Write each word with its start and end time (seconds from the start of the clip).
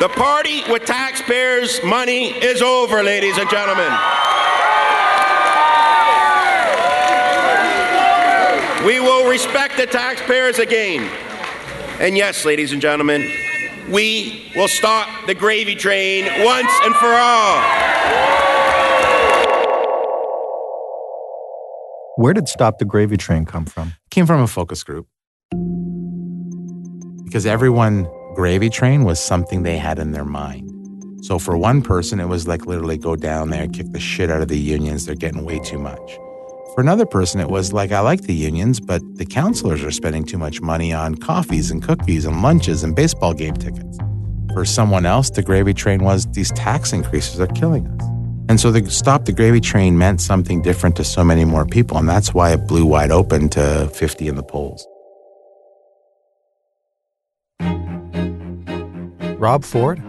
The 0.00 0.08
party 0.08 0.62
with 0.70 0.86
taxpayers' 0.86 1.84
money 1.84 2.28
is 2.30 2.62
over, 2.62 3.02
ladies 3.02 3.36
and 3.36 3.50
gentlemen. 3.50 3.92
We 8.86 8.98
will 8.98 9.28
respect 9.28 9.76
the 9.76 9.84
taxpayers 9.86 10.58
again. 10.58 11.02
And 12.00 12.16
yes, 12.16 12.46
ladies 12.46 12.72
and 12.72 12.80
gentlemen, 12.80 13.30
we 13.90 14.50
will 14.56 14.68
stop 14.68 15.26
the 15.26 15.34
gravy 15.34 15.74
train 15.74 16.24
once 16.44 16.72
and 16.84 16.94
for 16.96 17.12
all. 17.12 17.60
Where 22.16 22.32
did 22.32 22.48
Stop 22.48 22.78
the 22.78 22.84
Gravy 22.84 23.16
Train 23.16 23.46
come 23.46 23.64
from? 23.64 23.94
Came 24.10 24.26
from 24.26 24.42
a 24.42 24.46
focus 24.46 24.82
group. 24.82 25.06
Because 27.24 27.46
everyone, 27.46 28.06
Gravy 28.34 28.70
Train 28.70 29.04
was 29.04 29.18
something 29.18 29.64
they 29.64 29.76
had 29.76 29.98
in 29.98 30.12
their 30.12 30.24
mind. 30.24 30.70
So 31.24 31.38
for 31.38 31.58
one 31.58 31.82
person, 31.82 32.20
it 32.20 32.28
was 32.28 32.46
like 32.46 32.64
literally 32.64 32.96
go 32.96 33.16
down 33.16 33.50
there, 33.50 33.66
kick 33.66 33.90
the 33.90 33.98
shit 33.98 34.30
out 34.30 34.40
of 34.40 34.48
the 34.48 34.58
unions. 34.58 35.04
They're 35.04 35.16
getting 35.16 35.44
way 35.44 35.58
too 35.58 35.78
much. 35.78 36.18
For 36.74 36.80
another 36.80 37.06
person, 37.06 37.40
it 37.40 37.50
was 37.50 37.72
like, 37.72 37.90
I 37.90 37.98
like 38.00 38.22
the 38.22 38.34
unions, 38.34 38.78
but 38.78 39.02
the 39.16 39.26
counselors 39.26 39.82
are 39.82 39.90
spending 39.90 40.24
too 40.24 40.38
much 40.38 40.60
money 40.60 40.92
on 40.92 41.16
coffees 41.16 41.72
and 41.72 41.82
cookies 41.82 42.24
and 42.24 42.40
lunches 42.40 42.84
and 42.84 42.94
baseball 42.94 43.34
game 43.34 43.54
tickets. 43.54 43.98
For 44.54 44.64
someone 44.64 45.06
else, 45.06 45.28
the 45.30 45.42
gravy 45.42 45.74
train 45.74 46.04
was 46.04 46.26
these 46.26 46.52
tax 46.52 46.92
increases 46.92 47.40
are 47.40 47.48
killing 47.48 47.86
us. 47.88 48.06
And 48.48 48.60
so 48.60 48.70
the 48.70 48.88
stop 48.90 49.24
the 49.24 49.32
gravy 49.32 49.60
train 49.60 49.98
meant 49.98 50.20
something 50.20 50.62
different 50.62 50.94
to 50.96 51.04
so 51.04 51.24
many 51.24 51.44
more 51.44 51.66
people. 51.66 51.98
And 51.98 52.08
that's 52.08 52.32
why 52.32 52.52
it 52.52 52.68
blew 52.68 52.86
wide 52.86 53.10
open 53.10 53.48
to 53.50 53.90
50 53.92 54.28
in 54.28 54.36
the 54.36 54.42
polls. 54.44 54.86
Rob 59.40 59.64
Ford, 59.64 60.02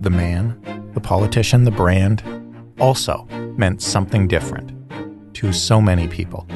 the 0.00 0.08
man, 0.08 0.58
the 0.94 1.00
politician, 1.00 1.64
the 1.64 1.70
brand, 1.70 2.22
also 2.80 3.26
meant 3.58 3.82
something 3.82 4.26
different 4.26 4.72
to 5.34 5.52
so 5.52 5.78
many 5.78 6.08
people. 6.08 6.46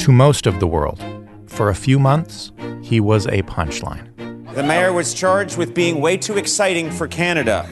To 0.00 0.10
most 0.10 0.48
of 0.48 0.58
the 0.58 0.66
world, 0.66 1.00
for 1.46 1.68
a 1.68 1.74
few 1.76 2.00
months, 2.00 2.50
he 2.82 2.98
was 2.98 3.28
a 3.28 3.42
punchline. 3.42 4.08
The 4.56 4.64
mayor 4.64 4.92
was 4.92 5.14
charged 5.14 5.56
with 5.56 5.72
being 5.72 6.00
way 6.00 6.16
too 6.16 6.36
exciting 6.36 6.90
for 6.90 7.06
Canada. 7.06 7.64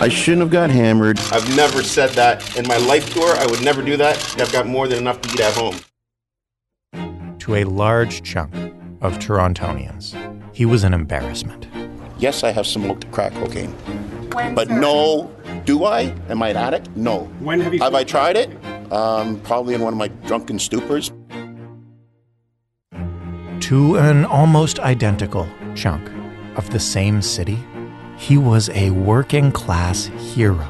I 0.00 0.08
shouldn't 0.08 0.42
have 0.42 0.52
got 0.52 0.70
hammered. 0.70 1.18
I've 1.32 1.56
never 1.56 1.82
said 1.82 2.10
that 2.10 2.56
in 2.56 2.68
my 2.68 2.76
life 2.76 3.12
tour. 3.12 3.34
I 3.38 3.46
would 3.46 3.64
never 3.64 3.82
do 3.82 3.96
that. 3.96 4.40
I've 4.40 4.52
got 4.52 4.68
more 4.68 4.86
than 4.86 4.98
enough 4.98 5.20
to 5.22 5.28
eat 5.30 5.40
at 5.40 5.52
home. 5.52 7.36
To 7.40 7.56
a 7.56 7.64
large 7.64 8.22
chunk 8.22 8.54
of 9.00 9.18
Torontonians, 9.18 10.14
he 10.54 10.64
was 10.64 10.84
an 10.84 10.94
embarrassment. 10.94 11.66
Yes, 12.18 12.44
I 12.44 12.50
have 12.50 12.66
smoked 12.66 13.10
crack 13.12 13.32
cocaine. 13.34 13.74
but 14.54 14.70
no, 14.70 15.30
do 15.64 15.84
I? 15.84 16.14
Am 16.28 16.42
I 16.42 16.48
an 16.50 16.56
addict? 16.56 16.88
No. 16.96 17.24
When 17.40 17.60
have 17.60 17.74
you? 17.74 17.80
Have 17.80 17.94
I 17.94 18.04
tried 18.04 18.36
it? 18.36 18.50
Um, 18.92 19.40
probably 19.40 19.74
in 19.74 19.80
one 19.82 19.92
of 19.92 19.98
my 19.98 20.08
drunken 20.08 20.58
stupors. 20.58 21.12
To 23.62 23.96
an 23.96 24.24
almost 24.24 24.78
identical 24.78 25.48
chunk 25.74 26.08
of 26.56 26.70
the 26.70 26.78
same 26.78 27.20
city, 27.20 27.58
he 28.16 28.38
was 28.38 28.70
a 28.70 28.90
working 28.90 29.50
class 29.52 30.06
hero. 30.34 30.66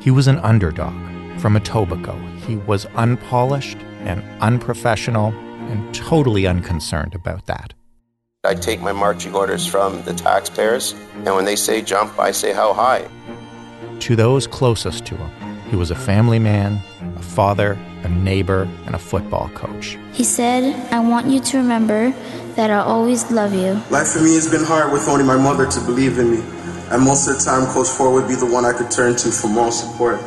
He 0.00 0.10
was 0.10 0.26
an 0.28 0.38
underdog 0.38 0.94
from 1.40 1.56
Etobicoke. 1.56 2.38
He 2.46 2.56
was 2.56 2.86
unpolished 2.96 3.76
and 4.00 4.22
unprofessional 4.40 5.32
and 5.68 5.94
totally 5.94 6.46
unconcerned 6.46 7.14
about 7.14 7.46
that. 7.46 7.74
I 8.44 8.54
take 8.54 8.80
my 8.80 8.92
marching 8.92 9.34
orders 9.34 9.66
from 9.66 10.00
the 10.04 10.14
taxpayers, 10.14 10.92
and 10.92 11.34
when 11.34 11.44
they 11.44 11.56
say 11.56 11.82
jump, 11.82 12.16
I 12.20 12.30
say 12.30 12.52
how 12.52 12.72
high. 12.72 13.08
To 13.98 14.14
those 14.14 14.46
closest 14.46 15.04
to 15.06 15.16
him, 15.16 15.60
he 15.68 15.74
was 15.74 15.90
a 15.90 15.96
family 15.96 16.38
man, 16.38 16.80
a 17.16 17.20
father, 17.20 17.76
a 18.04 18.08
neighbor, 18.08 18.68
and 18.86 18.94
a 18.94 18.98
football 18.98 19.48
coach. 19.56 19.98
He 20.12 20.22
said, 20.22 20.72
I 20.92 21.00
want 21.00 21.26
you 21.26 21.40
to 21.40 21.56
remember 21.56 22.14
that 22.54 22.70
I'll 22.70 22.86
always 22.86 23.28
love 23.32 23.54
you. 23.54 23.72
Life 23.90 24.12
for 24.12 24.20
me 24.20 24.36
has 24.36 24.48
been 24.48 24.62
hard 24.62 24.92
with 24.92 25.08
only 25.08 25.24
my 25.24 25.36
mother 25.36 25.66
to 25.66 25.80
believe 25.80 26.16
in 26.20 26.30
me. 26.30 26.40
And 26.92 27.02
most 27.02 27.26
of 27.26 27.38
the 27.38 27.44
time, 27.44 27.66
Coach 27.74 27.88
Ford 27.88 28.14
would 28.14 28.28
be 28.28 28.36
the 28.36 28.46
one 28.46 28.64
I 28.64 28.72
could 28.72 28.88
turn 28.92 29.16
to 29.16 29.32
for 29.32 29.48
moral 29.48 29.72
support. 29.72 30.20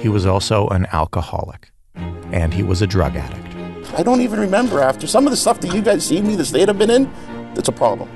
He 0.00 0.08
was 0.08 0.26
also 0.26 0.68
an 0.68 0.86
alcoholic, 0.92 1.72
and 1.96 2.54
he 2.54 2.62
was 2.62 2.82
a 2.82 2.86
drug 2.86 3.16
addict. 3.16 3.43
I 3.92 4.02
don't 4.02 4.20
even 4.20 4.40
remember 4.40 4.80
after 4.80 5.06
some 5.06 5.26
of 5.26 5.30
the 5.30 5.36
stuff 5.36 5.60
that 5.60 5.74
you 5.74 5.82
guys 5.82 6.04
see 6.06 6.20
me, 6.20 6.36
the 6.36 6.44
state 6.44 6.68
I've 6.68 6.78
been 6.78 6.90
in, 6.90 7.12
that's 7.54 7.68
a 7.68 7.72
problem. 7.72 8.08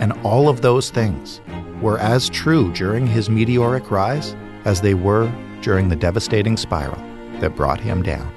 And 0.00 0.12
all 0.24 0.48
of 0.48 0.60
those 0.60 0.90
things 0.90 1.40
were 1.80 1.98
as 1.98 2.28
true 2.28 2.72
during 2.72 3.06
his 3.06 3.28
meteoric 3.28 3.90
rise 3.90 4.36
as 4.64 4.80
they 4.80 4.94
were 4.94 5.32
during 5.62 5.88
the 5.88 5.96
devastating 5.96 6.56
spiral 6.56 7.02
that 7.40 7.56
brought 7.56 7.80
him 7.80 8.02
down. 8.02 8.30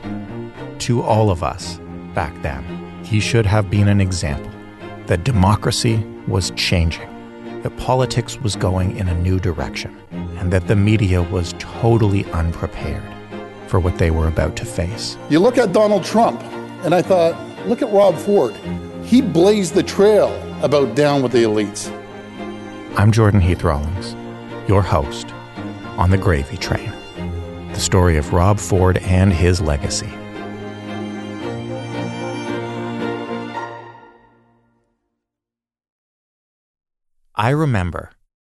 To 0.80 1.02
all 1.02 1.30
of 1.30 1.44
us 1.44 1.80
back 2.13 2.40
then, 2.41 2.63
he 3.03 3.19
should 3.19 3.46
have 3.46 3.69
been 3.69 3.88
an 3.88 4.02
example 4.02 4.52
that 5.07 5.24
democracy 5.24 6.03
was 6.28 6.52
changing, 6.52 7.09
that 7.62 7.78
politics 7.78 8.38
was 8.41 8.56
going 8.56 8.97
in 8.97 9.07
a 9.07 9.22
new 9.22 9.40
direction, 9.40 9.97
and 10.12 10.52
that 10.52 10.68
the 10.68 10.75
media 10.75 11.22
was 11.22 11.53
totally 11.59 12.25
unprepared 12.31 13.16
for 13.67 13.79
what 13.79 13.97
they 13.97 14.11
were 14.11 14.28
about 14.28 14.55
to 14.57 14.66
face. 14.66 15.17
You 15.29 15.39
look 15.39 15.57
at 15.57 15.73
Donald 15.73 16.03
Trump, 16.03 16.41
and 16.83 16.95
I 16.95 17.01
thought, 17.01 17.35
look 17.67 17.81
at 17.81 17.91
Rob 17.91 18.16
Ford. 18.16 18.55
He 19.03 19.22
blazed 19.22 19.73
the 19.73 19.83
trail 19.83 20.29
about 20.61 20.95
down 20.95 21.22
with 21.22 21.31
the 21.31 21.44
elites. 21.44 21.91
I'm 22.97 23.11
Jordan 23.11 23.41
Heath 23.41 23.63
Rawlings, 23.63 24.16
your 24.67 24.81
host 24.81 25.31
on 25.97 26.09
The 26.09 26.17
Gravy 26.17 26.57
Train, 26.57 26.91
the 27.73 27.79
story 27.79 28.17
of 28.17 28.33
Rob 28.33 28.59
Ford 28.59 28.97
and 28.97 29.31
his 29.31 29.61
legacy. 29.61 30.09
I 37.35 37.51
remember 37.51 38.11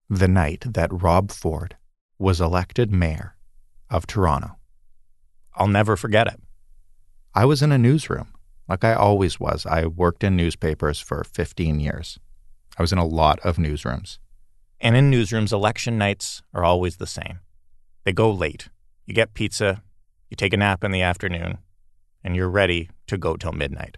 the 0.08 0.28
night 0.28 0.64
that 0.68 1.02
Rob 1.02 1.32
Ford 1.32 1.76
was 2.20 2.40
elected 2.40 2.92
mayor 2.92 3.36
of 3.90 4.06
Toronto. 4.06 4.56
I'll 5.58 5.68
never 5.68 5.98
forget 5.98 6.28
it. 6.28 6.40
I 7.34 7.46
was 7.46 7.62
in 7.62 7.72
a 7.72 7.78
newsroom, 7.78 8.34
like 8.70 8.84
I 8.84 8.94
always 8.94 9.40
was. 9.40 9.66
I 9.66 9.86
worked 9.88 10.24
in 10.24 10.36
newspapers 10.36 11.00
for 11.00 11.24
15 11.24 11.80
years. 11.80 12.20
I 12.78 12.84
was 12.84 12.92
in 12.92 13.00
a 13.00 13.06
lot 13.06 13.40
of 13.40 13.58
newsrooms. 13.58 14.20
And 14.80 14.96
in 14.96 15.12
newsrooms, 15.12 15.52
election 15.52 15.98
nights 15.98 16.44
are 16.54 16.64
always 16.64 16.98
the 16.98 17.08
same. 17.08 17.40
They 18.04 18.14
go 18.14 18.32
late. 18.32 18.70
You 19.06 19.16
get 19.16 19.34
pizza, 19.34 19.82
you 20.30 20.38
take 20.38 20.54
a 20.54 20.58
nap 20.58 20.84
in 20.84 20.92
the 20.92 21.02
afternoon, 21.02 21.58
and 22.24 22.36
you're 22.36 22.50
ready 22.50 22.90
to 23.08 23.18
go 23.18 23.36
till 23.36 23.52
midnight. 23.52 23.98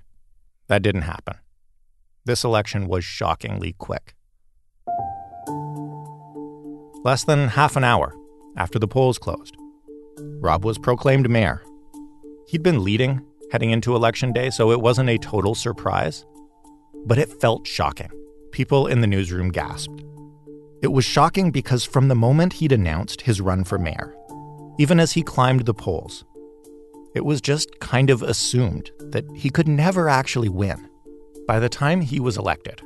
That 0.68 0.82
didn't 0.82 1.02
happen. 1.02 1.36
This 2.26 2.44
election 2.44 2.88
was 2.88 3.04
shockingly 3.04 3.74
quick. 3.78 4.14
Less 7.04 7.24
than 7.24 7.50
half 7.50 7.76
an 7.76 7.84
hour 7.84 8.16
after 8.56 8.80
the 8.80 8.88
polls 8.88 9.18
closed, 9.18 9.56
Rob 10.42 10.66
was 10.66 10.78
proclaimed 10.78 11.30
mayor. 11.30 11.62
He'd 12.48 12.64
been 12.64 12.84
leading 12.84 13.22
heading 13.52 13.72
into 13.72 13.96
election 13.96 14.32
day, 14.32 14.50
so 14.50 14.72
it 14.72 14.82
wasn't 14.82 15.10
a 15.10 15.18
total 15.18 15.56
surprise, 15.56 16.26
but 17.06 17.18
it 17.18 17.42
felt 17.42 17.68
shocking. 17.68 18.10
People 18.52 18.88
in 18.88 19.02
the 19.02 19.08
newsroom 19.08 19.50
gasped. 19.50 20.04
It 20.82 20.92
was 20.92 21.06
shocking 21.06 21.52
because 21.52 21.84
from 21.84 22.08
the 22.08 22.16
moment 22.16 22.54
he'd 22.54 22.72
announced 22.72 23.22
his 23.22 23.42
run 23.42 23.64
for 23.64 23.78
mayor, 23.78 24.16
even 24.78 25.00
as 25.00 25.14
he 25.14 25.24
climbed 25.24 25.66
the 25.66 25.74
polls, 25.74 26.24
it 27.16 27.26
was 27.26 27.42
just 27.42 27.80
kind 27.80 28.10
of 28.10 28.22
assumed 28.22 28.92
that 29.00 29.26
he 29.36 29.50
could 29.50 29.68
never 29.68 30.08
actually 30.08 30.50
win. 30.50 30.88
By 31.48 31.60
the 31.60 31.70
time 31.70 32.02
he 32.02 32.20
was 32.20 32.38
elected, 32.38 32.82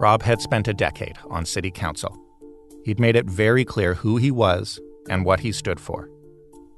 Rob 0.00 0.22
had 0.22 0.40
spent 0.40 0.68
a 0.68 0.74
decade 0.74 1.18
on 1.28 1.44
city 1.44 1.70
council. 1.70 2.16
He'd 2.84 3.00
made 3.00 3.16
it 3.16 3.26
very 3.26 3.64
clear 3.64 3.94
who 3.94 4.16
he 4.16 4.30
was 4.30 4.78
and 5.08 5.24
what 5.24 5.40
he 5.40 5.50
stood 5.52 5.80
for. 5.80 6.08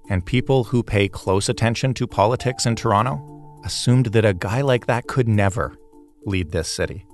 And 0.08 0.24
people 0.24 0.64
who 0.64 0.82
pay 0.82 1.08
close 1.08 1.48
attention 1.48 1.94
to 1.94 2.06
politics 2.06 2.66
in 2.66 2.76
Toronto 2.76 3.60
assumed 3.64 4.06
that 4.06 4.24
a 4.24 4.34
guy 4.34 4.60
like 4.60 4.86
that 4.86 5.06
could 5.06 5.28
never 5.28 5.76
lead 6.24 6.52
this 6.52 6.68
city. 6.68 7.06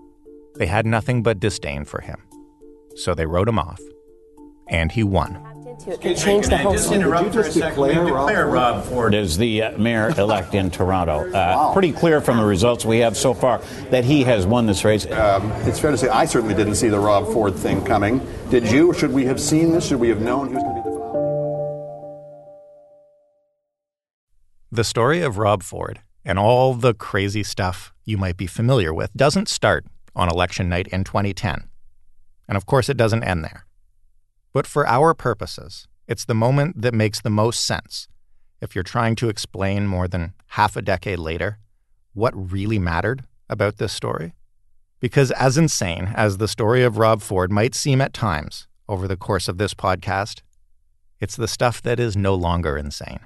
They 0.57 0.67
had 0.67 0.85
nothing 0.87 1.23
but 1.23 1.41
disdain 1.41 1.85
for 1.85 2.01
him. 2.01 2.23
So 2.97 3.15
they 3.15 3.27
wrote 3.27 3.49
him 3.49 3.59
off. 3.59 3.81
And 4.69 4.93
he 4.93 5.03
won. 5.03 5.49
It 5.87 6.17
changed 6.17 6.51
the 6.51 6.59
whole 6.59 6.73
Just 6.73 6.93
interrupt 6.93 7.33
for 7.33 7.41
a 7.41 7.51
second. 7.51 7.81
We 7.81 7.95
declare 7.95 8.47
Rob 8.47 8.85
Ford 8.85 9.15
as 9.15 9.37
the 9.37 9.63
uh, 9.63 9.79
mayor-elect 9.79 10.55
in 10.55 10.71
Toronto. 10.71 11.31
Uh, 11.33 11.53
Wow. 11.57 11.73
Pretty 11.73 11.93
clear 11.93 12.21
from 12.21 12.37
the 12.37 12.45
results 12.45 12.85
we 12.85 12.99
have 12.99 13.17
so 13.17 13.33
far 13.35 13.61
that 13.91 14.05
he 14.05 14.23
has 14.25 14.47
won 14.47 14.67
this 14.67 14.85
race. 14.85 15.07
Um, 15.11 15.51
it's 15.63 15.79
fair 15.79 15.91
to 15.91 15.99
say 15.99 16.09
I 16.09 16.25
certainly 16.27 16.55
didn't 16.55 16.75
see 16.77 16.89
the 16.89 17.01
Rob 17.01 17.27
Ford 17.33 17.55
thing 17.57 17.85
coming. 17.85 18.21
Did 18.51 18.71
you? 18.71 18.91
Or 18.91 18.95
should 18.95 19.13
we 19.13 19.25
have 19.25 19.41
seen 19.41 19.73
this? 19.73 19.87
Should 19.87 19.99
we 19.99 20.09
have 20.11 20.21
known 20.21 20.49
he 20.49 20.55
was 20.55 20.63
going 20.63 20.77
to 20.77 20.83
be 20.83 20.89
the 20.91 20.92
The 24.75 24.85
story 24.85 25.21
of 25.21 25.37
Rob 25.37 25.63
Ford 25.63 26.01
and 26.25 26.39
all 26.39 26.73
the 26.73 26.95
crazy 26.95 27.43
stuff 27.43 27.93
you 28.07 28.17
might 28.17 28.39
be 28.39 28.47
familiar 28.47 28.95
with 28.95 29.13
doesn't 29.13 29.51
start 29.51 29.85
on 30.17 30.31
election 30.31 30.71
night 30.71 30.89
in 30.89 31.05
2010. 31.05 31.69
And 32.49 32.57
of 32.57 32.65
course, 32.65 32.89
it 32.89 32.97
doesn't 32.97 33.23
end 33.23 33.45
there. 33.45 33.67
But 34.55 34.67
for 34.67 34.87
our 34.87 35.13
purposes, 35.13 35.89
it's 36.09 36.25
the 36.25 36.35
moment 36.35 36.81
that 36.81 36.95
makes 36.95 37.21
the 37.21 37.29
most 37.29 37.67
sense 37.67 38.09
if 38.63 38.75
you're 38.75 38.83
trying 38.83 39.15
to 39.17 39.29
explain 39.29 39.87
more 39.87 40.09
than 40.09 40.33
half 40.47 40.75
a 40.75 40.81
decade 40.81 41.19
later 41.19 41.59
what 42.15 42.33
really 42.35 42.79
mattered 42.79 43.25
about 43.51 43.77
this 43.77 43.93
story. 43.93 44.33
Because, 45.01 45.33
as 45.33 45.59
insane 45.59 46.15
as 46.17 46.39
the 46.39 46.49
story 46.49 46.83
of 46.83 46.97
Rob 46.97 47.21
Ford 47.21 47.53
might 47.53 47.75
seem 47.75 48.01
at 48.01 48.15
times 48.15 48.69
over 48.89 49.07
the 49.07 49.19
course 49.19 49.49
of 49.49 49.59
this 49.59 49.75
podcast, 49.75 50.41
it's 51.21 51.37
the 51.37 51.47
stuff 51.47 51.83
that 51.83 52.01
is 52.01 52.17
no 52.17 52.35
longer 52.35 52.79
insane. 52.79 53.21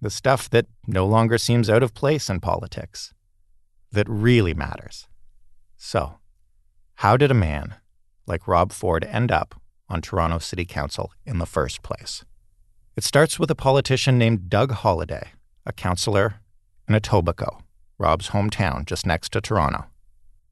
The 0.00 0.10
stuff 0.10 0.48
that 0.50 0.66
no 0.86 1.06
longer 1.06 1.38
seems 1.38 1.68
out 1.68 1.82
of 1.82 1.94
place 1.94 2.30
in 2.30 2.40
politics. 2.40 3.12
That 3.90 4.08
really 4.08 4.54
matters. 4.54 5.08
So, 5.76 6.18
how 6.96 7.16
did 7.16 7.30
a 7.30 7.34
man 7.34 7.76
like 8.26 8.46
Rob 8.46 8.72
Ford 8.72 9.04
end 9.04 9.32
up 9.32 9.60
on 9.88 10.02
Toronto 10.02 10.38
City 10.38 10.64
Council 10.64 11.12
in 11.24 11.38
the 11.38 11.46
first 11.46 11.82
place? 11.82 12.24
It 12.96 13.04
starts 13.04 13.38
with 13.38 13.50
a 13.50 13.54
politician 13.54 14.18
named 14.18 14.48
Doug 14.50 14.72
Holyday, 14.72 15.28
a 15.64 15.72
councillor 15.72 16.40
in 16.88 16.94
Etobicoke, 16.94 17.62
Rob's 17.98 18.30
hometown 18.30 18.84
just 18.86 19.06
next 19.06 19.32
to 19.32 19.40
Toronto. 19.40 19.86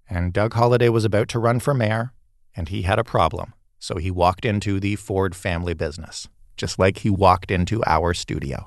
And 0.09 0.33
Doug 0.33 0.55
Holyday 0.55 0.89
was 0.89 1.05
about 1.05 1.29
to 1.29 1.39
run 1.39 1.61
for 1.61 1.75
mayor, 1.75 2.13
and 2.55 2.69
he 2.69 2.83
had 2.83 2.99
a 2.99 3.05
problem, 3.05 3.53
so 3.79 3.97
he 3.97 4.11
walked 4.11 4.45
into 4.45 4.81
the 4.81 4.97
Ford 4.97 5.35
family 5.35 5.75
business, 5.75 6.29
just 6.57 6.79
like 6.79 6.99
he 6.99 7.11
walked 7.11 7.51
into 7.51 7.83
our 7.85 8.15
studio. 8.15 8.67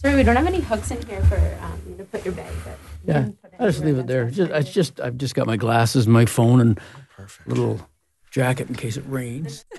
Sorry, 0.00 0.16
we 0.16 0.22
don't 0.22 0.36
have 0.36 0.46
any 0.46 0.60
hooks 0.60 0.90
in 0.90 1.06
here 1.06 1.20
for 1.24 1.36
um, 1.60 1.96
to 1.98 2.04
put 2.04 2.24
your 2.24 2.32
bag. 2.32 2.52
But 2.64 2.78
yeah, 3.04 3.28
I 3.58 3.66
just 3.66 3.84
leave 3.84 3.98
it 3.98 4.06
there. 4.06 4.30
Just, 4.30 4.50
I 4.50 4.62
just, 4.62 4.98
I've 4.98 5.18
just 5.18 5.34
got 5.34 5.46
my 5.46 5.58
glasses, 5.58 6.06
my 6.06 6.24
phone, 6.24 6.60
and 6.60 6.80
Perfect. 7.14 7.46
little 7.48 7.86
jacket 8.30 8.68
in 8.68 8.76
case 8.76 8.96
it 8.96 9.04
rains. 9.06 9.64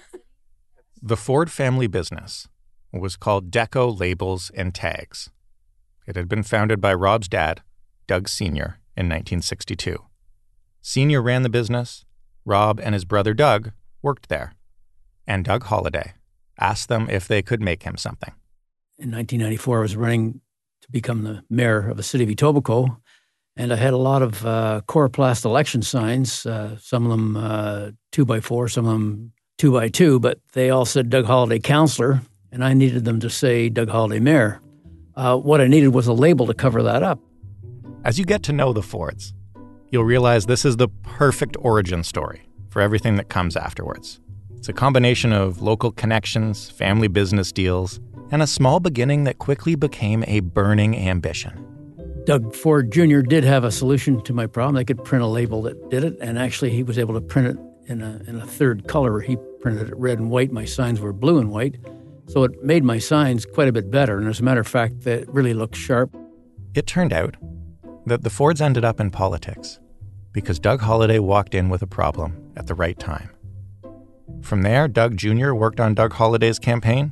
The 1.03 1.18
Ford 1.18 1.50
family 1.50 1.88
business 1.88 2.47
was 2.94 3.15
called 3.15 3.50
Deco 3.50 4.00
Labels 4.00 4.51
and 4.53 4.71
Tags. 4.71 5.31
It 6.06 6.15
had 6.15 6.29
been 6.29 6.44
founded 6.44 6.79
by 6.79 6.94
Rob's 6.94 7.27
dad, 7.27 7.63
Doug 8.06 8.29
Sr., 8.29 8.77
in 8.95 9.07
1962. 9.09 9.97
Sr. 10.83 11.21
ran 11.24 11.41
the 11.41 11.50
business. 11.50 12.06
Rob 12.45 12.79
and 12.79 12.94
his 12.94 13.03
brother 13.03 13.33
Doug 13.33 13.71
worked 14.03 14.29
there. 14.29 14.53
And 15.25 15.44
Doug 15.44 15.63
Holyday 15.63 16.12
asked 16.59 16.88
them 16.88 17.09
if 17.09 17.27
they 17.27 17.41
could 17.41 17.62
make 17.62 17.81
him 17.81 17.97
something. 17.97 18.35
In 18.99 19.11
1994, 19.11 19.77
I 19.77 19.81
was 19.81 19.95
running 19.95 20.41
to 20.81 20.91
become 20.91 21.23
the 21.23 21.43
mayor 21.49 21.89
of 21.89 21.97
the 21.97 22.03
city 22.03 22.23
of 22.23 22.29
Etobicoke, 22.29 22.95
and 23.55 23.73
I 23.73 23.75
had 23.75 23.93
a 23.93 23.97
lot 23.97 24.21
of 24.21 24.45
uh, 24.45 24.81
coroplast 24.88 25.43
election 25.45 25.81
signs, 25.81 26.45
uh, 26.45 26.77
some 26.77 27.05
of 27.05 27.11
them 27.11 27.35
uh, 27.35 27.91
two 28.11 28.25
by 28.25 28.39
four, 28.39 28.67
some 28.67 28.85
of 28.85 28.93
them 28.93 29.33
two 29.57 29.71
by 29.71 29.89
two, 29.89 30.19
but 30.19 30.39
they 30.53 30.69
all 30.69 30.85
said 30.85 31.09
Doug 31.09 31.25
Holyday 31.25 31.63
Councillor, 31.63 32.21
and 32.51 32.63
I 32.63 32.73
needed 32.73 33.05
them 33.05 33.19
to 33.21 33.29
say 33.29 33.69
Doug 33.69 33.89
Holyday 33.89 34.21
Mayor. 34.21 34.61
Uh, 35.15 35.38
what 35.38 35.61
I 35.61 35.67
needed 35.67 35.89
was 35.89 36.07
a 36.07 36.13
label 36.13 36.47
to 36.47 36.53
cover 36.53 36.83
that 36.83 37.03
up. 37.03 37.19
As 38.03 38.17
you 38.17 38.25
get 38.25 38.43
to 38.43 38.53
know 38.53 38.73
the 38.73 38.81
Fords, 38.81 39.33
you'll 39.89 40.03
realize 40.03 40.45
this 40.45 40.65
is 40.65 40.77
the 40.77 40.88
perfect 41.03 41.57
origin 41.59 42.03
story 42.03 42.41
for 42.69 42.81
everything 42.81 43.17
that 43.17 43.29
comes 43.29 43.55
afterwards. 43.55 44.19
It's 44.57 44.69
a 44.69 44.73
combination 44.73 45.33
of 45.33 45.61
local 45.61 45.91
connections, 45.91 46.69
family 46.69 47.07
business 47.07 47.51
deals, 47.51 47.99
and 48.31 48.42
a 48.42 48.48
small 48.48 48.80
beginning 48.80 49.25
that 49.25 49.38
quickly 49.38 49.75
became 49.75 50.24
a 50.28 50.39
burning 50.39 50.98
ambition. 50.98 51.68
Doug 52.25 52.56
Ford 52.56 52.92
Jr. 52.92 53.19
did 53.19 53.44
have 53.44 53.63
a 53.63 53.72
solution 53.72 54.22
to 54.24 54.33
my 54.33 54.48
problem. 54.48 54.75
They 54.75 54.86
could 54.86 55.04
print 55.04 55.24
a 55.24 55.28
label 55.28 55.62
that 55.63 55.89
did 55.89 56.04
it, 56.04 56.18
and 56.22 56.39
actually, 56.39 56.72
he 56.72 56.83
was 56.83 56.98
able 56.98 57.13
to 57.16 57.22
print 57.22 57.48
it 57.48 57.92
in 57.92 58.01
a, 58.01 58.22
in 58.28 58.39
a 58.39 58.45
third 58.45 58.88
color. 58.88 59.19
He 59.19 59.38
printed 59.60 59.89
it 59.89 59.98
red 59.98 60.19
and 60.19 60.30
white. 60.30 60.51
My 60.51 60.66
signs 60.66 61.00
were 61.00 61.13
blue 61.13 61.39
and 61.39 61.51
white. 61.51 61.78
So 62.28 62.44
it 62.44 62.63
made 62.63 62.83
my 62.83 62.98
signs 62.98 63.45
quite 63.45 63.68
a 63.68 63.72
bit 63.72 63.92
better. 63.92 64.18
And 64.18 64.28
as 64.28 64.39
a 64.39 64.44
matter 64.44 64.62
of 64.62 64.68
fact, 64.68 65.01
they 65.01 65.25
really 65.27 65.54
looked 65.54 65.75
sharp. 65.75 66.16
It 66.74 66.88
turned 66.88 67.12
out 67.12 67.36
that 68.06 68.24
the 68.24 68.30
Fords 68.30 68.62
ended 68.62 68.86
up 68.86 69.00
in 69.00 69.12
politics 69.12 69.80
because 70.31 70.60
Doug 70.60 70.81
Holyday 70.81 71.19
walked 71.19 71.54
in 71.54 71.69
with 71.69 71.81
a 71.81 71.88
problem 71.88 72.54
at 72.56 72.68
the 72.68 72.75
right 72.75 72.98
time. 72.98 73.31
From 74.42 74.62
there, 74.62 74.88
Doug 74.88 75.18
Jr. 75.18 75.54
worked 75.54 75.80
on 75.80 75.94
Doug 75.94 76.13
Holyday's 76.13 76.57
campaign, 76.57 77.12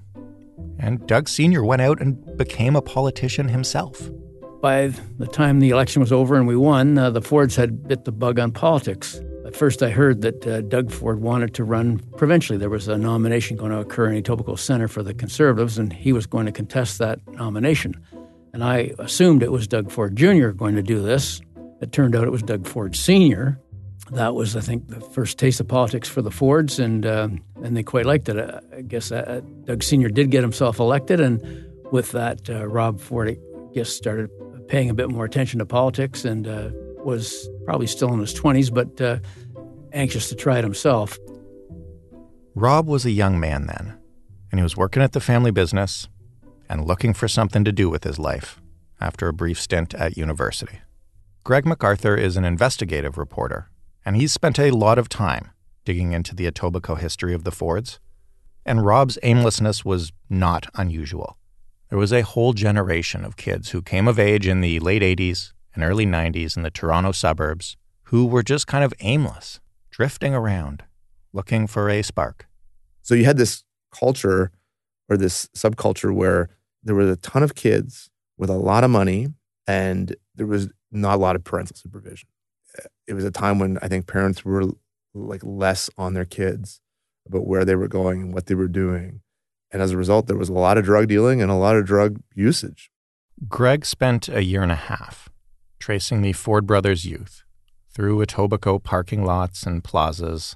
and 0.79 1.05
Doug 1.07 1.27
Sr. 1.27 1.63
went 1.63 1.81
out 1.81 2.01
and 2.01 2.37
became 2.37 2.75
a 2.75 2.81
politician 2.81 3.49
himself. 3.49 4.09
By 4.61 4.87
the 5.17 5.27
time 5.27 5.59
the 5.59 5.69
election 5.69 6.01
was 6.01 6.11
over 6.11 6.35
and 6.35 6.47
we 6.47 6.55
won, 6.55 6.97
uh, 6.97 7.09
the 7.09 7.21
Fords 7.21 7.55
had 7.55 7.87
bit 7.87 8.05
the 8.05 8.11
bug 8.11 8.39
on 8.39 8.51
politics. 8.51 9.21
At 9.45 9.55
first, 9.55 9.81
I 9.81 9.89
heard 9.89 10.21
that 10.21 10.45
uh, 10.45 10.61
Doug 10.61 10.91
Ford 10.91 11.21
wanted 11.21 11.53
to 11.55 11.63
run 11.63 11.99
provincially. 12.17 12.59
There 12.59 12.69
was 12.69 12.87
a 12.87 12.97
nomination 12.97 13.57
going 13.57 13.71
to 13.71 13.79
occur 13.79 14.09
in 14.11 14.21
Etobicoke 14.21 14.59
Centre 14.59 14.87
for 14.87 15.01
the 15.01 15.13
Conservatives, 15.13 15.77
and 15.77 15.91
he 15.91 16.13
was 16.13 16.25
going 16.27 16.45
to 16.45 16.51
contest 16.51 16.99
that 16.99 17.19
nomination. 17.27 17.95
And 18.53 18.63
I 18.63 18.91
assumed 18.99 19.41
it 19.41 19.51
was 19.51 19.67
Doug 19.67 19.91
Ford 19.91 20.15
Jr. 20.15 20.49
going 20.49 20.75
to 20.75 20.83
do 20.83 21.01
this. 21.01 21.41
It 21.81 21.91
turned 21.91 22.15
out 22.15 22.25
it 22.25 22.31
was 22.31 22.43
Doug 22.43 22.67
Ford 22.67 22.95
Sr. 22.95 23.59
That 24.11 24.33
was, 24.33 24.55
I 24.55 24.61
think, 24.61 24.87
the 24.87 24.99
first 24.99 25.37
taste 25.37 25.59
of 25.59 25.67
politics 25.67 26.09
for 26.09 26.21
the 26.21 26.31
Fords, 26.31 26.79
and 26.79 27.05
uh, 27.05 27.29
and 27.63 27.77
they 27.77 27.83
quite 27.83 28.05
liked 28.05 28.27
it. 28.29 28.37
I 28.75 28.81
guess 28.81 29.11
uh, 29.11 29.41
Doug 29.65 29.83
Sr. 29.83 30.09
did 30.09 30.31
get 30.31 30.41
himself 30.41 30.79
elected, 30.79 31.19
and 31.19 31.41
with 31.91 32.11
that, 32.11 32.49
uh, 32.49 32.67
Rob 32.67 32.99
Ford, 32.99 33.29
I 33.29 33.37
guess, 33.73 33.89
started 33.89 34.29
paying 34.67 34.89
a 34.89 34.93
bit 34.93 35.09
more 35.09 35.25
attention 35.25 35.59
to 35.59 35.65
politics 35.65 36.25
and 36.25 36.47
uh, 36.47 36.69
was 37.03 37.49
probably 37.65 37.87
still 37.87 38.13
in 38.13 38.19
his 38.19 38.33
20s, 38.39 38.73
but 38.73 39.01
uh, 39.01 39.19
anxious 39.93 40.29
to 40.29 40.35
try 40.35 40.59
it 40.59 40.63
himself. 40.63 41.17
Rob 42.55 42.87
was 42.87 43.05
a 43.05 43.11
young 43.11 43.39
man 43.39 43.67
then, 43.67 43.97
and 44.51 44.59
he 44.59 44.63
was 44.63 44.77
working 44.77 45.01
at 45.01 45.13
the 45.13 45.19
family 45.19 45.51
business 45.51 46.07
and 46.69 46.85
looking 46.85 47.13
for 47.13 47.27
something 47.27 47.63
to 47.63 47.71
do 47.71 47.89
with 47.89 48.03
his 48.03 48.19
life 48.19 48.61
after 49.01 49.27
a 49.27 49.33
brief 49.33 49.59
stint 49.59 49.93
at 49.93 50.17
university. 50.17 50.79
Greg 51.43 51.63
McArthur 51.63 52.17
is 52.17 52.37
an 52.37 52.45
investigative 52.45 53.17
reporter, 53.17 53.69
and 54.05 54.15
he's 54.15 54.33
spent 54.33 54.59
a 54.59 54.71
lot 54.71 54.97
of 54.97 55.09
time 55.09 55.51
digging 55.85 56.11
into 56.11 56.35
the 56.35 56.49
Etobicoke 56.49 56.99
history 56.99 57.33
of 57.33 57.43
the 57.43 57.51
Fords. 57.51 57.99
And 58.65 58.85
Rob's 58.85 59.17
aimlessness 59.23 59.83
was 59.83 60.11
not 60.29 60.67
unusual. 60.75 61.37
There 61.89 61.97
was 61.97 62.13
a 62.13 62.21
whole 62.21 62.53
generation 62.53 63.25
of 63.25 63.37
kids 63.37 63.69
who 63.69 63.81
came 63.81 64.07
of 64.07 64.19
age 64.19 64.45
in 64.45 64.61
the 64.61 64.79
late 64.79 65.01
80s 65.01 65.53
and 65.73 65.83
early 65.83 66.05
90s 66.05 66.55
in 66.55 66.63
the 66.63 66.69
Toronto 66.69 67.11
suburbs 67.11 67.77
who 68.03 68.25
were 68.25 68.43
just 68.43 68.67
kind 68.67 68.83
of 68.83 68.93
aimless, 68.99 69.59
drifting 69.89 70.35
around, 70.35 70.83
looking 71.33 71.67
for 71.67 71.89
a 71.89 72.03
spark. 72.03 72.47
So 73.01 73.15
you 73.15 73.25
had 73.25 73.37
this 73.37 73.63
culture 73.91 74.51
or 75.09 75.17
this 75.17 75.47
subculture 75.55 76.13
where 76.13 76.49
there 76.83 76.95
was 76.95 77.09
a 77.09 77.15
ton 77.15 77.41
of 77.41 77.55
kids 77.55 78.09
with 78.37 78.49
a 78.49 78.57
lot 78.57 78.83
of 78.83 78.91
money 78.91 79.29
and 79.67 80.15
there 80.35 80.47
was 80.47 80.69
not 80.91 81.15
a 81.15 81.21
lot 81.21 81.35
of 81.35 81.43
parental 81.43 81.75
supervision. 81.75 82.29
It 83.07 83.13
was 83.13 83.25
a 83.25 83.31
time 83.31 83.59
when 83.59 83.77
I 83.81 83.87
think 83.87 84.07
parents 84.07 84.45
were 84.45 84.65
like 85.13 85.41
less 85.43 85.89
on 85.97 86.13
their 86.13 86.25
kids 86.25 86.81
about 87.27 87.47
where 87.47 87.65
they 87.65 87.75
were 87.75 87.87
going 87.87 88.21
and 88.21 88.33
what 88.33 88.45
they 88.45 88.55
were 88.55 88.67
doing. 88.67 89.21
And 89.71 89.81
as 89.81 89.91
a 89.91 89.97
result, 89.97 90.27
there 90.27 90.37
was 90.37 90.49
a 90.49 90.53
lot 90.53 90.77
of 90.77 90.85
drug 90.85 91.07
dealing 91.07 91.41
and 91.41 91.51
a 91.51 91.55
lot 91.55 91.75
of 91.75 91.85
drug 91.85 92.21
usage. 92.33 92.91
Greg 93.47 93.85
spent 93.85 94.27
a 94.27 94.43
year 94.43 94.63
and 94.63 94.71
a 94.71 94.75
half 94.75 95.29
tracing 95.79 96.21
the 96.21 96.33
Ford 96.33 96.65
brothers' 96.67 97.05
youth 97.05 97.43
through 97.89 98.23
Etobicoke 98.23 98.83
parking 98.83 99.23
lots 99.23 99.63
and 99.63 99.83
plazas, 99.83 100.55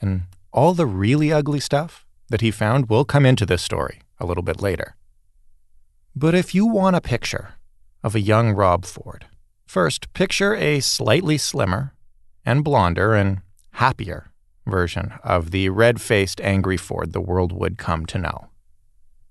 and 0.00 0.22
all 0.52 0.74
the 0.74 0.86
really 0.86 1.32
ugly 1.32 1.60
stuff 1.60 2.04
that 2.28 2.40
he 2.40 2.50
found 2.50 2.88
will 2.88 3.04
come 3.04 3.24
into 3.24 3.46
this 3.46 3.62
story 3.62 4.00
a 4.18 4.26
little 4.26 4.42
bit 4.42 4.60
later. 4.60 4.96
But 6.14 6.34
if 6.34 6.54
you 6.54 6.66
want 6.66 6.96
a 6.96 7.00
picture 7.00 7.54
of 8.02 8.14
a 8.14 8.20
young 8.20 8.52
Rob 8.52 8.84
Ford, 8.84 9.26
first 9.66 10.12
picture 10.14 10.54
a 10.54 10.80
slightly 10.80 11.36
slimmer 11.36 11.92
and 12.44 12.64
blonder 12.64 13.14
and 13.14 13.42
happier 13.72 14.30
version 14.66 15.12
of 15.22 15.50
the 15.50 15.68
red 15.68 16.00
faced, 16.00 16.40
angry 16.40 16.76
Ford 16.76 17.12
the 17.12 17.20
world 17.20 17.52
would 17.52 17.76
come 17.76 18.06
to 18.06 18.18
know. 18.18 18.48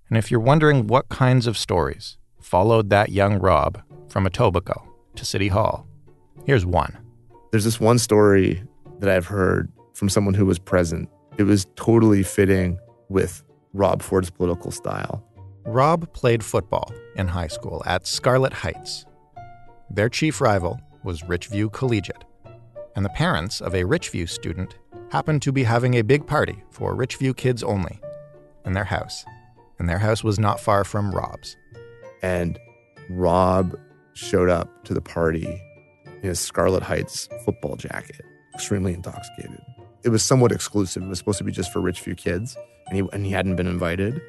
And 0.10 0.18
if 0.18 0.30
you're 0.30 0.40
wondering 0.40 0.88
what 0.88 1.10
kinds 1.10 1.48
of 1.48 1.58
stories 1.58 2.18
followed 2.40 2.90
that 2.90 3.10
young 3.10 3.40
Rob 3.40 3.82
from 4.10 4.26
Etobicoke 4.26 4.86
to 5.16 5.26
City 5.26 5.48
Hall, 5.48 5.88
here's 6.46 6.66
one. 6.66 6.98
There's 7.52 7.64
this 7.64 7.80
one 7.80 7.98
story 7.98 8.64
that 9.00 9.10
I've 9.10 9.26
heard 9.26 9.72
from 9.94 10.10
someone 10.10 10.34
who 10.34 10.46
was 10.46 10.60
present. 10.60 11.10
It 11.38 11.44
was 11.44 11.66
totally 11.76 12.24
fitting 12.24 12.78
with 13.10 13.44
Rob 13.74 14.02
Ford's 14.02 14.30
political 14.30 14.72
style. 14.72 15.24
Rob 15.66 16.12
played 16.14 16.44
football 16.44 16.94
in 17.16 17.28
high 17.28 17.48
school 17.48 17.82
at 17.86 18.06
Scarlett 18.06 18.54
Heights. 18.54 19.06
Their 19.90 20.10
chief 20.10 20.42
rival 20.42 20.80
was 21.04 21.22
Richview 21.22 21.72
Collegiate, 21.72 22.24
and 22.96 23.06
the 23.06 23.10
parents 23.10 23.62
of 23.62 23.74
a 23.74 23.84
Richview 23.84 24.28
student 24.28 24.76
happened 25.12 25.42
to 25.44 25.52
be 25.52 25.64
having 25.64 25.94
a 25.94 26.02
big 26.02 26.26
party 26.26 26.64
for 26.72 26.96
Richview 26.96 27.38
kids 27.38 27.64
only 27.64 28.00
in 28.66 28.74
their 28.74 28.84
house. 28.84 29.24
And 29.78 29.88
their 29.88 30.00
house 30.00 30.24
was 30.24 30.40
not 30.40 30.60
far 30.60 30.84
from 30.84 31.12
Rob's. 31.12 31.56
And 32.24 32.58
Rob 33.10 33.78
showed 34.14 34.50
up 34.50 34.84
to 34.86 34.94
the 34.94 35.02
party 35.02 35.62
in 36.06 36.22
his 36.22 36.40
Scarlett 36.40 36.84
Heights 36.84 37.30
football 37.46 37.76
jacket, 37.76 38.22
extremely 38.54 38.94
intoxicated. 38.94 39.62
it 40.04 40.10
was 40.10 40.24
somewhat 40.24 40.52
exclusive. 40.52 41.04
It 41.04 41.08
was 41.08 41.20
supposed 41.20 41.40
to 41.40 41.44
be 41.44 41.52
just 41.52 41.72
for 41.72 41.80
Richview 41.80 42.18
kids, 42.18 42.58
and 42.88 42.98
he 42.98 43.08
and 43.14 43.26
he 43.26 43.32
hadn't 43.32 43.56
been 43.56 43.68
invited, 43.68 44.22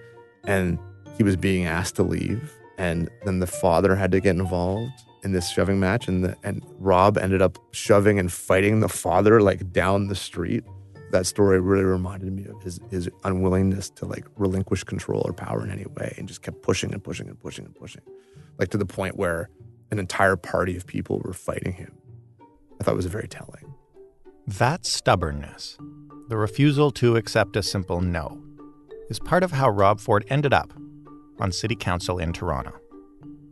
and 0.44 0.78
he 1.16 1.22
was 1.22 1.36
being 1.36 1.64
asked 1.64 1.96
to 1.96 2.02
leave, 2.02 2.52
and 2.76 3.10
then 3.24 3.38
the 3.40 3.46
father 3.46 3.94
had 3.94 4.12
to 4.12 4.20
get 4.20 4.36
involved 4.36 5.05
in 5.22 5.32
this 5.32 5.50
shoving 5.50 5.80
match, 5.80 6.08
and 6.08 6.24
the, 6.24 6.36
and 6.42 6.62
Rob 6.78 7.18
ended 7.18 7.42
up 7.42 7.58
shoving 7.72 8.18
and 8.18 8.32
fighting 8.32 8.80
the 8.80 8.88
father 8.88 9.40
like 9.40 9.72
down 9.72 10.08
the 10.08 10.14
street. 10.14 10.64
That 11.12 11.26
story 11.26 11.60
really 11.60 11.84
reminded 11.84 12.32
me 12.32 12.46
of 12.46 12.62
his 12.62 12.80
his 12.90 13.08
unwillingness 13.24 13.90
to 13.90 14.06
like 14.06 14.26
relinquish 14.36 14.84
control 14.84 15.22
or 15.24 15.32
power 15.32 15.64
in 15.64 15.70
any 15.70 15.86
way, 15.86 16.14
and 16.18 16.28
just 16.28 16.42
kept 16.42 16.62
pushing 16.62 16.92
and 16.92 17.02
pushing 17.02 17.28
and 17.28 17.38
pushing 17.38 17.64
and 17.64 17.74
pushing, 17.74 18.02
like 18.58 18.68
to 18.70 18.78
the 18.78 18.86
point 18.86 19.16
where 19.16 19.48
an 19.90 19.98
entire 19.98 20.36
party 20.36 20.76
of 20.76 20.86
people 20.86 21.20
were 21.24 21.32
fighting 21.32 21.72
him. 21.72 21.96
I 22.80 22.84
thought 22.84 22.92
it 22.92 22.96
was 22.96 23.06
very 23.06 23.28
telling. 23.28 23.74
That 24.46 24.84
stubbornness, 24.84 25.78
the 26.28 26.36
refusal 26.36 26.90
to 26.92 27.16
accept 27.16 27.56
a 27.56 27.62
simple 27.62 28.00
no, 28.00 28.42
is 29.08 29.18
part 29.18 29.42
of 29.42 29.52
how 29.52 29.70
Rob 29.70 30.00
Ford 30.00 30.24
ended 30.28 30.52
up 30.52 30.72
on 31.38 31.52
City 31.52 31.76
Council 31.76 32.18
in 32.18 32.32
Toronto. 32.32 32.72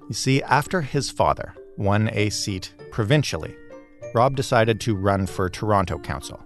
You 0.09 0.15
see, 0.15 0.43
after 0.43 0.83
his 0.83 1.11
father 1.11 1.55
won 1.77 2.11
a 2.13 2.31
seat 2.31 2.75
provincially, 2.91 3.57
Rob 4.15 4.37
decided 4.37 4.81
to 4.81 4.95
run 4.95 5.27
for 5.27 5.49
Toronto 5.49 5.99
Council 5.99 6.39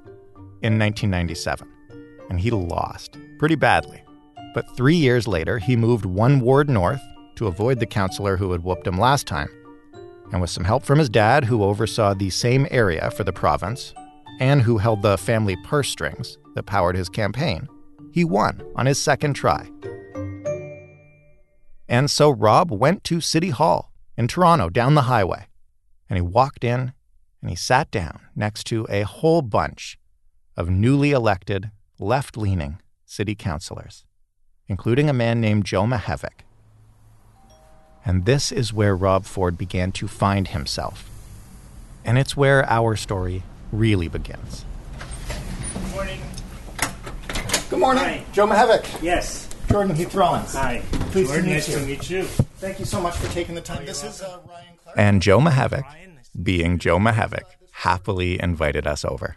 in 0.62 0.78
1997, 0.78 1.68
and 2.30 2.40
he 2.40 2.50
lost 2.50 3.18
pretty 3.38 3.56
badly. 3.56 4.02
But 4.54 4.76
three 4.76 4.96
years 4.96 5.28
later, 5.28 5.58
he 5.58 5.76
moved 5.76 6.04
one 6.04 6.40
ward 6.40 6.70
north 6.70 7.02
to 7.36 7.46
avoid 7.46 7.78
the 7.80 7.86
councillor 7.86 8.36
who 8.36 8.52
had 8.52 8.62
whooped 8.62 8.86
him 8.86 8.98
last 8.98 9.26
time. 9.26 9.48
And 10.32 10.40
with 10.40 10.50
some 10.50 10.64
help 10.64 10.84
from 10.84 10.98
his 10.98 11.08
dad, 11.08 11.44
who 11.44 11.62
oversaw 11.62 12.14
the 12.14 12.30
same 12.30 12.66
area 12.70 13.10
for 13.10 13.24
the 13.24 13.32
province 13.32 13.92
and 14.40 14.62
who 14.62 14.78
held 14.78 15.02
the 15.02 15.18
family 15.18 15.56
purse 15.64 15.88
strings 15.88 16.38
that 16.54 16.66
powered 16.66 16.96
his 16.96 17.08
campaign, 17.08 17.68
he 18.12 18.24
won 18.24 18.62
on 18.76 18.86
his 18.86 19.00
second 19.00 19.34
try. 19.34 19.68
And 21.88 22.10
so 22.10 22.30
Rob 22.30 22.70
went 22.70 23.02
to 23.04 23.20
City 23.20 23.50
Hall 23.50 23.92
in 24.16 24.28
Toronto 24.28 24.68
down 24.68 24.94
the 24.94 25.02
highway, 25.02 25.46
and 26.08 26.16
he 26.16 26.22
walked 26.22 26.64
in 26.64 26.92
and 27.40 27.50
he 27.50 27.56
sat 27.56 27.90
down 27.90 28.20
next 28.34 28.64
to 28.64 28.86
a 28.90 29.02
whole 29.02 29.42
bunch 29.42 29.98
of 30.56 30.68
newly 30.68 31.12
elected, 31.12 31.70
left 31.98 32.36
leaning 32.36 32.78
city 33.06 33.34
councilors, 33.34 34.04
including 34.66 35.08
a 35.08 35.12
man 35.12 35.40
named 35.40 35.64
Joe 35.64 35.84
Mihevc. 35.84 36.42
And 38.04 38.24
this 38.24 38.50
is 38.50 38.72
where 38.72 38.96
Rob 38.96 39.24
Ford 39.24 39.56
began 39.56 39.92
to 39.92 40.08
find 40.08 40.48
himself. 40.48 41.08
And 42.04 42.18
it's 42.18 42.36
where 42.36 42.64
our 42.70 42.96
story 42.96 43.42
really 43.70 44.08
begins. 44.08 44.64
Good 45.74 45.92
morning. 45.92 46.20
Good 47.70 47.78
morning. 47.78 48.04
Hi. 48.04 48.24
Joe 48.32 48.46
Mihevc. 48.46 49.02
Yes. 49.02 49.47
Jordan 49.68 49.94
Heath 49.94 50.14
Rawlings. 50.14 50.54
Hi. 50.54 50.82
Pleased 51.12 51.28
Jordan, 51.28 51.44
to 51.44 51.50
meet 51.50 51.54
nice 51.54 51.68
you. 51.68 51.78
to 51.78 51.86
meet 51.86 52.10
you. 52.10 52.24
Thank 52.24 52.78
you 52.78 52.86
so 52.86 53.00
much 53.00 53.16
for 53.16 53.30
taking 53.32 53.54
the 53.54 53.60
time. 53.60 53.84
This 53.84 54.02
is 54.02 54.22
uh, 54.22 54.40
Ryan 54.48 54.66
Clark. 54.82 54.98
And 54.98 55.22
Joe 55.22 55.40
Mihevc, 55.40 55.84
being 56.42 56.78
Joe 56.78 56.98
Mihevc, 56.98 57.42
happily 57.72 58.40
invited 58.42 58.86
us 58.86 59.04
over. 59.04 59.36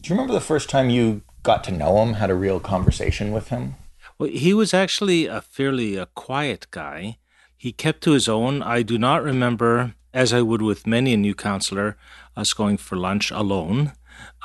Do 0.00 0.08
you 0.08 0.14
remember 0.14 0.32
the 0.32 0.40
first 0.40 0.70
time 0.70 0.90
you 0.90 1.22
got 1.42 1.64
to 1.64 1.72
know 1.72 2.02
him, 2.02 2.14
had 2.14 2.30
a 2.30 2.34
real 2.34 2.60
conversation 2.60 3.32
with 3.32 3.48
him? 3.48 3.74
Well, 4.18 4.30
he 4.30 4.54
was 4.54 4.72
actually 4.72 5.26
a 5.26 5.40
fairly 5.40 5.98
uh, 5.98 6.06
quiet 6.14 6.68
guy. 6.70 7.18
He 7.56 7.72
kept 7.72 8.02
to 8.04 8.12
his 8.12 8.28
own. 8.28 8.62
I 8.62 8.82
do 8.82 8.96
not 8.96 9.22
remember, 9.24 9.94
as 10.14 10.32
I 10.32 10.40
would 10.40 10.62
with 10.62 10.86
many 10.86 11.12
a 11.12 11.16
new 11.16 11.34
counselor, 11.34 11.96
us 12.36 12.54
going 12.54 12.76
for 12.76 12.96
lunch 12.96 13.30
alone, 13.30 13.92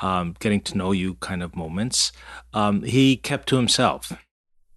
um, 0.02 0.34
getting 0.40 0.60
to 0.62 0.76
know 0.76 0.92
you 0.92 1.14
kind 1.14 1.42
of 1.42 1.54
moments. 1.54 2.10
Um, 2.52 2.82
he 2.82 3.16
kept 3.16 3.48
to 3.50 3.56
himself. 3.56 4.12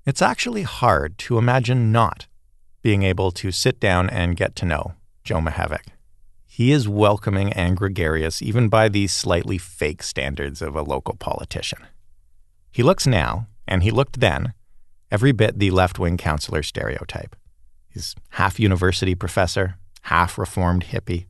It's 0.09 0.23
actually 0.23 0.63
hard 0.63 1.19
to 1.19 1.37
imagine 1.37 1.91
not 1.91 2.25
being 2.81 3.03
able 3.03 3.29
to 3.33 3.51
sit 3.51 3.79
down 3.79 4.09
and 4.09 4.35
get 4.35 4.55
to 4.55 4.65
know 4.65 4.93
Joe 5.23 5.37
Mihevc. 5.37 5.83
He 6.47 6.71
is 6.71 6.89
welcoming 6.89 7.53
and 7.53 7.77
gregarious 7.77 8.41
even 8.41 8.69
by 8.69 8.89
the 8.89 9.05
slightly 9.05 9.59
fake 9.59 10.01
standards 10.01 10.63
of 10.63 10.75
a 10.75 10.81
local 10.81 11.13
politician. 11.13 11.85
He 12.71 12.81
looks 12.81 13.05
now, 13.05 13.49
and 13.67 13.83
he 13.83 13.91
looked 13.91 14.19
then, 14.19 14.53
every 15.11 15.31
bit 15.31 15.59
the 15.59 15.69
left 15.69 15.99
wing 15.99 16.17
counselor 16.17 16.63
stereotype. 16.63 17.35
He's 17.87 18.15
half 18.29 18.59
university 18.59 19.13
professor, 19.13 19.77
half 20.01 20.39
reformed 20.39 20.85
hippie. 20.85 21.27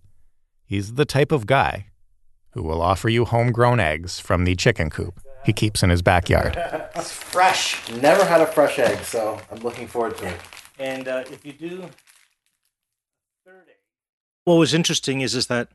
He's 0.63 0.93
the 0.93 1.03
type 1.03 1.33
of 1.33 1.47
guy 1.47 1.87
who 2.51 2.63
will 2.63 2.81
offer 2.81 3.09
you 3.09 3.25
homegrown 3.25 3.81
eggs 3.81 4.21
from 4.21 4.45
the 4.45 4.55
chicken 4.55 4.89
coop 4.89 5.19
he 5.45 5.53
keeps 5.53 5.83
in 5.83 5.89
his 5.89 6.01
backyard. 6.01 6.55
It's 6.95 7.11
fresh. 7.11 7.89
Never 7.89 8.25
had 8.25 8.41
a 8.41 8.47
fresh 8.47 8.79
egg, 8.79 9.03
so 9.03 9.39
I'm 9.51 9.59
looking 9.59 9.87
forward 9.87 10.17
to 10.17 10.27
it. 10.27 10.39
And 10.77 11.07
uh, 11.07 11.23
if 11.31 11.45
you 11.45 11.53
do 11.53 11.89
what 14.49 14.55
was 14.55 14.73
interesting 14.73 15.21
is 15.21 15.35
is 15.35 15.47
that 15.47 15.69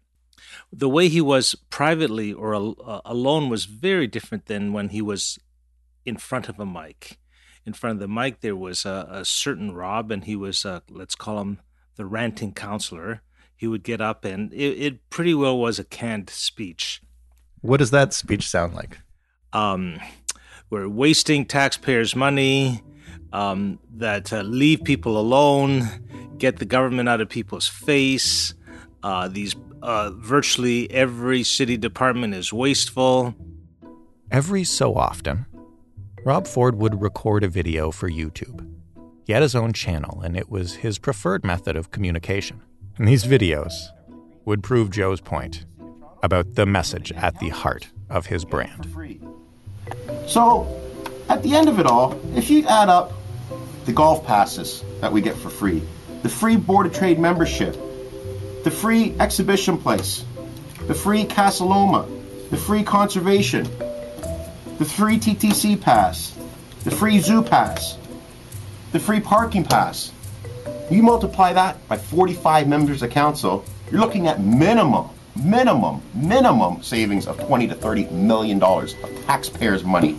the 0.73 0.89
way 0.89 1.09
he 1.09 1.21
was 1.21 1.55
privately 1.71 2.33
or 2.33 2.55
al- 2.55 2.77
uh, 2.85 3.01
alone 3.05 3.49
was 3.49 3.67
very 3.67 4.09
different 4.09 4.47
than 4.47 4.73
when 4.73 4.89
he 4.89 5.01
was 5.01 5.39
in 6.05 6.17
front 6.17 6.49
of 6.49 6.59
a 6.59 6.67
mic. 6.67 7.19
In 7.65 7.73
front 7.73 7.97
of 7.97 8.01
the 8.01 8.09
mic, 8.09 8.41
there 8.41 8.57
was 8.57 8.85
a, 8.85 9.07
a 9.09 9.25
certain 9.25 9.73
Rob, 9.73 10.11
and 10.11 10.25
he 10.25 10.35
was, 10.37 10.67
uh, 10.67 10.81
let's 10.91 11.15
call 11.15 11.41
him 11.41 11.61
the 11.97 12.05
ranting 12.05 12.53
counselor. 12.53 13.23
He 13.57 13.69
would 13.69 13.85
get 13.85 14.01
up, 14.01 14.25
and 14.25 14.53
it, 14.53 14.79
it 14.87 15.09
pretty 15.09 15.35
well 15.35 15.57
was 15.57 15.79
a 15.79 15.85
canned 15.85 16.29
speech. 16.29 17.01
What 17.61 17.79
does 17.79 17.93
that 17.93 18.13
speech 18.13 18.49
sound 18.49 18.75
like? 18.75 18.99
Um, 19.55 20.01
we're 20.69 20.89
wasting 20.89 21.47
taxpayers' 21.47 22.15
money. 22.15 22.83
Um, 23.33 23.81
that 23.97 24.33
uh, 24.33 24.43
leave 24.43 24.85
people 24.85 25.19
alone, 25.19 25.89
get 26.39 26.61
the 26.61 26.65
government 26.65 27.09
out 27.09 27.21
of 27.21 27.29
people's 27.29 27.67
face. 27.67 28.55
Uh, 29.03 29.27
these 29.27 29.57
uh, 29.83 30.13
virtually 30.15 30.89
every 30.93 31.43
city 31.43 31.77
department 31.77 32.33
is 32.33 32.53
wasteful. 32.53 33.35
Every 34.31 34.63
so 34.63 34.95
often, 34.95 35.47
Rob 36.25 36.47
Ford 36.47 36.77
would 36.77 37.03
record 37.03 37.43
a 37.43 37.49
video 37.49 37.91
for 37.91 38.09
YouTube. 38.09 38.71
He 39.27 39.33
had 39.33 39.43
his 39.43 39.57
own 39.57 39.73
channel, 39.73 40.21
and 40.21 40.37
it 40.37 40.49
was 40.49 40.75
his 40.75 40.99
preferred 40.99 41.45
method 41.45 41.77
of 41.77 41.91
communication. 41.91 42.63
And 42.99 43.09
these 43.09 43.25
videos 43.25 43.73
would 44.45 44.63
prove 44.63 44.91
Joe's 44.91 45.21
point 45.21 45.67
about 46.23 46.55
the 46.55 46.67
message 46.67 47.11
at 47.13 47.41
the 47.41 47.49
heart 47.49 47.89
of 48.09 48.27
his 48.27 48.45
brand. 48.45 48.87
So, 50.27 50.81
at 51.29 51.43
the 51.43 51.55
end 51.55 51.69
of 51.69 51.79
it 51.79 51.87
all, 51.87 52.21
if 52.35 52.51
you 52.51 52.67
add 52.67 52.89
up 52.89 53.13
the 53.85 53.93
golf 53.93 54.25
passes 54.27 54.83
that 55.01 55.13
we 55.13 55.21
get 55.21 55.37
for 55.37 55.51
free, 55.51 55.83
the 56.23 56.29
free 56.29 56.57
Board 56.57 56.87
of 56.87 56.95
Trade 56.95 57.19
membership, 57.19 57.75
the 58.65 58.71
free 58.71 59.15
exhibition 59.21 59.77
place, 59.77 60.25
the 60.87 60.95
free 60.95 61.25
Casa 61.25 61.65
Loma, 61.65 62.09
the 62.51 62.57
free 62.57 62.83
conservation, 62.83 63.65
the 64.79 64.85
free 64.85 65.19
TTC 65.19 65.81
pass, 65.81 66.37
the 66.85 66.91
free 66.91 67.19
zoo 67.19 67.43
pass, 67.43 67.99
the 68.93 69.01
free 69.01 69.21
parking 69.21 69.65
pass. 69.65 70.13
You 70.91 71.03
multiply 71.03 71.53
that 71.53 71.87
by 71.89 71.97
45 71.97 72.69
members 72.69 73.03
of 73.03 73.11
council, 73.11 73.65
you're 73.91 74.01
looking 74.01 74.29
at 74.29 74.41
minimum, 74.41 75.11
minimum, 75.37 76.03
minimum 76.15 76.83
savings 76.83 77.27
of 77.27 77.39
20 77.41 77.69
to 77.69 77.75
30 77.75 78.07
million 78.11 78.59
dollars 78.59 78.95
of 79.03 79.11
taxpayers' 79.25 79.85
money. 79.85 80.19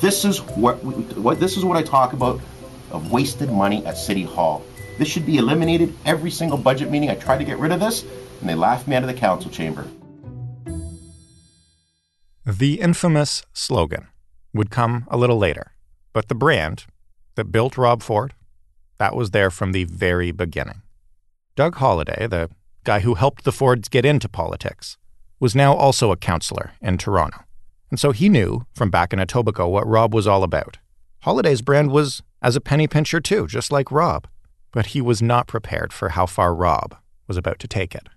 This 0.00 0.24
is 0.24 0.40
what, 0.42 0.82
what 0.84 1.40
this 1.40 1.56
is 1.56 1.64
what 1.64 1.76
I 1.76 1.82
talk 1.82 2.12
about 2.12 2.40
of 2.90 3.10
wasted 3.10 3.50
money 3.50 3.84
at 3.86 3.96
City 3.96 4.22
Hall. 4.22 4.62
This 4.98 5.08
should 5.08 5.26
be 5.26 5.36
eliminated 5.36 5.94
every 6.04 6.30
single 6.30 6.58
budget 6.58 6.90
meeting. 6.90 7.10
I 7.10 7.14
tried 7.14 7.38
to 7.38 7.44
get 7.44 7.58
rid 7.58 7.72
of 7.72 7.80
this, 7.80 8.04
and 8.40 8.48
they 8.48 8.54
laughed 8.54 8.88
me 8.88 8.96
out 8.96 9.02
of 9.02 9.08
the 9.08 9.14
council 9.14 9.50
chamber. 9.50 9.86
The 12.44 12.80
infamous 12.80 13.42
slogan 13.52 14.08
would 14.54 14.70
come 14.70 15.06
a 15.08 15.16
little 15.16 15.38
later, 15.38 15.72
but 16.12 16.28
the 16.28 16.34
brand 16.34 16.86
that 17.34 17.52
built 17.52 17.76
Rob 17.76 18.02
Ford, 18.02 18.34
that 18.98 19.14
was 19.14 19.30
there 19.30 19.50
from 19.50 19.72
the 19.72 19.84
very 19.84 20.32
beginning. 20.32 20.82
Doug 21.54 21.76
Holyday, 21.76 22.28
the 22.28 22.50
guy 22.84 23.00
who 23.00 23.14
helped 23.14 23.44
the 23.44 23.52
Fords 23.52 23.88
get 23.88 24.04
into 24.04 24.28
politics, 24.28 24.96
was 25.40 25.54
now 25.54 25.74
also 25.74 26.10
a 26.10 26.16
counselor 26.16 26.72
in 26.80 26.98
Toronto. 26.98 27.44
And 27.90 27.98
so 27.98 28.12
he 28.12 28.28
knew 28.28 28.66
from 28.74 28.90
back 28.90 29.12
in 29.12 29.18
Etobicoke 29.18 29.70
what 29.70 29.86
Rob 29.86 30.14
was 30.14 30.26
all 30.26 30.42
about. 30.42 30.78
Holyday's 31.24 31.62
brand 31.62 31.90
was 31.90 32.22
as 32.42 32.56
a 32.56 32.60
penny 32.60 32.86
pincher 32.86 33.20
too, 33.20 33.46
just 33.46 33.72
like 33.72 33.90
Rob. 33.90 34.26
But 34.72 34.86
he 34.86 35.00
was 35.00 35.22
not 35.22 35.46
prepared 35.46 35.92
for 35.92 36.10
how 36.10 36.26
far 36.26 36.54
Rob 36.54 36.96
was 37.26 37.36
about 37.36 37.58
to 37.60 37.68
take 37.68 37.94
it. 37.94 38.08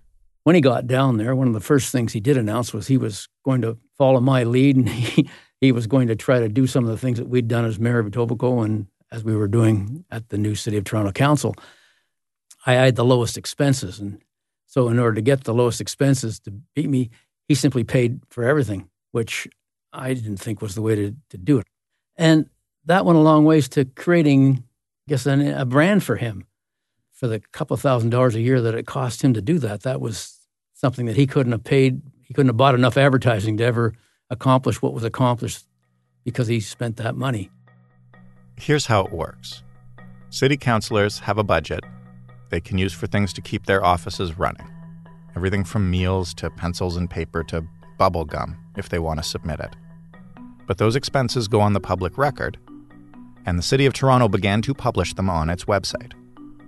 When 0.44 0.54
he 0.54 0.60
got 0.60 0.86
down 0.86 1.16
there, 1.16 1.34
one 1.34 1.46
of 1.46 1.54
the 1.54 1.60
first 1.60 1.92
things 1.92 2.12
he 2.12 2.20
did 2.20 2.36
announce 2.36 2.74
was 2.74 2.88
he 2.88 2.98
was 2.98 3.28
going 3.44 3.62
to 3.62 3.78
follow 3.96 4.20
my 4.20 4.44
lead 4.44 4.76
and 4.76 4.88
he, 4.88 5.28
he 5.60 5.72
was 5.72 5.86
going 5.86 6.08
to 6.08 6.16
try 6.16 6.40
to 6.40 6.48
do 6.48 6.66
some 6.66 6.84
of 6.84 6.90
the 6.90 6.98
things 6.98 7.18
that 7.18 7.28
we'd 7.28 7.48
done 7.48 7.64
as 7.64 7.78
mayor 7.78 8.00
of 8.00 8.06
Etobicoke 8.06 8.64
and 8.64 8.86
as 9.10 9.22
we 9.22 9.36
were 9.36 9.48
doing 9.48 10.04
at 10.10 10.30
the 10.30 10.38
new 10.38 10.54
City 10.54 10.76
of 10.76 10.84
Toronto 10.84 11.12
Council. 11.12 11.54
I 12.66 12.74
had 12.74 12.96
the 12.96 13.04
lowest 13.04 13.36
expenses. 13.36 13.98
And 14.00 14.20
so, 14.72 14.88
in 14.88 14.98
order 14.98 15.16
to 15.16 15.20
get 15.20 15.44
the 15.44 15.52
lowest 15.52 15.82
expenses 15.82 16.40
to 16.40 16.50
beat 16.50 16.88
me, 16.88 17.10
he 17.46 17.54
simply 17.54 17.84
paid 17.84 18.22
for 18.30 18.42
everything, 18.42 18.88
which 19.10 19.46
I 19.92 20.14
didn't 20.14 20.38
think 20.38 20.62
was 20.62 20.74
the 20.74 20.80
way 20.80 20.94
to, 20.94 21.14
to 21.28 21.36
do 21.36 21.58
it. 21.58 21.66
And 22.16 22.48
that 22.86 23.04
went 23.04 23.18
a 23.18 23.20
long 23.20 23.44
ways 23.44 23.68
to 23.70 23.84
creating, 23.84 24.64
I 25.06 25.10
guess, 25.10 25.26
an, 25.26 25.46
a 25.46 25.66
brand 25.66 26.04
for 26.04 26.16
him. 26.16 26.46
For 27.12 27.26
the 27.26 27.40
couple 27.52 27.76
thousand 27.76 28.10
dollars 28.10 28.34
a 28.34 28.40
year 28.40 28.62
that 28.62 28.74
it 28.74 28.86
cost 28.86 29.20
him 29.20 29.34
to 29.34 29.42
do 29.42 29.58
that, 29.58 29.82
that 29.82 30.00
was 30.00 30.38
something 30.72 31.04
that 31.04 31.16
he 31.16 31.26
couldn't 31.26 31.52
have 31.52 31.64
paid. 31.64 32.00
He 32.22 32.32
couldn't 32.32 32.48
have 32.48 32.56
bought 32.56 32.74
enough 32.74 32.96
advertising 32.96 33.58
to 33.58 33.64
ever 33.64 33.92
accomplish 34.30 34.80
what 34.80 34.94
was 34.94 35.04
accomplished 35.04 35.66
because 36.24 36.46
he 36.46 36.60
spent 36.60 36.96
that 36.96 37.14
money. 37.14 37.50
Here's 38.56 38.86
how 38.86 39.04
it 39.04 39.12
works 39.12 39.62
city 40.30 40.56
councilors 40.56 41.18
have 41.18 41.36
a 41.36 41.44
budget 41.44 41.84
they 42.52 42.60
can 42.60 42.78
use 42.78 42.92
for 42.92 43.08
things 43.08 43.32
to 43.32 43.40
keep 43.40 43.66
their 43.66 43.84
offices 43.84 44.38
running 44.38 44.68
everything 45.36 45.64
from 45.64 45.90
meals 45.90 46.34
to 46.34 46.50
pencils 46.50 46.96
and 46.96 47.08
paper 47.08 47.42
to 47.44 47.66
bubble 47.98 48.24
gum 48.24 48.56
if 48.76 48.88
they 48.88 48.98
want 48.98 49.18
to 49.18 49.28
submit 49.28 49.60
it. 49.60 49.74
But 50.66 50.78
those 50.78 50.96
expenses 50.96 51.48
go 51.48 51.60
on 51.60 51.72
the 51.72 51.80
public 51.80 52.18
record, 52.18 52.58
and 53.46 53.58
the 53.58 53.62
City 53.62 53.86
of 53.86 53.92
Toronto 53.92 54.28
began 54.28 54.62
to 54.62 54.74
publish 54.74 55.14
them 55.14 55.28
on 55.28 55.50
its 55.50 55.64
website. 55.64 56.12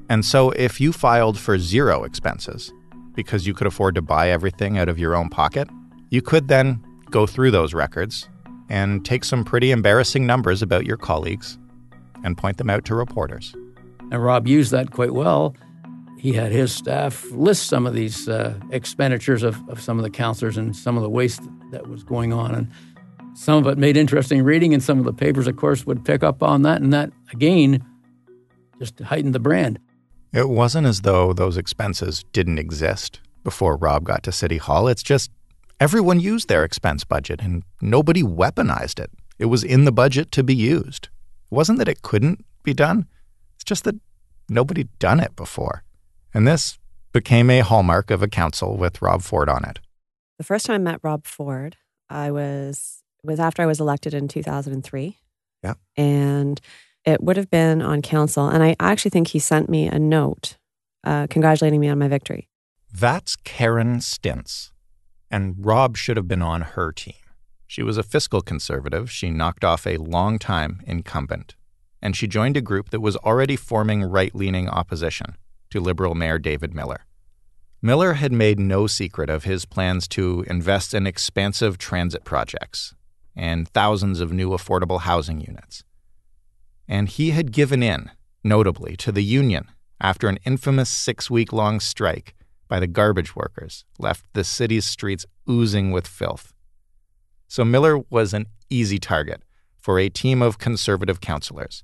And 0.08 0.24
so 0.24 0.50
if 0.50 0.80
you 0.80 0.92
filed 0.92 1.38
for 1.38 1.58
zero 1.58 2.04
expenses 2.04 2.72
because 3.14 3.46
you 3.46 3.54
could 3.54 3.66
afford 3.66 3.94
to 3.94 4.02
buy 4.02 4.30
everything 4.30 4.76
out 4.78 4.88
of 4.88 4.98
your 4.98 5.14
own 5.14 5.28
pocket, 5.28 5.68
you 6.10 6.20
could 6.20 6.48
then 6.48 6.82
go 7.10 7.26
through 7.26 7.50
those 7.50 7.74
records 7.74 8.28
and 8.68 9.04
take 9.04 9.24
some 9.24 9.44
pretty 9.44 9.70
embarrassing 9.70 10.26
numbers 10.26 10.62
about 10.62 10.84
your 10.86 10.96
colleagues 10.96 11.58
and 12.24 12.36
point 12.36 12.56
them 12.56 12.70
out 12.70 12.84
to 12.86 12.94
reporters. 12.94 13.54
And 14.10 14.22
Rob 14.22 14.46
used 14.46 14.72
that 14.72 14.90
quite 14.90 15.14
well 15.14 15.54
he 16.24 16.32
had 16.32 16.52
his 16.52 16.74
staff 16.74 17.30
list 17.32 17.66
some 17.66 17.86
of 17.86 17.92
these 17.92 18.30
uh, 18.30 18.58
expenditures 18.70 19.42
of, 19.42 19.60
of 19.68 19.78
some 19.78 19.98
of 19.98 20.04
the 20.04 20.08
counselors 20.08 20.56
and 20.56 20.74
some 20.74 20.96
of 20.96 21.02
the 21.02 21.10
waste 21.10 21.42
that 21.70 21.86
was 21.86 22.02
going 22.02 22.32
on. 22.32 22.54
And 22.54 22.72
some 23.36 23.58
of 23.58 23.70
it 23.70 23.76
made 23.76 23.98
interesting 23.98 24.42
reading, 24.42 24.72
and 24.72 24.82
some 24.82 24.98
of 24.98 25.04
the 25.04 25.12
papers, 25.12 25.46
of 25.46 25.56
course, 25.56 25.84
would 25.84 26.02
pick 26.02 26.22
up 26.22 26.42
on 26.42 26.62
that. 26.62 26.80
And 26.80 26.94
that, 26.94 27.10
again, 27.34 27.84
just 28.78 28.98
heightened 29.00 29.34
the 29.34 29.38
brand. 29.38 29.78
It 30.32 30.48
wasn't 30.48 30.86
as 30.86 31.02
though 31.02 31.34
those 31.34 31.58
expenses 31.58 32.24
didn't 32.32 32.58
exist 32.58 33.20
before 33.42 33.76
Rob 33.76 34.04
got 34.04 34.22
to 34.22 34.32
City 34.32 34.56
Hall. 34.56 34.88
It's 34.88 35.02
just 35.02 35.30
everyone 35.78 36.20
used 36.20 36.48
their 36.48 36.64
expense 36.64 37.04
budget 37.04 37.42
and 37.42 37.64
nobody 37.82 38.22
weaponized 38.22 38.98
it. 38.98 39.10
It 39.38 39.46
was 39.46 39.62
in 39.62 39.84
the 39.84 39.92
budget 39.92 40.32
to 40.32 40.42
be 40.42 40.54
used. 40.54 41.10
It 41.50 41.54
wasn't 41.54 41.80
that 41.80 41.88
it 41.88 42.00
couldn't 42.00 42.46
be 42.62 42.72
done, 42.72 43.08
it's 43.56 43.64
just 43.64 43.84
that 43.84 43.96
nobody 44.48 44.84
done 44.98 45.20
it 45.20 45.36
before. 45.36 45.84
And 46.34 46.46
this 46.48 46.78
became 47.12 47.48
a 47.48 47.60
hallmark 47.60 48.10
of 48.10 48.22
a 48.22 48.28
council 48.28 48.76
with 48.76 49.00
Rob 49.00 49.22
Ford 49.22 49.48
on 49.48 49.64
it. 49.64 49.78
The 50.36 50.44
first 50.44 50.66
time 50.66 50.74
I 50.74 50.78
met 50.78 51.00
Rob 51.02 51.26
Ford, 51.26 51.76
I 52.10 52.32
was 52.32 53.02
was 53.22 53.40
after 53.40 53.62
I 53.62 53.66
was 53.66 53.80
elected 53.80 54.12
in 54.12 54.28
2003. 54.28 55.16
Yeah. 55.62 55.74
And 55.96 56.60
it 57.06 57.22
would 57.22 57.38
have 57.38 57.50
been 57.50 57.80
on 57.80 58.02
council. 58.02 58.48
And 58.48 58.62
I 58.62 58.76
actually 58.80 59.12
think 59.12 59.28
he 59.28 59.38
sent 59.38 59.70
me 59.70 59.86
a 59.86 59.98
note 59.98 60.58
uh, 61.04 61.26
congratulating 61.30 61.80
me 61.80 61.88
on 61.88 61.98
my 61.98 62.08
victory. 62.08 62.50
That's 62.92 63.36
Karen 63.36 63.98
Stintz. 63.98 64.72
And 65.30 65.54
Rob 65.64 65.96
should 65.96 66.16
have 66.16 66.28
been 66.28 66.42
on 66.42 66.60
her 66.60 66.92
team. 66.92 67.14
She 67.66 67.82
was 67.82 67.96
a 67.96 68.02
fiscal 68.02 68.42
conservative. 68.42 69.10
She 69.10 69.30
knocked 69.30 69.64
off 69.64 69.86
a 69.86 69.96
long-time 69.96 70.82
incumbent. 70.86 71.54
And 72.02 72.14
she 72.14 72.26
joined 72.26 72.56
a 72.56 72.60
group 72.60 72.90
that 72.90 73.00
was 73.00 73.16
already 73.18 73.56
forming 73.56 74.02
right 74.02 74.34
leaning 74.34 74.68
opposition 74.68 75.36
to 75.74 75.80
Liberal 75.80 76.14
Mayor 76.14 76.38
David 76.38 76.72
Miller. 76.72 77.04
Miller 77.82 78.12
had 78.12 78.30
made 78.30 78.60
no 78.60 78.86
secret 78.86 79.28
of 79.28 79.42
his 79.42 79.64
plans 79.64 80.06
to 80.06 80.44
invest 80.46 80.94
in 80.94 81.04
expansive 81.04 81.78
transit 81.78 82.22
projects 82.22 82.94
and 83.34 83.68
thousands 83.68 84.20
of 84.20 84.32
new 84.32 84.50
affordable 84.50 85.00
housing 85.00 85.40
units. 85.40 85.82
And 86.86 87.08
he 87.08 87.30
had 87.30 87.50
given 87.50 87.82
in, 87.82 88.12
notably, 88.44 88.94
to 88.98 89.10
the 89.10 89.24
union 89.24 89.66
after 90.00 90.28
an 90.28 90.38
infamous 90.44 90.88
six 90.88 91.28
week 91.28 91.52
long 91.52 91.80
strike 91.80 92.36
by 92.68 92.78
the 92.78 92.86
garbage 92.86 93.34
workers 93.34 93.84
left 93.98 94.24
the 94.32 94.44
city's 94.44 94.86
streets 94.86 95.26
oozing 95.50 95.90
with 95.90 96.06
filth. 96.06 96.54
So 97.48 97.64
Miller 97.64 97.98
was 98.10 98.32
an 98.32 98.46
easy 98.70 98.98
target 98.98 99.42
for 99.76 99.98
a 99.98 100.08
team 100.08 100.40
of 100.40 100.58
conservative 100.58 101.20
councilors. 101.20 101.82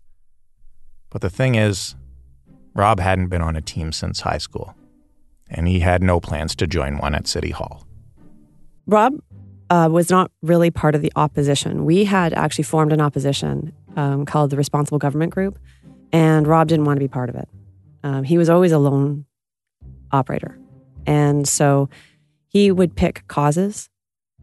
But 1.10 1.22
the 1.22 1.30
thing 1.30 1.56
is, 1.56 1.96
Rob 2.80 2.98
hadn't 2.98 3.28
been 3.28 3.42
on 3.42 3.56
a 3.56 3.60
team 3.60 3.92
since 3.92 4.22
high 4.22 4.38
school, 4.38 4.74
and 5.50 5.68
he 5.68 5.80
had 5.80 6.02
no 6.02 6.18
plans 6.18 6.54
to 6.56 6.66
join 6.66 6.96
one 6.96 7.14
at 7.14 7.26
City 7.26 7.50
Hall. 7.50 7.86
Rob 8.86 9.20
uh, 9.68 9.90
was 9.92 10.08
not 10.08 10.30
really 10.40 10.70
part 10.70 10.94
of 10.94 11.02
the 11.02 11.12
opposition. 11.14 11.84
We 11.84 12.04
had 12.04 12.32
actually 12.32 12.64
formed 12.64 12.94
an 12.94 13.00
opposition 13.02 13.74
um, 13.96 14.24
called 14.24 14.48
the 14.48 14.56
Responsible 14.56 14.96
Government 14.96 15.30
Group, 15.30 15.58
and 16.10 16.46
Rob 16.46 16.68
didn't 16.68 16.86
want 16.86 16.96
to 16.96 17.04
be 17.04 17.08
part 17.08 17.28
of 17.28 17.34
it. 17.34 17.50
Um, 18.02 18.24
he 18.24 18.38
was 18.38 18.48
always 18.48 18.72
a 18.72 18.78
lone 18.78 19.26
operator. 20.10 20.58
And 21.06 21.46
so 21.46 21.90
he 22.48 22.72
would 22.72 22.96
pick 22.96 23.28
causes 23.28 23.90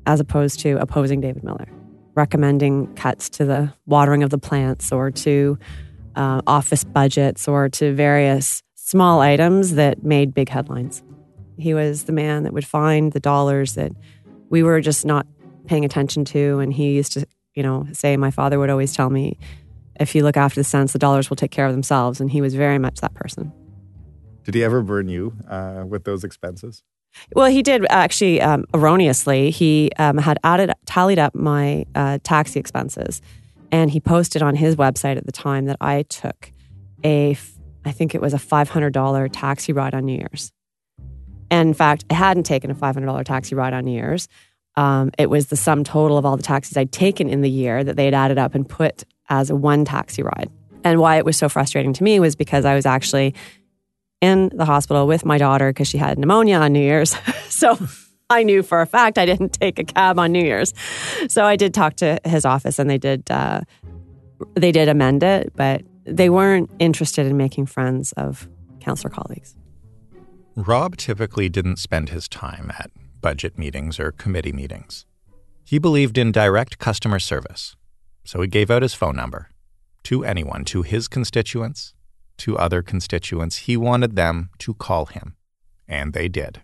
as 0.06 0.20
opposed 0.20 0.60
to 0.60 0.78
opposing 0.78 1.22
David 1.22 1.44
Miller, 1.44 1.68
recommending 2.14 2.94
cuts 2.94 3.30
to 3.32 3.46
the 3.46 3.74
watering 3.88 4.22
of 4.22 4.30
the 4.30 4.38
plants 4.38 4.92
or 4.92 5.10
to 5.10 5.58
uh, 6.18 6.42
office 6.48 6.84
budgets 6.84 7.48
or 7.48 7.70
to 7.70 7.94
various 7.94 8.64
small 8.76 9.22
items 9.22 9.76
that 9.76 10.04
made 10.04 10.34
big 10.34 10.50
headlines. 10.50 11.04
He 11.58 11.74
was 11.74 12.04
the 12.06 12.12
man 12.12 12.44
that 12.44 12.54
would 12.54 12.66
find 12.66 13.14
the 13.14 13.20
dollars 13.20 13.76
that 13.76 13.92
we 14.50 14.64
were 14.64 14.82
just 14.82 15.06
not 15.06 15.26
paying 15.66 15.86
attention 15.86 16.26
to. 16.26 16.60
And 16.60 16.74
he 16.74 16.94
used 16.94 17.14
to, 17.14 17.26
you 17.54 17.64
know, 17.64 17.88
say, 17.94 18.18
My 18.18 18.32
father 18.32 18.60
would 18.60 18.70
always 18.70 18.94
tell 18.96 19.10
me, 19.10 19.38
if 20.00 20.16
you 20.16 20.24
look 20.24 20.38
after 20.38 20.60
the 20.60 20.64
cents, 20.64 20.94
the 20.94 21.00
dollars 21.00 21.30
will 21.30 21.38
take 21.38 21.52
care 21.52 21.66
of 21.66 21.72
themselves. 21.72 22.20
And 22.20 22.32
he 22.32 22.42
was 22.42 22.56
very 22.56 22.80
much 22.80 23.00
that 23.02 23.14
person. 23.14 23.52
Did 24.44 24.56
he 24.56 24.64
ever 24.64 24.82
burn 24.82 25.10
you 25.10 25.34
uh, 25.48 25.84
with 25.88 26.04
those 26.04 26.24
expenses? 26.24 26.84
Well, 27.36 27.48
he 27.48 27.64
did 27.64 27.86
actually 27.90 28.42
um, 28.42 28.66
erroneously. 28.74 29.50
He 29.50 29.92
um, 29.98 30.18
had 30.18 30.38
added, 30.44 30.72
tallied 30.86 31.20
up 31.20 31.36
my 31.36 31.86
uh, 31.96 32.20
taxi 32.24 32.60
expenses 32.60 33.22
and 33.72 33.92
he 33.92 34.00
posted 34.00 34.42
on 34.42 34.56
his 34.56 34.76
website 34.76 35.18
at 35.18 35.26
the 35.26 35.32
time 35.32 35.66
that 35.66 35.78
I 35.82 36.04
took 36.04 36.52
a, 37.04 37.38
I 37.86 37.92
think 37.92 38.16
it 38.16 38.22
was 38.22 38.34
a 38.34 38.38
$500 38.38 39.30
taxi 39.32 39.74
ride 39.74 39.94
on 39.94 40.06
New 40.06 40.18
Year's. 40.18 40.52
And 41.50 41.70
in 41.70 41.74
fact, 41.74 42.06
I 42.10 42.14
hadn't 42.16 42.44
taken 42.44 42.72
a 42.72 42.76
$500 42.76 43.24
taxi 43.24 43.56
ride 43.56 43.74
on 43.74 43.86
New 43.86 43.92
Year's. 43.92 44.28
Um, 44.76 45.12
it 45.18 45.30
was 45.30 45.48
the 45.48 45.56
sum 45.56 45.84
total 45.84 46.18
of 46.18 46.26
all 46.26 46.38
the 46.38 46.44
taxis 46.44 46.78
I'd 46.78 46.92
taken 46.92 47.30
in 47.30 47.42
the 47.42 47.50
year 47.50 47.84
that 47.84 47.96
they 47.96 48.06
had 48.06 48.14
added 48.14 48.38
up 48.38 48.54
and 48.54 48.68
put 48.68 49.04
as 49.30 49.52
one 49.52 49.86
taxi 49.86 50.24
ride. 50.24 50.50
And 50.84 51.00
why 51.00 51.18
it 51.18 51.26
was 51.26 51.38
so 51.38 51.50
frustrating 51.50 51.94
to 51.94 52.04
me 52.04 52.20
was 52.20 52.36
because 52.36 52.64
I 52.64 52.76
was 52.76 52.86
actually 52.86 53.34
in 54.22 54.50
the 54.54 54.66
hospital 54.66 55.08
with 55.08 55.26
my 55.26 55.38
daughter 55.38 55.70
because 55.70 55.88
she 55.88 55.98
had 55.98 56.18
pneumonia 56.18 56.58
on 56.58 56.74
New 56.74 56.80
Year's. 56.80 57.16
so 57.50 57.78
I 58.30 58.44
knew 58.44 58.62
for 58.62 58.82
a 58.82 58.86
fact 58.86 59.18
I 59.18 59.26
didn't 59.26 59.50
take 59.62 59.80
a 59.80 59.84
cab 59.84 60.20
on 60.20 60.32
New 60.32 60.44
Year's. 60.44 60.74
So 61.30 61.46
I 61.46 61.56
did 61.56 61.74
talk 61.74 61.96
to 61.98 62.20
his 62.26 62.46
office 62.46 62.80
and 62.80 62.90
they 62.90 62.98
did 62.98 63.30
uh, 63.32 63.62
they 64.56 64.72
did 64.72 64.88
amend 64.88 65.24
it, 65.24 65.54
but 65.56 65.82
they 66.06 66.30
weren't 66.30 66.70
interested 66.80 67.26
in 67.26 67.38
making 67.38 67.66
friends 67.66 68.12
of 68.14 68.48
counselor 68.80 69.10
colleagues. 69.10 69.56
Rob 70.56 70.98
typically 70.98 71.50
didn't 71.50 71.78
spend 71.78 72.10
his 72.10 72.28
time 72.28 72.72
at 72.80 72.92
budget 73.22 73.58
meetings 73.58 74.00
or 74.00 74.12
committee 74.12 74.54
meetings. 74.54 75.06
He 75.64 75.80
believed 75.80 76.18
in 76.18 76.32
direct 76.32 76.80
customer 76.80 77.20
service, 77.20 77.76
so 78.24 78.42
he 78.42 78.48
gave 78.48 78.72
out 78.72 78.82
his 78.82 78.94
phone 78.94 79.16
number 79.16 79.50
to 80.04 80.24
anyone, 80.24 80.64
to 80.66 80.84
his 80.84 81.08
constituents, 81.08 81.94
to 82.38 82.58
other 82.58 82.82
constituents. 82.82 83.58
He 83.58 83.76
wanted 83.76 84.16
them 84.16 84.50
to 84.60 84.74
call 84.74 85.08
him, 85.08 85.36
and 85.88 86.14
they 86.14 86.30
did. 86.30 86.62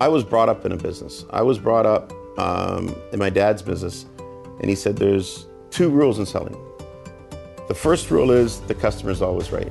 I 0.00 0.08
was 0.08 0.24
brought 0.24 0.48
up 0.48 0.64
in 0.64 0.72
a 0.72 0.78
business. 0.78 1.26
I 1.28 1.42
was 1.42 1.58
brought 1.58 1.84
up 1.84 2.10
um, 2.38 2.96
in 3.12 3.18
my 3.18 3.28
dad's 3.28 3.60
business, 3.60 4.06
and 4.58 4.70
he 4.70 4.74
said 4.74 4.96
there's 4.96 5.46
two 5.70 5.90
rules 5.90 6.18
in 6.18 6.24
selling. 6.24 6.56
The 7.68 7.74
first 7.74 8.10
rule 8.10 8.30
is 8.30 8.60
the 8.62 8.74
customer 8.74 9.10
is 9.10 9.20
always 9.20 9.52
right. 9.52 9.70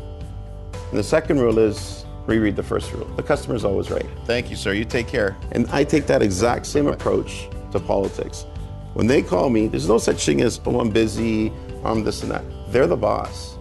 And 0.92 1.00
the 1.00 1.04
second 1.04 1.40
rule 1.40 1.58
is 1.58 2.06
reread 2.28 2.56
the 2.56 2.64
first 2.64 2.94
rule. 2.94 3.08
The 3.16 3.24
customer 3.24 3.56
is 3.56 3.66
always 3.66 3.90
right. 3.90 4.06
Thank 4.26 4.52
you, 4.52 4.56
sir. 4.56 4.74
You 4.74 4.86
take 4.86 5.08
care. 5.08 5.36
And 5.52 5.68
I 5.72 5.84
take 5.84 6.06
that 6.06 6.22
exact 6.22 6.68
same 6.68 6.86
approach 6.86 7.50
to 7.72 7.80
politics. 7.80 8.46
When 8.94 9.08
they 9.08 9.24
call 9.24 9.50
me, 9.50 9.66
there's 9.66 9.90
no 9.90 9.98
such 9.98 10.24
thing 10.24 10.42
as, 10.42 10.62
oh, 10.68 10.80
I'm 10.80 10.92
busy, 10.92 11.52
I'm 11.84 12.04
this 12.04 12.22
and 12.22 12.32
that. 12.32 12.44
They're 12.72 12.88
the 12.88 12.98
boss. 12.98 13.58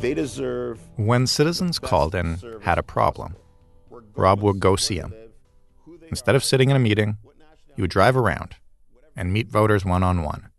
They 0.00 0.14
deserve. 0.14 0.78
When 0.94 1.26
citizens 1.26 1.80
called 1.80 2.14
and 2.14 2.40
had 2.62 2.78
a 2.78 2.82
problem, 2.84 3.34
Rob 4.14 4.40
would 4.42 4.60
go 4.60 4.76
see 4.76 5.00
them 5.00 5.12
Instead 6.12 6.34
of 6.34 6.44
sitting 6.44 6.68
in 6.68 6.76
a 6.76 6.78
meeting, 6.78 7.16
he 7.74 7.80
would 7.80 7.90
drive 7.90 8.18
around 8.18 8.56
and 9.16 9.32
meet 9.32 9.48
voters 9.48 9.82
one 9.82 10.02
on 10.02 10.22
one. 10.22 10.50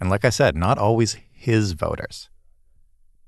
And 0.00 0.08
like 0.08 0.24
I 0.24 0.30
said, 0.30 0.54
not 0.54 0.78
always 0.78 1.16
his 1.32 1.72
voters. 1.72 2.30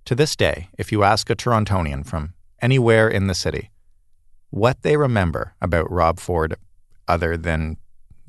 To 0.05 0.15
this 0.15 0.37
day, 0.37 0.69
if 0.79 0.93
you 0.93 1.03
ask 1.03 1.29
a 1.29 1.35
Torontonian 1.35 2.07
from 2.07 2.35
anywhere 2.63 3.09
in 3.09 3.27
the 3.27 3.35
city 3.35 3.71
what 4.51 4.83
they 4.83 4.97
remember 4.97 5.55
about 5.61 5.91
Rob 5.91 6.21
Ford 6.21 6.55
other 7.09 7.37
than, 7.37 7.77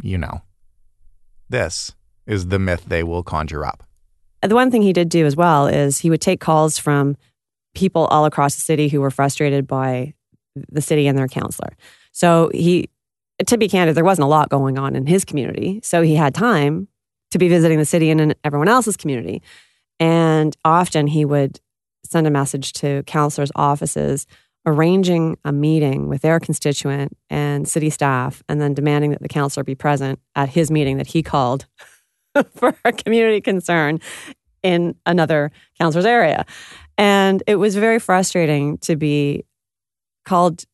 you 0.01 0.17
know, 0.17 0.41
this 1.49 1.93
is 2.25 2.47
the 2.47 2.57
myth 2.57 2.85
they 2.87 3.03
will 3.03 3.21
conjure 3.21 3.63
up. 3.63 3.83
The 4.41 4.55
one 4.55 4.71
thing 4.71 4.81
he 4.81 4.91
did 4.91 5.09
do 5.09 5.27
as 5.27 5.35
well 5.35 5.67
is 5.67 5.99
he 5.99 6.09
would 6.09 6.21
take 6.21 6.39
calls 6.39 6.79
from 6.79 7.15
people 7.75 8.05
all 8.05 8.25
across 8.25 8.55
the 8.55 8.61
city 8.61 8.87
who 8.87 9.01
were 9.01 9.11
frustrated 9.11 9.67
by 9.67 10.15
the 10.55 10.81
city 10.81 11.05
and 11.05 11.15
their 11.15 11.27
counselor. 11.27 11.77
So 12.11 12.49
he, 12.53 12.89
to 13.45 13.57
be 13.57 13.67
candid, 13.67 13.95
there 13.95 14.03
wasn't 14.03 14.25
a 14.25 14.29
lot 14.29 14.49
going 14.49 14.77
on 14.77 14.95
in 14.95 15.05
his 15.05 15.25
community. 15.25 15.79
So 15.83 16.01
he 16.01 16.15
had 16.15 16.35
time 16.35 16.87
to 17.31 17.37
be 17.37 17.47
visiting 17.47 17.79
the 17.79 17.85
city 17.85 18.09
and 18.09 18.21
in 18.21 18.35
everyone 18.43 18.67
else's 18.67 18.97
community. 18.97 19.41
And 19.99 20.55
often 20.65 21.07
he 21.07 21.25
would 21.25 21.59
send 22.03 22.27
a 22.27 22.31
message 22.31 22.73
to 22.73 23.03
counselors' 23.03 23.51
offices 23.55 24.27
arranging 24.65 25.37
a 25.43 25.51
meeting 25.51 26.07
with 26.07 26.21
their 26.21 26.39
constituent 26.39 27.17
and 27.29 27.67
city 27.67 27.89
staff 27.89 28.43
and 28.47 28.61
then 28.61 28.73
demanding 28.73 29.11
that 29.11 29.21
the 29.21 29.29
counselor 29.29 29.63
be 29.63 29.75
present 29.75 30.19
at 30.35 30.49
his 30.49 30.69
meeting 30.69 30.97
that 30.97 31.07
he 31.07 31.23
called 31.23 31.65
for 32.55 32.75
a 32.85 32.91
community 32.91 33.41
concern 33.41 33.99
in 34.61 34.95
another 35.05 35.51
counselor's 35.79 36.05
area. 36.05 36.45
And 36.97 37.41
it 37.47 37.55
was 37.55 37.75
very 37.75 37.99
frustrating 37.99 38.77
to 38.79 38.95
be 38.95 39.45
called 40.25 40.65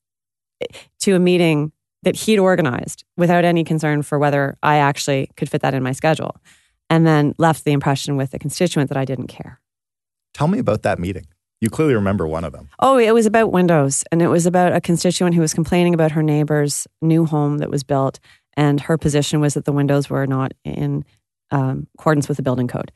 to 1.00 1.16
a 1.16 1.20
meeting 1.20 1.72
that 2.04 2.16
he'd 2.16 2.40
organized 2.40 3.04
without 3.18 3.44
any 3.44 3.64
concern 3.64 4.02
for 4.02 4.20
whether 4.20 4.58
I 4.64 4.78
actually 4.78 5.30
could 5.36 5.50
fit 5.50 5.62
that 5.62 5.74
in 5.74 5.84
my 5.84 5.92
schedule. 5.92 6.36
And 6.90 7.06
then 7.06 7.34
left 7.38 7.66
the 7.66 7.74
impression 7.74 8.16
with 8.16 8.32
the 8.32 8.40
constituent 8.40 8.90
that 8.90 8.98
I 8.98 9.04
didn't 9.04 9.28
care. 9.28 9.60
Tell 10.34 10.48
me 10.48 10.60
about 10.60 10.84
that 10.84 11.00
meeting. 11.00 11.26
You 11.60 11.70
clearly 11.70 11.96
remember 11.96 12.28
one 12.28 12.44
of 12.44 12.54
them. 12.54 12.70
Oh, 12.80 12.98
it 12.98 13.14
was 13.14 13.26
about 13.26 13.52
windows. 13.52 14.04
And 14.12 14.22
it 14.22 14.28
was 14.28 14.46
about 14.46 14.74
a 14.74 14.80
constituent 14.80 15.36
who 15.36 15.42
was 15.42 15.54
complaining 15.54 15.94
about 15.94 16.12
her 16.12 16.24
neighbor's 16.24 16.88
new 17.02 17.26
home 17.26 17.58
that 17.58 17.72
was 17.72 17.84
built. 17.84 18.20
And 18.56 18.80
her 18.82 18.98
position 18.98 19.42
was 19.42 19.56
that 19.56 19.66
the 19.66 19.72
windows 19.72 20.10
were 20.10 20.28
not 20.28 20.54
in 20.64 21.04
um, 21.52 21.88
accordance 21.98 22.28
with 22.28 22.38
the 22.38 22.44
building 22.44 22.68
code. 22.68 22.92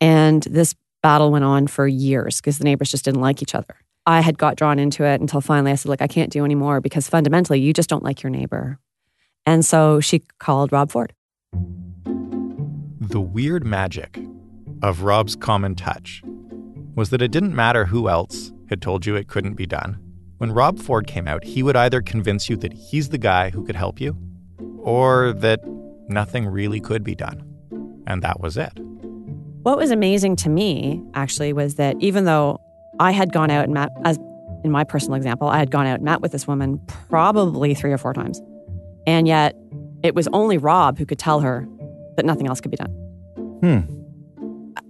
And 0.00 0.42
this 0.44 0.74
battle 1.02 1.30
went 1.30 1.44
on 1.44 1.66
for 1.66 1.86
years 1.86 2.40
because 2.40 2.58
the 2.58 2.64
neighbors 2.64 2.90
just 2.90 3.04
didn't 3.04 3.20
like 3.20 3.42
each 3.42 3.54
other. 3.54 3.76
I 4.06 4.20
had 4.20 4.38
got 4.38 4.56
drawn 4.56 4.78
into 4.78 5.04
it 5.04 5.20
until 5.20 5.40
finally 5.40 5.72
I 5.72 5.74
said, 5.74 5.88
"Look, 5.88 6.00
I 6.00 6.06
can't 6.06 6.30
do 6.30 6.44
anymore 6.44 6.80
because 6.80 7.08
fundamentally 7.08 7.60
you 7.60 7.72
just 7.72 7.88
don't 7.88 8.04
like 8.04 8.22
your 8.22 8.30
neighbor. 8.30 8.78
And 9.44 9.64
so 9.64 10.00
she 10.00 10.22
called 10.38 10.72
Rob 10.72 10.90
Ford. 10.90 11.12
The 13.00 13.20
weird 13.20 13.64
magic 13.64 14.18
of 14.82 15.02
Rob's 15.02 15.36
common 15.36 15.74
touch 15.74 16.22
was 16.94 17.10
that 17.10 17.22
it 17.22 17.30
didn't 17.30 17.54
matter 17.54 17.86
who 17.86 18.08
else 18.08 18.52
had 18.68 18.82
told 18.82 19.06
you 19.06 19.14
it 19.16 19.28
couldn't 19.28 19.54
be 19.54 19.66
done. 19.66 19.98
When 20.38 20.52
Rob 20.52 20.78
Ford 20.78 21.06
came 21.06 21.26
out, 21.28 21.44
he 21.44 21.62
would 21.62 21.76
either 21.76 22.02
convince 22.02 22.48
you 22.48 22.56
that 22.58 22.72
he's 22.72 23.08
the 23.08 23.18
guy 23.18 23.50
who 23.50 23.64
could 23.64 23.76
help 23.76 24.00
you 24.00 24.16
or 24.78 25.32
that 25.34 25.60
nothing 26.08 26.46
really 26.46 26.80
could 26.80 27.02
be 27.02 27.14
done. 27.14 27.42
And 28.06 28.22
that 28.22 28.40
was 28.40 28.56
it. 28.56 28.72
What 29.62 29.78
was 29.78 29.90
amazing 29.90 30.36
to 30.36 30.48
me, 30.48 31.02
actually, 31.14 31.52
was 31.52 31.74
that 31.76 31.96
even 32.00 32.24
though 32.24 32.60
I 32.98 33.12
had 33.12 33.32
gone 33.32 33.50
out 33.50 33.64
and 33.64 33.74
met, 33.74 33.90
as 34.04 34.18
in 34.64 34.70
my 34.70 34.84
personal 34.84 35.14
example, 35.14 35.48
I 35.48 35.58
had 35.58 35.70
gone 35.70 35.86
out 35.86 35.96
and 35.96 36.04
met 36.04 36.20
with 36.20 36.32
this 36.32 36.46
woman 36.46 36.80
probably 37.08 37.74
three 37.74 37.92
or 37.92 37.98
four 37.98 38.12
times. 38.12 38.40
And 39.06 39.28
yet 39.28 39.54
it 40.02 40.14
was 40.14 40.28
only 40.32 40.58
Rob 40.58 40.98
who 40.98 41.06
could 41.06 41.18
tell 41.18 41.40
her 41.40 41.68
that 42.16 42.24
nothing 42.24 42.46
else 42.46 42.60
could 42.60 42.70
be 42.70 42.76
done. 42.76 42.90
Hmm 43.60 43.96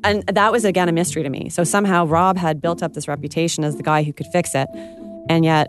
and 0.05 0.25
that 0.27 0.53
was 0.53 0.65
again 0.65 0.89
a 0.89 0.93
mystery 0.93 1.23
to 1.23 1.31
me. 1.31 1.49
So 1.49 1.65
somehow 1.65 2.07
Rob 2.07 2.37
had 2.37 2.61
built 2.61 2.83
up 2.83 2.95
this 2.95 3.09
reputation 3.09 3.65
as 3.65 3.77
the 3.77 3.83
guy 3.83 4.03
who 4.03 4.13
could 4.13 4.27
fix 4.29 4.55
it, 4.55 4.69
and 5.29 5.45
yet 5.45 5.69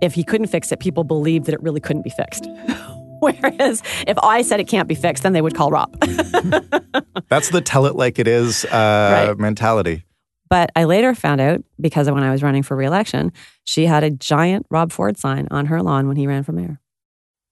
if 0.00 0.14
he 0.14 0.24
couldn't 0.24 0.48
fix 0.48 0.72
it, 0.72 0.80
people 0.80 1.04
believed 1.04 1.46
that 1.46 1.54
it 1.54 1.62
really 1.62 1.80
couldn't 1.80 2.02
be 2.02 2.10
fixed. 2.10 2.46
Whereas 3.20 3.82
if 4.08 4.18
I 4.18 4.42
said 4.42 4.58
it 4.58 4.66
can't 4.66 4.88
be 4.88 4.96
fixed, 4.96 5.22
then 5.22 5.32
they 5.32 5.42
would 5.42 5.54
call 5.54 5.70
Rob. 5.70 5.92
That's 7.28 7.50
the 7.50 7.60
tell 7.60 7.86
it 7.86 7.94
like 7.94 8.18
it 8.18 8.26
is 8.26 8.64
uh, 8.64 9.26
right. 9.28 9.38
mentality. 9.38 10.04
But 10.52 10.70
I 10.76 10.84
later 10.84 11.14
found 11.14 11.40
out 11.40 11.64
because 11.80 12.10
when 12.10 12.22
I 12.22 12.30
was 12.30 12.42
running 12.42 12.62
for 12.62 12.76
reelection, 12.76 13.32
she 13.64 13.86
had 13.86 14.04
a 14.04 14.10
giant 14.10 14.66
Rob 14.68 14.92
Ford 14.92 15.16
sign 15.16 15.48
on 15.50 15.64
her 15.64 15.82
lawn 15.82 16.08
when 16.08 16.18
he 16.18 16.26
ran 16.26 16.42
for 16.42 16.52
mayor. 16.52 16.78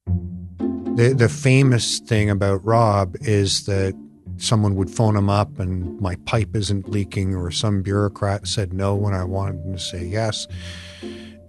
The, 0.06 1.14
the 1.16 1.30
famous 1.30 2.00
thing 2.00 2.28
about 2.28 2.62
Rob 2.62 3.16
is 3.22 3.64
that 3.64 3.98
someone 4.36 4.74
would 4.74 4.90
phone 4.90 5.16
him 5.16 5.30
up 5.30 5.58
and 5.58 5.98
my 5.98 6.16
pipe 6.26 6.54
isn't 6.54 6.90
leaking, 6.90 7.34
or 7.34 7.50
some 7.50 7.80
bureaucrat 7.80 8.46
said 8.46 8.74
no 8.74 8.94
when 8.94 9.14
I 9.14 9.24
wanted 9.24 9.64
him 9.64 9.72
to 9.72 9.78
say 9.78 10.04
yes, 10.04 10.46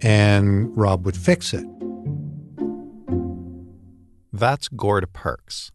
and 0.00 0.74
Rob 0.74 1.04
would 1.04 1.18
fix 1.18 1.52
it. 1.52 1.66
That's 4.32 4.68
Gord 4.68 5.12
Perks. 5.12 5.70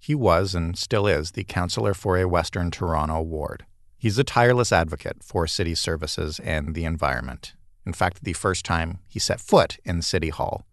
He 0.00 0.16
was 0.16 0.56
and 0.56 0.76
still 0.76 1.06
is 1.06 1.30
the 1.30 1.44
councillor 1.44 1.94
for 1.94 2.18
a 2.18 2.26
Western 2.26 2.72
Toronto 2.72 3.22
ward. 3.22 3.64
He's 4.00 4.18
a 4.18 4.24
tireless 4.24 4.72
advocate 4.72 5.22
for 5.22 5.46
city 5.46 5.74
services 5.74 6.40
and 6.40 6.74
the 6.74 6.86
environment. 6.86 7.52
In 7.84 7.92
fact, 7.92 8.24
the 8.24 8.32
first 8.32 8.64
time 8.64 8.98
he 9.06 9.18
set 9.18 9.42
foot 9.42 9.76
in 9.84 10.00
City 10.00 10.30
Hall, 10.30 10.64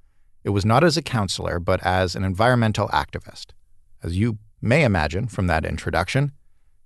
it 0.45 0.51
was 0.51 0.63
not 0.63 0.81
as 0.81 0.95
a 0.95 1.01
councillor, 1.01 1.59
but 1.59 1.85
as 1.85 2.15
an 2.15 2.23
environmental 2.23 2.87
activist. 2.87 3.47
As 4.01 4.17
you 4.17 4.37
may 4.61 4.85
imagine 4.85 5.27
from 5.27 5.47
that 5.47 5.65
introduction, 5.65 6.31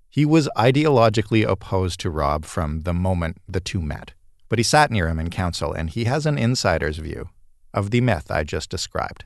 he 0.09 0.25
was 0.25 0.49
ideologically 0.57 1.47
opposed 1.47 1.99
to 1.99 2.09
Rob 2.09 2.45
from 2.45 2.81
the 2.81 2.93
moment 2.93 3.37
the 3.47 3.59
two 3.59 3.79
met. 3.79 4.13
But 4.49 4.57
he 4.57 4.63
sat 4.63 4.89
near 4.89 5.07
him 5.07 5.19
in 5.19 5.29
council, 5.29 5.71
and 5.71 5.91
he 5.91 6.05
has 6.05 6.25
an 6.25 6.39
insider's 6.39 6.97
view 6.97 7.29
of 7.71 7.91
the 7.91 8.01
myth 8.01 8.31
I 8.31 8.45
just 8.45 8.71
described. 8.71 9.25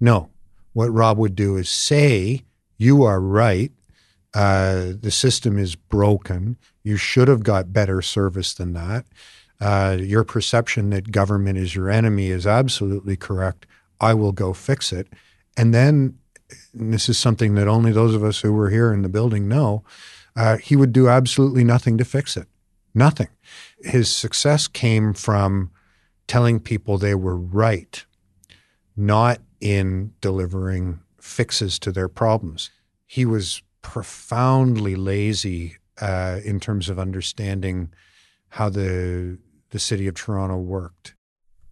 No. 0.00 0.30
What 0.72 0.92
Rob 0.92 1.18
would 1.18 1.36
do 1.36 1.56
is 1.56 1.70
say, 1.70 2.42
You 2.76 3.04
are 3.04 3.20
right. 3.20 3.70
Uh, 4.38 4.92
the 5.00 5.10
system 5.10 5.58
is 5.58 5.74
broken. 5.74 6.56
You 6.84 6.96
should 6.96 7.26
have 7.26 7.42
got 7.42 7.72
better 7.72 8.00
service 8.00 8.54
than 8.54 8.72
that. 8.74 9.04
Uh, 9.60 9.96
your 10.00 10.22
perception 10.22 10.90
that 10.90 11.10
government 11.10 11.58
is 11.58 11.74
your 11.74 11.90
enemy 11.90 12.28
is 12.28 12.46
absolutely 12.46 13.16
correct. 13.16 13.66
I 14.00 14.14
will 14.14 14.30
go 14.30 14.52
fix 14.52 14.92
it. 14.92 15.08
And 15.56 15.74
then 15.74 16.18
and 16.72 16.92
this 16.92 17.08
is 17.08 17.18
something 17.18 17.56
that 17.56 17.66
only 17.66 17.90
those 17.90 18.14
of 18.14 18.22
us 18.22 18.40
who 18.40 18.52
were 18.52 18.70
here 18.70 18.92
in 18.92 19.02
the 19.02 19.08
building 19.08 19.48
know, 19.48 19.82
uh, 20.36 20.58
he 20.58 20.76
would 20.76 20.92
do 20.92 21.08
absolutely 21.08 21.64
nothing 21.64 21.98
to 21.98 22.04
fix 22.04 22.36
it. 22.36 22.46
Nothing. 22.94 23.28
His 23.80 24.14
success 24.14 24.68
came 24.68 25.14
from 25.14 25.72
telling 26.28 26.60
people 26.60 26.96
they 26.96 27.16
were 27.16 27.36
right, 27.36 28.04
not 28.96 29.40
in 29.60 30.12
delivering 30.20 31.00
fixes 31.20 31.80
to 31.80 31.90
their 31.90 32.08
problems. 32.08 32.70
He 33.04 33.24
was 33.24 33.62
profoundly 33.88 34.94
lazy 34.96 35.78
uh, 35.98 36.40
in 36.44 36.60
terms 36.60 36.90
of 36.90 36.98
understanding 36.98 37.90
how 38.50 38.68
the 38.68 39.38
the 39.70 39.78
city 39.78 40.06
of 40.06 40.14
Toronto 40.14 40.58
worked. 40.58 41.14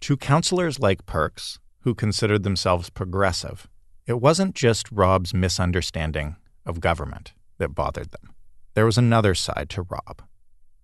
To 0.00 0.16
councillors 0.16 0.78
like 0.78 1.04
Perks, 1.04 1.58
who 1.80 1.94
considered 1.94 2.42
themselves 2.42 2.88
progressive, 2.88 3.68
it 4.06 4.18
wasn't 4.18 4.54
just 4.54 4.90
Rob's 4.90 5.34
misunderstanding 5.34 6.36
of 6.64 6.80
government 6.80 7.34
that 7.58 7.74
bothered 7.74 8.12
them. 8.12 8.34
There 8.72 8.86
was 8.86 8.96
another 8.96 9.34
side 9.34 9.68
to 9.70 9.82
Rob 9.82 10.22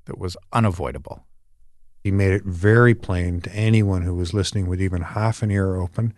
that 0.05 0.19
was 0.19 0.37
unavoidable. 0.53 1.25
He 2.05 2.11
made 2.11 2.33
it 2.33 2.45
very 2.45 2.95
plain 2.95 3.41
to 3.41 3.55
anyone 3.55 4.03
who 4.03 4.15
was 4.15 4.35
listening 4.35 4.67
with 4.67 4.83
even 4.83 5.01
half 5.01 5.43
an 5.43 5.51
ear 5.51 5.77
open 5.77 6.13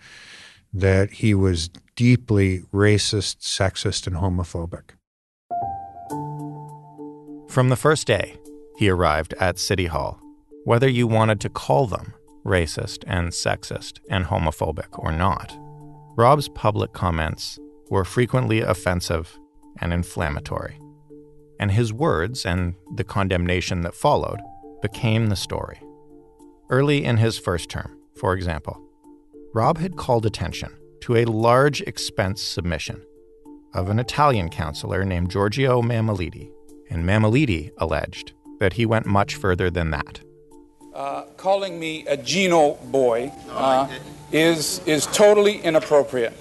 that 0.73 1.13
he 1.13 1.35
was 1.35 1.71
deeply 1.95 2.63
racist, 2.73 3.39
sexist, 3.39 4.09
and 4.09 4.17
homophobic. 4.17 4.97
From 7.55 7.69
the 7.69 7.77
first 7.77 8.09
day 8.09 8.35
he 8.77 8.89
arrived 8.89 9.33
at 9.39 9.61
City 9.61 9.87
Hall, 9.87 10.21
whether 10.65 10.89
you 10.89 11.07
wanted 11.07 11.39
to 11.43 11.49
call 11.49 11.87
them 11.87 12.13
racist 12.45 13.05
and 13.07 13.29
sexist 13.29 14.01
and 14.11 14.25
homophobic 14.25 14.99
or 14.99 15.13
not, 15.13 15.57
Rob's 16.17 16.49
public 16.49 16.93
comments 16.93 17.61
were 17.91 18.05
frequently 18.05 18.61
offensive 18.61 19.39
and 19.81 19.93
inflammatory, 19.93 20.81
and 21.61 21.71
his 21.71 21.93
words 21.93 22.45
and 22.45 22.75
the 22.97 23.05
condemnation 23.05 23.83
that 23.83 23.95
followed 23.95 24.41
became 24.83 25.29
the 25.29 25.37
story. 25.37 25.81
Early 26.71 27.05
in 27.05 27.19
his 27.19 27.39
first 27.39 27.69
term, 27.69 27.97
for 28.17 28.35
example, 28.35 28.83
Rob 29.55 29.79
had 29.79 29.97
called 29.97 30.27
attention 30.27 30.77
to 31.03 31.19
a 31.19 31.25
large 31.25 31.83
expense 31.83 32.43
submission 32.43 33.01
of 33.75 33.91
an 33.91 34.01
Italian 34.01 34.49
counselor 34.49 35.05
named 35.05 35.31
Giorgio 35.31 35.83
Mammoliti, 35.83 36.51
and 36.91 37.05
Mammoliti 37.05 37.71
alleged 37.79 38.33
that 38.61 38.75
he 38.75 38.87
went 38.87 39.07
much 39.07 39.35
further 39.35 39.71
than 39.71 39.91
that. 39.91 40.21
uh, 40.95 41.23
calling 41.37 41.79
me 41.81 42.07
a 42.07 42.17
Gino 42.17 42.75
boy 42.93 43.33
uh, 43.51 43.89
is 44.33 44.81
is 44.87 45.07
totally 45.07 45.59
inappropriate. 45.59 46.33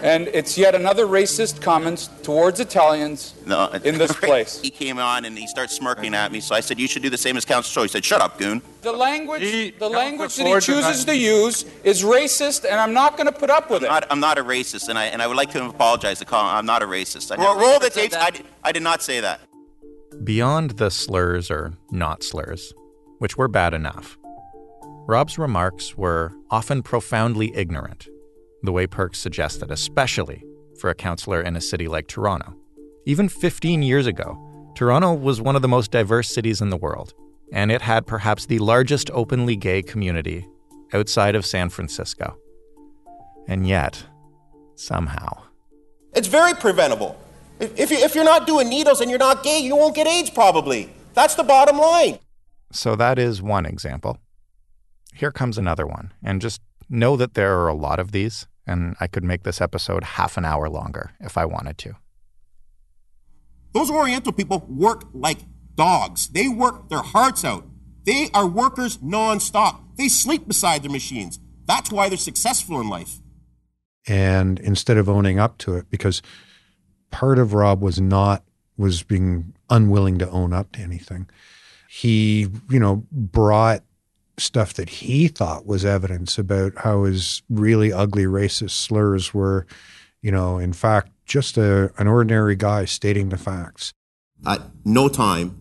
And 0.00 0.28
it's 0.28 0.56
yet 0.56 0.76
another 0.76 1.06
racist 1.06 1.60
comment 1.60 2.08
towards 2.22 2.60
Italians 2.60 3.34
No, 3.46 3.66
in 3.82 3.98
this 3.98 4.12
place. 4.28 4.60
he 4.60 4.70
came 4.70 4.98
on 5.00 5.24
and 5.24 5.36
he 5.36 5.46
started 5.48 5.72
smirking 5.74 6.14
at 6.14 6.30
me, 6.30 6.38
so 6.40 6.54
I 6.54 6.60
said, 6.60 6.78
"You 6.78 6.86
should 6.86 7.02
do 7.02 7.10
the 7.10 7.18
same 7.26 7.36
as 7.36 7.44
Council 7.44 7.70
Cho." 7.74 7.82
He 7.82 7.88
said, 7.88 8.04
"Shut 8.04 8.20
up, 8.20 8.38
goon." 8.38 8.62
The 8.82 8.92
language, 8.92 9.74
the 9.78 9.88
language 9.88 10.36
that 10.36 10.46
he 10.46 10.60
chooses 10.60 11.04
to 11.04 11.16
use 11.16 11.64
is 11.82 12.02
racist, 12.04 12.64
and 12.64 12.76
I'm 12.78 12.92
not 12.94 13.16
going 13.16 13.26
to 13.26 13.32
put 13.44 13.50
up 13.50 13.70
with 13.70 13.82
it. 13.82 13.86
I'm 13.86 13.94
not, 13.94 14.06
I'm 14.12 14.20
not 14.20 14.38
a 14.38 14.44
racist, 14.44 14.88
and 14.88 14.96
I 14.96 15.06
and 15.06 15.20
I 15.22 15.26
would 15.26 15.36
like 15.36 15.50
to 15.52 15.64
apologize 15.64 16.18
to 16.20 16.24
call. 16.24 16.44
I'm 16.44 16.66
not 16.66 16.82
a 16.82 16.86
racist. 16.86 17.32
I 17.32 17.42
Roll- 17.42 17.58
roll 17.58 17.78
the 17.80 17.90
tapes. 17.90 18.14
I, 18.14 18.30
did- 18.30 18.46
I 18.62 18.70
did 18.70 18.84
not 18.84 19.02
say 19.02 19.18
that. 19.20 19.40
Beyond 20.24 20.72
the 20.72 20.90
slurs 20.90 21.50
or 21.50 21.74
not 21.90 22.22
slurs, 22.22 22.72
which 23.18 23.36
were 23.36 23.48
bad 23.48 23.74
enough, 23.74 24.18
Rob's 25.06 25.38
remarks 25.38 25.96
were 25.96 26.32
often 26.50 26.82
profoundly 26.82 27.54
ignorant, 27.54 28.08
the 28.62 28.72
way 28.72 28.86
Perks 28.86 29.18
suggested, 29.18 29.70
especially 29.70 30.44
for 30.78 30.90
a 30.90 30.94
counselor 30.94 31.40
in 31.40 31.56
a 31.56 31.60
city 31.60 31.88
like 31.88 32.08
Toronto. 32.08 32.54
Even 33.06 33.28
15 33.28 33.82
years 33.82 34.06
ago, 34.06 34.36
Toronto 34.74 35.14
was 35.14 35.40
one 35.40 35.56
of 35.56 35.62
the 35.62 35.68
most 35.68 35.90
diverse 35.90 36.28
cities 36.28 36.60
in 36.60 36.68
the 36.70 36.76
world, 36.76 37.14
and 37.52 37.72
it 37.72 37.82
had 37.82 38.06
perhaps 38.06 38.46
the 38.46 38.58
largest 38.58 39.10
openly 39.12 39.56
gay 39.56 39.82
community 39.82 40.46
outside 40.92 41.34
of 41.34 41.46
San 41.46 41.68
Francisco. 41.68 42.36
And 43.46 43.66
yet, 43.66 44.04
somehow, 44.74 45.42
It's 46.14 46.28
very 46.28 46.54
preventable. 46.54 47.18
If, 47.60 47.78
if, 47.78 47.90
you, 47.90 47.98
if 47.98 48.14
you're 48.14 48.24
not 48.24 48.46
doing 48.46 48.68
needles 48.68 49.00
and 49.00 49.10
you're 49.10 49.18
not 49.18 49.42
gay, 49.42 49.58
you 49.58 49.76
won't 49.76 49.94
get 49.94 50.06
AIDS 50.06 50.30
probably. 50.30 50.90
That's 51.14 51.34
the 51.34 51.42
bottom 51.42 51.78
line. 51.78 52.18
So 52.72 52.94
that 52.96 53.18
is 53.18 53.42
one 53.42 53.66
example. 53.66 54.18
Here 55.14 55.32
comes 55.32 55.58
another 55.58 55.86
one. 55.86 56.12
And 56.22 56.40
just 56.40 56.60
know 56.88 57.16
that 57.16 57.34
there 57.34 57.58
are 57.58 57.68
a 57.68 57.74
lot 57.74 57.98
of 57.98 58.12
these, 58.12 58.46
and 58.66 58.94
I 59.00 59.06
could 59.08 59.24
make 59.24 59.42
this 59.42 59.60
episode 59.60 60.04
half 60.04 60.36
an 60.36 60.44
hour 60.44 60.68
longer 60.68 61.12
if 61.20 61.36
I 61.36 61.44
wanted 61.44 61.78
to. 61.78 61.94
Those 63.72 63.90
Oriental 63.90 64.32
people 64.32 64.64
work 64.68 65.04
like 65.12 65.38
dogs. 65.74 66.28
They 66.28 66.48
work 66.48 66.88
their 66.88 67.02
hearts 67.02 67.44
out. 67.44 67.66
They 68.04 68.28
are 68.32 68.46
workers 68.46 68.98
nonstop. 68.98 69.80
They 69.96 70.08
sleep 70.08 70.46
beside 70.48 70.82
their 70.82 70.90
machines. 70.90 71.38
That's 71.66 71.90
why 71.92 72.08
they're 72.08 72.16
successful 72.18 72.80
in 72.80 72.88
life. 72.88 73.18
and 74.06 74.58
instead 74.60 74.96
of 74.96 75.06
owning 75.08 75.38
up 75.38 75.58
to 75.58 75.74
it 75.74 75.90
because 75.90 76.22
part 77.10 77.38
of 77.38 77.54
rob 77.54 77.80
was 77.82 78.00
not 78.00 78.42
was 78.76 79.02
being 79.02 79.52
unwilling 79.70 80.18
to 80.18 80.28
own 80.30 80.52
up 80.52 80.72
to 80.72 80.80
anything 80.80 81.28
he 81.88 82.48
you 82.70 82.78
know 82.78 83.04
brought 83.10 83.82
stuff 84.38 84.74
that 84.74 84.88
he 84.88 85.26
thought 85.26 85.66
was 85.66 85.84
evidence 85.84 86.38
about 86.38 86.72
how 86.78 87.04
his 87.04 87.42
really 87.50 87.92
ugly 87.92 88.24
racist 88.24 88.70
slurs 88.70 89.34
were 89.34 89.66
you 90.22 90.30
know 90.30 90.58
in 90.58 90.72
fact 90.72 91.10
just 91.26 91.58
a, 91.58 91.92
an 91.98 92.06
ordinary 92.06 92.56
guy 92.56 92.84
stating 92.84 93.28
the 93.28 93.38
facts 93.38 93.92
At 94.46 94.62
no 94.84 95.08
time 95.08 95.60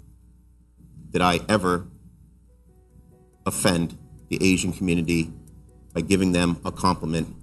did 1.12 1.22
I 1.22 1.40
ever 1.50 1.88
offend 3.48 3.98
the 4.30 4.38
Asian 4.42 4.74
community 4.74 5.32
by 5.94 6.02
giving 6.02 6.34
them 6.34 6.58
a 6.64 6.72
compliment. 6.72 7.34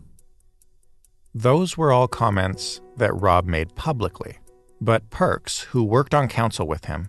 Those 1.35 1.77
were 1.77 1.90
all 1.92 2.07
comments 2.07 2.81
that 2.97 3.12
Rob 3.20 3.44
made 3.44 3.75
publicly. 3.75 4.38
But 4.81 5.11
Perks, 5.11 5.61
who 5.62 5.83
worked 5.83 6.14
on 6.14 6.29
council 6.29 6.66
with 6.66 6.85
him 6.85 7.09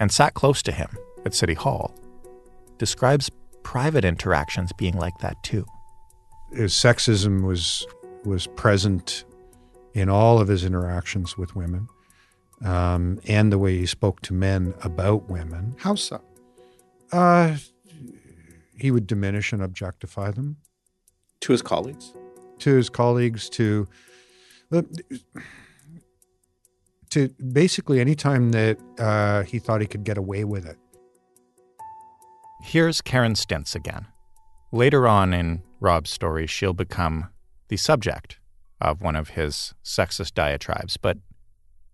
and 0.00 0.10
sat 0.10 0.34
close 0.34 0.62
to 0.62 0.72
him 0.72 0.88
at 1.24 1.34
City 1.34 1.54
Hall, 1.54 1.94
describes 2.78 3.30
private 3.62 4.04
interactions 4.04 4.72
being 4.72 4.96
like 4.96 5.18
that 5.18 5.36
too. 5.42 5.66
his 6.52 6.72
sexism 6.72 7.44
was 7.44 7.86
was 8.24 8.46
present 8.48 9.24
in 9.92 10.08
all 10.08 10.40
of 10.40 10.48
his 10.48 10.64
interactions 10.64 11.36
with 11.36 11.54
women, 11.54 11.88
um, 12.64 13.20
and 13.28 13.52
the 13.52 13.58
way 13.58 13.76
he 13.78 13.86
spoke 13.86 14.20
to 14.22 14.32
men 14.32 14.74
about 14.82 15.28
women. 15.28 15.74
How 15.78 15.94
so? 15.94 16.20
Uh, 17.12 17.56
he 18.76 18.90
would 18.90 19.06
diminish 19.06 19.52
and 19.52 19.62
objectify 19.62 20.30
them 20.30 20.56
To 21.40 21.52
his 21.52 21.62
colleagues. 21.62 22.12
To 22.60 22.74
his 22.74 22.88
colleagues, 22.90 23.48
to 23.50 23.86
to 27.10 27.28
basically 27.52 28.00
any 28.00 28.16
time 28.16 28.50
that 28.50 28.76
uh, 28.98 29.42
he 29.42 29.60
thought 29.60 29.80
he 29.80 29.86
could 29.86 30.02
get 30.02 30.18
away 30.18 30.42
with 30.42 30.66
it. 30.66 30.76
Here's 32.62 33.00
Karen 33.00 33.34
Stintz 33.34 33.74
again. 33.74 34.06
Later 34.72 35.06
on 35.06 35.32
in 35.32 35.62
Rob's 35.78 36.10
story, 36.10 36.46
she'll 36.48 36.72
become 36.72 37.28
the 37.68 37.76
subject 37.76 38.38
of 38.80 39.00
one 39.00 39.14
of 39.14 39.30
his 39.30 39.74
sexist 39.84 40.34
diatribes, 40.34 40.96
but 40.96 41.18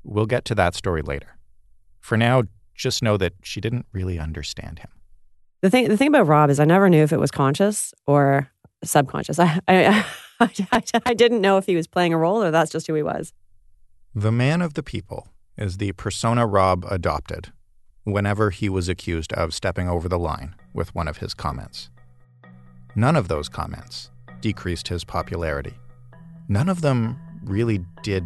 we'll 0.03 0.27
get 0.27 0.45
to 0.47 0.55
that 0.55 0.75
story 0.75 1.03
later. 1.03 1.37
For 2.01 2.17
now, 2.17 2.45
just 2.75 3.03
know 3.03 3.19
that 3.19 3.35
she 3.43 3.61
didn't 3.61 3.87
really 3.93 4.19
understand 4.19 4.79
him. 4.79 4.91
The 5.61 5.69
thing, 5.69 5.89
the 5.89 5.97
thing 5.97 6.09
about 6.09 6.27
Rob 6.27 6.49
is 6.49 6.59
I 6.59 6.65
never 6.65 6.89
knew 6.89 7.03
if 7.03 7.13
it 7.13 7.21
was 7.21 7.31
conscious 7.31 7.93
or 8.07 8.51
subconscious. 8.83 9.39
I, 9.39 9.61
I, 9.69 9.87
I, 9.87 10.07
I 11.05 11.15
didn't 11.15 11.41
know 11.41 11.59
if 11.59 11.67
he 11.67 11.77
was 11.77 11.87
playing 11.87 12.15
a 12.15 12.19
role 12.19 12.43
or 12.43 12.51
that's 12.51 12.73
just 12.73 12.87
who 12.87 12.95
he 12.95 13.03
was. 13.03 13.33
The 14.15 14.33
man 14.33 14.63
of 14.63 14.75
the 14.75 14.83
people 14.83 15.29
is 15.57 15.77
the 15.77 15.93
persona 15.93 16.47
Rob 16.47 16.87
adopted 16.91 17.53
whenever 18.05 18.51
he 18.51 18.69
was 18.69 18.89
accused 18.89 19.33
of 19.35 19.53
stepping 19.53 19.89
over 19.89 20.09
the 20.09 20.19
line 20.19 20.57
with 20.73 20.95
one 20.95 21.07
of 21.07 21.19
his 21.19 21.35
comments. 21.35 21.91
None 22.97 23.15
of 23.15 23.29
those 23.29 23.49
comments 23.49 24.11
decreased 24.41 24.89
his 24.89 25.05
popularity. 25.05 25.75
None 26.49 26.69
of 26.69 26.81
them 26.81 27.19
really 27.45 27.85
did 28.03 28.25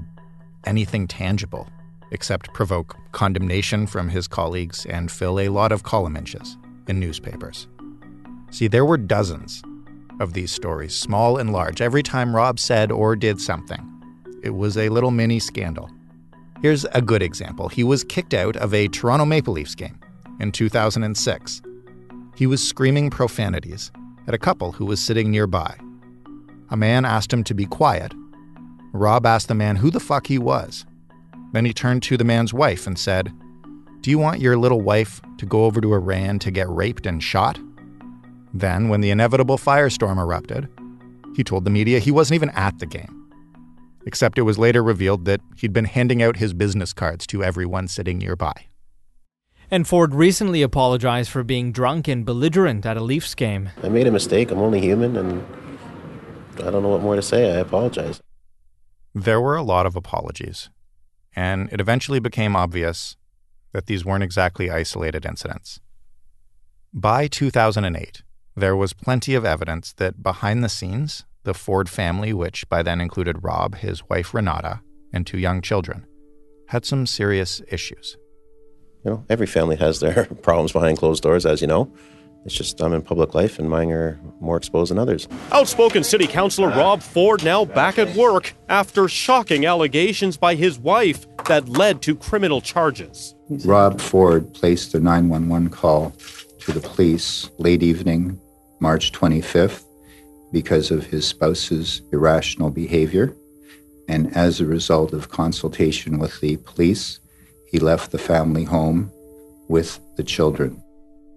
anything 0.65 1.07
tangible 1.07 1.69
except 2.13 2.55
provoke 2.55 2.97
condemnation 3.13 3.87
from 3.87 4.09
his 4.09 4.29
colleagues 4.29 4.87
and 4.87 5.11
fill 5.11 5.41
a 5.41 5.49
lot 5.49 5.73
of 5.73 5.83
column 5.83 6.17
inches 6.17 6.57
in 6.87 7.01
newspapers. 7.01 7.67
See, 8.51 8.69
there 8.69 8.85
were 8.85 8.97
dozens 8.97 9.63
of 10.21 10.33
these 10.33 10.53
stories, 10.53 10.95
small 10.95 11.39
and 11.39 11.53
large, 11.53 11.81
every 11.81 12.03
time 12.03 12.35
Rob 12.35 12.59
said 12.59 12.91
or 12.93 13.17
did 13.17 13.41
something. 13.41 13.91
It 14.43 14.55
was 14.55 14.77
a 14.77 14.89
little 14.89 15.11
mini 15.11 15.39
scandal. 15.39 15.91
Here's 16.61 16.85
a 16.87 17.03
good 17.03 17.23
example. 17.23 17.69
He 17.69 17.85
was 17.85 18.05
kicked 18.05 18.35
out 18.35 18.57
of 18.57 18.73
a 18.73 18.89
Toronto 18.89 19.25
Maple 19.25 19.55
Leafs 19.55 19.75
game 19.75 19.99
in 20.41 20.53
2006. 20.53 21.63
He 22.37 22.47
was 22.47 22.67
screaming 22.67 23.11
profanities 23.11 23.91
at 24.27 24.35
a 24.35 24.39
couple 24.39 24.73
who 24.73 24.87
was 24.87 25.01
sitting 25.01 25.31
nearby. 25.31 25.77
A 26.71 26.77
man 26.77 27.05
asked 27.05 27.33
him 27.33 27.45
to 27.45 27.55
be 27.55 27.67
quiet. 27.67 28.13
Rob 28.93 29.27
asked 29.27 29.49
the 29.49 29.55
man 29.55 29.77
who 29.77 29.91
the 29.91 30.01
fuck 30.01 30.27
he 30.27 30.39
was. 30.39 30.87
Then 31.53 31.65
he 31.65 31.73
turned 31.73 32.03
to 32.05 32.17
the 32.17 32.25
man's 32.25 32.55
wife 32.55 32.87
and 32.87 32.99
said, 32.99 33.33
Do 34.01 34.11
you 34.11 34.19
want 34.19 34.41
your 34.41 34.57
little 34.57 34.81
wife 34.81 35.21
to 35.39 35.47
go 35.47 35.65
over 35.65 35.81
to 35.81 35.95
Iran 35.95 36.39
to 36.41 36.51
get 36.51 36.69
raped 36.69 37.07
and 37.07 37.23
shot? 37.23 37.59
Then, 38.55 38.89
when 38.89 39.03
the 39.03 39.11
inevitable 39.11 39.59
firestorm 39.59 40.19
erupted, 40.19 40.69
he 41.37 41.45
told 41.45 41.65
the 41.65 41.71
media 41.71 41.99
he 41.99 42.11
wasn't 42.11 42.37
even 42.37 42.51
at 42.51 42.79
the 42.79 42.87
game 42.87 43.25
except 44.07 44.39
it 44.39 44.43
was 44.43 44.59
later 44.59 44.83
revealed 44.83 45.25
that 45.25 45.41
he'd 45.57 45.73
been 45.73 45.87
handing 45.87 46.23
out 46.23 46.37
his 46.37 46.53
business 46.53 46.93
cards 46.93 47.27
to 47.29 47.43
everyone 47.43 47.89
sitting 47.89 48.19
nearby. 48.19 48.67
And 49.71 49.89
Ford 49.89 50.15
recently 50.15 50.63
apologized 50.63 51.31
for 51.31 51.43
being 51.43 51.73
drunk 51.73 52.07
and 52.07 52.25
belligerent 52.25 52.85
at 52.85 52.97
a 52.97 53.01
Leafs 53.01 53.35
game. 53.35 53.71
I 53.83 53.89
made 53.89 54.07
a 54.07 54.11
mistake. 54.11 54.51
I'm 54.51 54.59
only 54.59 54.81
human, 54.81 55.17
and 55.17 55.45
I 56.59 56.71
don't 56.71 56.83
know 56.83 56.91
what 56.91 57.01
more 57.01 57.17
to 57.17 57.23
say. 57.23 57.57
I 57.57 57.61
apologize. 57.61 58.21
There 59.15 59.41
were 59.41 59.57
a 59.57 59.63
lot 59.63 59.87
of 59.87 59.97
apologies, 59.97 60.71
and 61.35 61.73
it 61.73 61.81
eventually 61.81 62.21
became 62.21 62.55
obvious 62.55 63.17
that 63.73 63.87
these 63.87 64.05
weren't 64.05 64.23
exactly 64.23 64.71
isolated 64.71 65.25
incidents. 65.25 65.81
By 66.93 67.27
2008, 67.27 68.23
there 68.57 68.77
was 68.77 68.93
plenty 68.93 69.35
of 69.35 69.45
evidence 69.45 69.93
that 69.95 70.23
behind 70.23 70.63
the 70.63 70.69
scenes, 70.69 71.25
the 71.43 71.55
Ford 71.55 71.89
family, 71.89 72.33
which 72.33 72.69
by 72.69 72.83
then 72.83 73.01
included 73.01 73.43
Rob, 73.43 73.77
his 73.77 74.09
wife 74.09 74.33
Renata, 74.33 74.81
and 75.13 75.27
two 75.27 75.39
young 75.39 75.61
children, 75.61 76.07
had 76.69 76.85
some 76.85 77.07
serious 77.07 77.61
issues. 77.69 78.17
You 79.05 79.11
know, 79.11 79.25
every 79.29 79.47
family 79.47 79.77
has 79.77 80.01
their 80.01 80.25
problems 80.43 80.73
behind 80.73 80.99
closed 80.99 81.23
doors, 81.23 81.45
as 81.45 81.61
you 81.61 81.67
know. 81.67 81.93
It's 82.45 82.55
just 82.55 82.81
I'm 82.81 82.93
in 82.93 83.01
public 83.01 83.35
life, 83.35 83.59
and 83.59 83.71
mine 83.71 83.91
are 83.91 84.21
more 84.39 84.59
exposed 84.59 84.91
than 84.91 84.99
others. 84.99 85.27
Outspoken 85.51 86.05
City 86.05 86.27
Councilor 86.27 86.69
Rob 86.69 87.03
Ford 87.03 87.43
now 87.43 87.65
back 87.65 87.99
at 87.99 88.15
work 88.15 88.55
after 88.69 89.09
shocking 89.09 89.65
allegations 89.65 90.37
by 90.37 90.55
his 90.55 90.79
wife 90.79 91.27
that 91.47 91.69
led 91.71 92.03
to 92.03 92.15
criminal 92.15 92.61
charges. 92.61 93.35
Rob 93.65 93.99
Ford 93.99 94.53
placed 94.53 94.95
a 94.95 95.01
911 95.01 95.71
call 95.71 96.13
to 96.61 96.73
the 96.73 96.81
police 96.81 97.51
late 97.59 97.83
evening, 97.83 98.39
March 98.85 99.13
25th, 99.13 99.83
because 100.53 100.91
of 100.91 101.07
his 101.07 101.27
spouse's 101.27 102.03
irrational 102.13 102.69
behavior. 102.69 103.35
And 104.09 104.37
as 104.37 104.61
a 104.61 104.67
result 104.67 105.15
of 105.15 105.31
consultation 105.31 106.19
with 106.19 106.39
the 106.43 106.59
police, 106.59 107.19
he 107.67 107.79
left 107.79 108.13
the 108.13 108.19
family 108.19 108.65
home 108.65 109.11
with 109.69 110.01
the 110.19 110.23
children. 110.23 110.85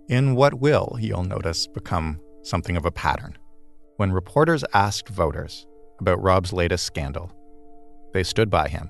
In 0.10 0.36
what 0.36 0.56
will, 0.56 0.98
you'll 1.00 1.24
notice, 1.24 1.68
become 1.68 2.20
something 2.44 2.76
of 2.76 2.86
a 2.86 2.92
pattern. 2.92 3.38
When 3.96 4.12
reporters 4.12 4.66
asked 4.74 5.08
voters 5.08 5.66
about 6.02 6.22
Rob's 6.22 6.52
latest 6.52 6.84
scandal, 6.86 7.32
they 8.12 8.24
stood 8.24 8.50
by 8.50 8.68
him. 8.68 8.90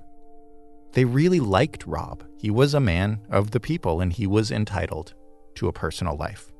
They 0.93 1.06
really 1.06 1.39
liked 1.39 1.86
Rob. 1.86 2.24
He 2.39 2.50
was 2.50 2.74
a 2.74 2.80
man 2.80 3.20
of 3.30 3.52
the 3.52 3.60
people 3.60 4.02
and 4.02 4.12
he 4.12 4.26
was 4.26 4.50
entitled 4.50 5.13
to 5.58 5.67
a 5.67 5.74
personal 5.74 6.17
life. 6.17 6.52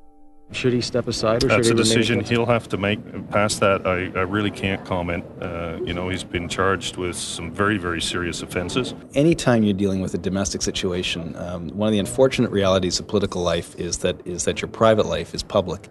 Should 0.52 0.72
he 0.72 0.82
step 0.82 1.08
aside 1.08 1.44
or 1.44 1.48
That's 1.48 1.68
should 1.68 1.78
a 1.78 1.84
he 1.84 1.90
remain 1.90 1.98
decision 1.98 2.24
he'll 2.24 2.46
have 2.46 2.70
to 2.70 2.78
make. 2.78 3.00
Past 3.30 3.60
that, 3.60 3.86
I, 3.86 4.06
I 4.18 4.24
really 4.24 4.50
can't 4.50 4.84
comment. 4.86 5.26
Uh, 5.42 5.78
you 5.84 5.94
know, 5.94 6.08
he's 6.08 6.24
been 6.24 6.48
charged 6.48 6.96
with 6.96 7.18
some 7.18 7.52
very, 7.52 7.78
very 7.78 8.02
serious 8.02 8.42
offenses. 8.42 8.94
Anytime 9.14 9.64
you're 9.64 9.74
dealing 9.74 10.02
with 10.02 10.14
a 10.14 10.18
domestic 10.18 10.62
situation, 10.62 11.36
um, 11.36 11.68
one 11.70 11.88
of 11.88 11.92
the 11.92 12.00
unfortunate 12.00 12.50
realities 12.50 13.00
of 13.00 13.08
political 13.08 13.42
life 13.44 13.76
is 13.76 13.98
that 14.00 14.26
is 14.26 14.46
that 14.46 14.62
your 14.62 14.70
private 14.70 15.06
life 15.06 15.36
is 15.36 15.44
public. 15.44 15.90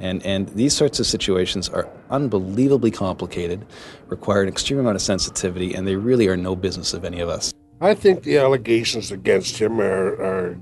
And, 0.00 0.26
and 0.26 0.48
these 0.48 0.74
sorts 0.74 0.98
of 0.98 1.06
situations 1.06 1.68
are 1.68 1.88
unbelievably 2.10 2.90
complicated, 2.90 3.64
require 4.08 4.42
an 4.42 4.48
extreme 4.48 4.80
amount 4.80 4.96
of 4.96 5.02
sensitivity, 5.02 5.72
and 5.72 5.86
they 5.86 5.94
really 5.94 6.26
are 6.26 6.36
no 6.36 6.56
business 6.56 6.94
of 6.94 7.04
any 7.04 7.20
of 7.20 7.28
us. 7.28 7.52
I 7.80 7.94
think 7.94 8.24
the 8.24 8.38
allegations 8.38 9.12
against 9.12 9.58
him 9.58 9.80
are, 9.80 10.14
are 10.20 10.58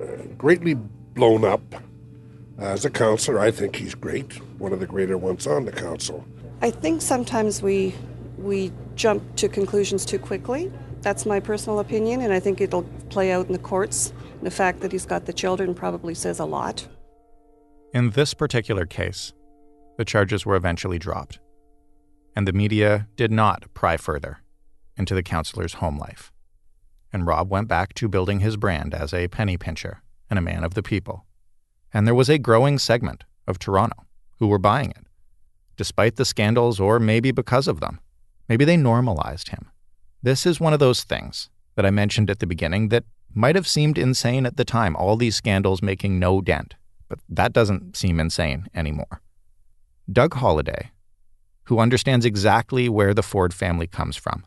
uh, 0.00 0.04
greatly 0.38 0.74
blown 0.74 1.44
up. 1.44 1.62
As 2.62 2.84
a 2.84 2.90
counselor, 2.90 3.40
I 3.40 3.50
think 3.50 3.74
he's 3.74 3.96
great, 3.96 4.34
one 4.60 4.72
of 4.72 4.78
the 4.78 4.86
greater 4.86 5.18
ones 5.18 5.48
on 5.48 5.64
the 5.64 5.72
council. 5.72 6.24
I 6.60 6.70
think 6.70 7.02
sometimes 7.02 7.60
we 7.60 7.92
we 8.38 8.70
jump 8.94 9.34
to 9.36 9.48
conclusions 9.48 10.04
too 10.04 10.20
quickly. 10.20 10.70
That's 11.00 11.26
my 11.26 11.40
personal 11.40 11.80
opinion, 11.80 12.20
and 12.20 12.32
I 12.32 12.38
think 12.38 12.60
it'll 12.60 12.84
play 13.10 13.32
out 13.32 13.46
in 13.46 13.52
the 13.52 13.58
courts. 13.58 14.12
The 14.42 14.50
fact 14.50 14.78
that 14.80 14.92
he's 14.92 15.04
got 15.04 15.26
the 15.26 15.32
children 15.32 15.74
probably 15.74 16.14
says 16.14 16.38
a 16.38 16.44
lot. 16.44 16.86
In 17.92 18.10
this 18.10 18.32
particular 18.32 18.86
case, 18.86 19.32
the 19.98 20.04
charges 20.04 20.46
were 20.46 20.54
eventually 20.54 21.00
dropped, 21.00 21.40
and 22.36 22.46
the 22.46 22.52
media 22.52 23.08
did 23.16 23.32
not 23.32 23.74
pry 23.74 23.96
further 23.96 24.38
into 24.96 25.16
the 25.16 25.22
counselor's 25.24 25.74
home 25.74 25.98
life. 25.98 26.30
And 27.12 27.26
Rob 27.26 27.50
went 27.50 27.66
back 27.66 27.92
to 27.94 28.08
building 28.08 28.38
his 28.38 28.56
brand 28.56 28.94
as 28.94 29.12
a 29.12 29.26
penny 29.26 29.56
pincher 29.56 30.00
and 30.30 30.38
a 30.38 30.42
man 30.42 30.62
of 30.62 30.74
the 30.74 30.82
people. 30.84 31.26
And 31.92 32.06
there 32.06 32.14
was 32.14 32.28
a 32.28 32.38
growing 32.38 32.78
segment 32.78 33.24
of 33.46 33.58
Toronto 33.58 34.06
who 34.38 34.46
were 34.46 34.58
buying 34.58 34.90
it, 34.90 35.06
despite 35.76 36.16
the 36.16 36.24
scandals 36.24 36.80
or 36.80 36.98
maybe 36.98 37.30
because 37.30 37.68
of 37.68 37.80
them. 37.80 38.00
Maybe 38.48 38.64
they 38.64 38.76
normalized 38.76 39.48
him. 39.48 39.70
This 40.22 40.46
is 40.46 40.60
one 40.60 40.72
of 40.72 40.78
those 40.78 41.04
things 41.04 41.50
that 41.74 41.86
I 41.86 41.90
mentioned 41.90 42.30
at 42.30 42.38
the 42.38 42.46
beginning 42.46 42.88
that 42.88 43.04
might 43.34 43.56
have 43.56 43.66
seemed 43.66 43.98
insane 43.98 44.46
at 44.46 44.56
the 44.56 44.64
time, 44.64 44.94
all 44.96 45.16
these 45.16 45.36
scandals 45.36 45.82
making 45.82 46.18
no 46.18 46.40
dent, 46.40 46.74
but 47.08 47.18
that 47.28 47.52
doesn't 47.52 47.96
seem 47.96 48.20
insane 48.20 48.68
anymore. 48.74 49.20
Doug 50.10 50.34
Holyday, 50.34 50.90
who 51.64 51.78
understands 51.78 52.26
exactly 52.26 52.88
where 52.88 53.14
the 53.14 53.22
Ford 53.22 53.54
family 53.54 53.86
comes 53.86 54.16
from, 54.16 54.44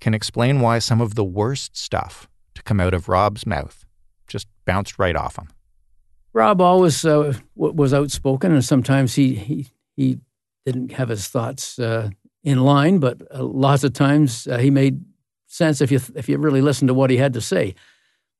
can 0.00 0.14
explain 0.14 0.60
why 0.60 0.78
some 0.78 1.00
of 1.00 1.14
the 1.14 1.24
worst 1.24 1.76
stuff 1.76 2.28
to 2.54 2.62
come 2.62 2.80
out 2.80 2.94
of 2.94 3.08
Rob's 3.08 3.46
mouth 3.46 3.84
just 4.26 4.46
bounced 4.64 4.98
right 4.98 5.16
off 5.16 5.36
him. 5.36 5.48
Rob 6.36 6.60
always 6.60 7.02
uh, 7.02 7.32
was 7.54 7.94
outspoken, 7.94 8.52
and 8.52 8.62
sometimes 8.62 9.14
he 9.14 9.34
he, 9.34 9.68
he 9.96 10.18
didn't 10.66 10.92
have 10.92 11.08
his 11.08 11.28
thoughts 11.28 11.78
uh, 11.78 12.10
in 12.44 12.60
line, 12.60 12.98
but 12.98 13.22
uh, 13.34 13.42
lots 13.42 13.84
of 13.84 13.94
times 13.94 14.46
uh, 14.46 14.58
he 14.58 14.70
made 14.70 15.02
sense 15.46 15.80
if 15.80 15.90
you 15.90 15.98
if 16.14 16.28
you 16.28 16.36
really 16.36 16.60
listened 16.60 16.88
to 16.88 16.94
what 16.94 17.08
he 17.08 17.16
had 17.16 17.32
to 17.32 17.40
say. 17.40 17.74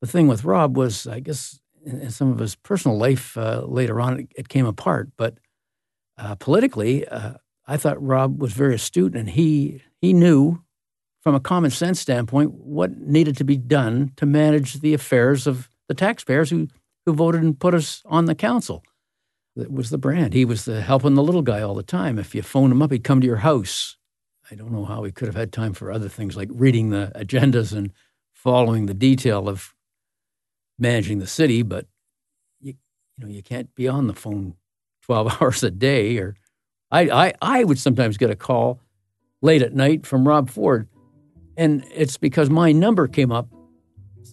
The 0.02 0.06
thing 0.06 0.28
with 0.28 0.44
Rob 0.44 0.76
was, 0.76 1.06
I 1.06 1.20
guess, 1.20 1.58
in, 1.86 2.02
in 2.02 2.10
some 2.10 2.30
of 2.30 2.38
his 2.38 2.54
personal 2.54 2.98
life 2.98 3.34
uh, 3.38 3.64
later 3.66 3.98
on, 3.98 4.20
it, 4.20 4.28
it 4.36 4.48
came 4.50 4.66
apart. 4.66 5.08
But 5.16 5.38
uh, 6.18 6.34
politically, 6.34 7.06
I 7.66 7.78
thought 7.78 8.06
Rob 8.06 8.42
was 8.42 8.52
very 8.52 8.74
astute, 8.74 9.16
and 9.16 9.30
he 9.30 9.82
he 10.02 10.12
knew, 10.12 10.62
from 11.22 11.34
a 11.34 11.40
common 11.40 11.70
sense 11.70 11.98
standpoint, 11.98 12.52
what 12.52 12.98
needed 12.98 13.38
to 13.38 13.44
be 13.44 13.56
done 13.56 14.12
to 14.16 14.26
manage 14.26 14.80
the 14.80 14.92
affairs 14.92 15.46
of 15.46 15.70
the 15.88 15.94
taxpayers 15.94 16.50
who 16.50 16.68
who 17.06 17.14
voted 17.14 17.42
and 17.42 17.58
put 17.58 17.72
us 17.72 18.02
on 18.04 18.26
the 18.26 18.34
council. 18.34 18.82
That 19.54 19.72
was 19.72 19.88
the 19.88 19.96
brand. 19.96 20.34
He 20.34 20.44
was 20.44 20.66
the 20.66 20.82
helping 20.82 21.14
the 21.14 21.22
little 21.22 21.40
guy 21.40 21.62
all 21.62 21.74
the 21.74 21.82
time. 21.82 22.18
If 22.18 22.34
you 22.34 22.42
phoned 22.42 22.72
him 22.72 22.82
up, 22.82 22.92
he'd 22.92 23.04
come 23.04 23.20
to 23.22 23.26
your 23.26 23.36
house. 23.36 23.96
I 24.50 24.54
don't 24.54 24.72
know 24.72 24.84
how 24.84 25.04
he 25.04 25.12
could 25.12 25.28
have 25.28 25.36
had 25.36 25.52
time 25.52 25.72
for 25.72 25.90
other 25.90 26.08
things 26.08 26.36
like 26.36 26.50
reading 26.52 26.90
the 26.90 27.10
agendas 27.14 27.72
and 27.72 27.92
following 28.34 28.86
the 28.86 28.94
detail 28.94 29.48
of 29.48 29.74
managing 30.78 31.20
the 31.20 31.26
city, 31.26 31.62
but 31.62 31.86
you, 32.60 32.74
you 33.16 33.24
know, 33.24 33.30
you 33.30 33.42
can't 33.42 33.74
be 33.74 33.88
on 33.88 34.08
the 34.08 34.14
phone 34.14 34.54
12 35.02 35.36
hours 35.40 35.62
a 35.62 35.70
day 35.70 36.18
or 36.18 36.36
I, 36.90 37.28
I, 37.28 37.34
I 37.40 37.64
would 37.64 37.78
sometimes 37.78 38.18
get 38.18 38.30
a 38.30 38.36
call 38.36 38.80
late 39.42 39.62
at 39.62 39.74
night 39.74 40.06
from 40.06 40.26
Rob 40.26 40.50
Ford. 40.50 40.88
And 41.56 41.84
it's 41.94 42.16
because 42.16 42.50
my 42.50 42.72
number 42.72 43.08
came 43.08 43.32
up 43.32 43.48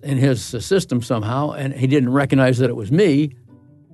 in 0.01 0.17
his 0.17 0.43
system 0.43 1.01
somehow, 1.01 1.51
and 1.51 1.73
he 1.73 1.87
didn't 1.87 2.11
recognize 2.11 2.57
that 2.59 2.69
it 2.69 2.75
was 2.75 2.91
me. 2.91 3.35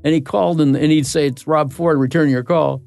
And 0.04 0.14
he 0.14 0.22
called, 0.22 0.62
and, 0.62 0.76
and 0.76 0.92
he'd 0.92 1.06
say, 1.06 1.28
It's 1.28 1.48
Rob 1.48 1.74
Ford, 1.74 1.98
return 1.98 2.30
your 2.30 2.44
call. 2.44 2.82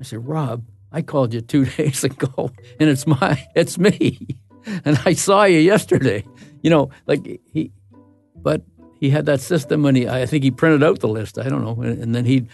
I 0.00 0.04
said, 0.04 0.26
Rob, 0.26 0.64
I 0.92 1.02
called 1.02 1.34
you 1.34 1.40
two 1.40 1.64
days 1.76 2.04
ago, 2.04 2.52
and 2.78 2.88
it's 2.88 3.06
my, 3.06 3.46
it's 3.54 3.78
me. 3.78 4.18
And 4.84 5.00
I 5.06 5.14
saw 5.14 5.44
you 5.44 5.60
yesterday. 5.60 6.26
You 6.62 6.68
know, 6.68 6.90
like 7.06 7.40
he, 7.50 7.72
but 8.36 8.60
he 9.00 9.08
had 9.08 9.24
that 9.24 9.40
system, 9.40 9.86
and 9.86 9.96
he, 9.96 10.06
I 10.06 10.26
think 10.26 10.44
he 10.44 10.50
printed 10.50 10.82
out 10.82 11.00
the 11.00 11.08
list. 11.08 11.38
I 11.38 11.48
don't 11.48 11.64
know. 11.64 11.80
And, 11.80 12.02
and 12.02 12.14
then 12.14 12.26
he'd, 12.26 12.48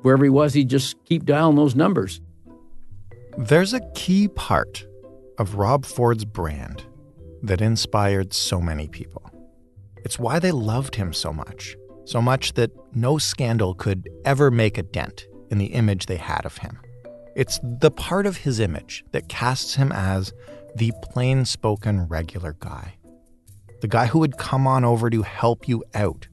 wherever 0.00 0.24
he 0.24 0.30
was, 0.30 0.54
he'd 0.54 0.70
just 0.70 1.04
keep 1.04 1.26
dialing 1.26 1.56
those 1.56 1.74
numbers. 1.74 2.22
There's 3.36 3.74
a 3.74 3.80
key 3.94 4.28
part 4.28 4.86
of 5.36 5.56
Rob 5.56 5.84
Ford's 5.84 6.24
brand 6.24 6.86
that 7.42 7.60
inspired 7.60 8.32
so 8.32 8.60
many 8.60 8.88
people. 8.88 9.28
It's 10.04 10.18
why 10.18 10.38
they 10.38 10.52
loved 10.52 10.96
him 10.96 11.12
so 11.12 11.32
much, 11.32 11.76
so 12.04 12.22
much 12.22 12.54
that 12.54 12.70
no 12.94 13.18
scandal 13.18 13.74
could 13.74 14.08
ever 14.24 14.50
make 14.50 14.78
a 14.78 14.82
dent 14.82 15.26
in 15.50 15.58
the 15.58 15.66
image 15.66 16.06
they 16.06 16.16
had 16.16 16.44
of 16.44 16.58
him. 16.58 16.78
It's 17.34 17.60
the 17.62 17.90
part 17.90 18.26
of 18.26 18.38
his 18.38 18.60
image 18.60 19.04
that 19.12 19.28
casts 19.28 19.74
him 19.74 19.92
as 19.92 20.32
the 20.76 20.92
plain 21.02 21.44
spoken 21.44 22.06
regular 22.08 22.56
guy. 22.58 22.94
The 23.80 23.88
guy 23.88 24.06
who 24.06 24.20
would 24.20 24.38
come 24.38 24.66
on 24.66 24.84
over 24.84 25.10
to 25.10 25.22
help 25.22 25.68
you 25.68 25.84
out, 25.94 26.28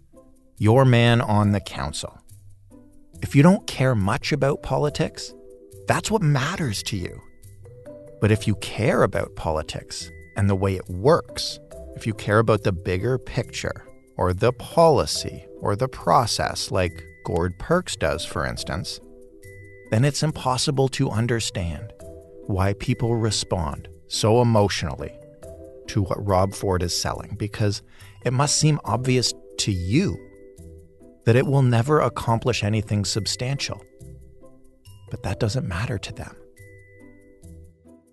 your 0.58 0.86
man 0.86 1.22
on 1.22 1.52
the 1.52 1.60
council. 1.60 2.20
If 3.22 3.36
you 3.36 3.44
don't 3.44 3.66
care 3.68 3.96
much 3.96 4.32
about 4.32 4.62
politics, 4.62 5.34
that's 5.88 6.12
what 6.12 6.22
matters 6.22 6.84
to 6.84 6.98
you. 6.98 7.22
But 8.22 8.32
if 8.32 8.48
you 8.48 8.56
care 8.56 9.04
about 9.04 9.36
politics 9.36 10.12
and 10.40 10.50
the 10.50 10.56
way 10.56 10.78
it 10.78 10.88
works, 10.88 11.60
if 11.98 12.08
you 12.08 12.14
care 12.14 12.40
about 12.40 12.64
the 12.64 12.72
bigger 12.72 13.18
picture 13.18 13.86
or 14.16 14.34
the 14.34 14.54
policy 14.54 15.46
or 15.60 15.76
the 15.76 15.90
process, 15.90 16.72
like 16.72 17.04
Gord 17.26 17.60
Perks 17.60 17.98
does, 17.98 18.24
for 18.24 18.46
instance, 18.46 19.02
then 19.92 20.06
it's 20.06 20.24
impossible 20.24 20.88
to 20.90 21.10
understand 21.10 21.92
why 22.48 22.72
people 22.76 23.18
respond 23.18 23.90
so 24.08 24.42
emotionally 24.42 25.14
to 25.88 26.04
what 26.04 26.26
Rob 26.26 26.54
Ford 26.54 26.84
is 26.84 26.98
selling 26.98 27.36
because 27.38 27.82
it 28.24 28.32
must 28.32 28.56
seem 28.56 28.80
obvious 28.86 29.34
to 29.58 29.74
you 29.74 30.18
that 31.26 31.36
it 31.36 31.46
will 31.46 31.64
never 31.64 32.00
accomplish 32.00 32.64
anything 32.64 33.04
substantial. 33.04 33.84
But 35.12 35.22
that 35.24 35.42
doesn't 35.42 35.68
matter 35.68 35.98
to 35.98 36.14
them. 36.14 36.34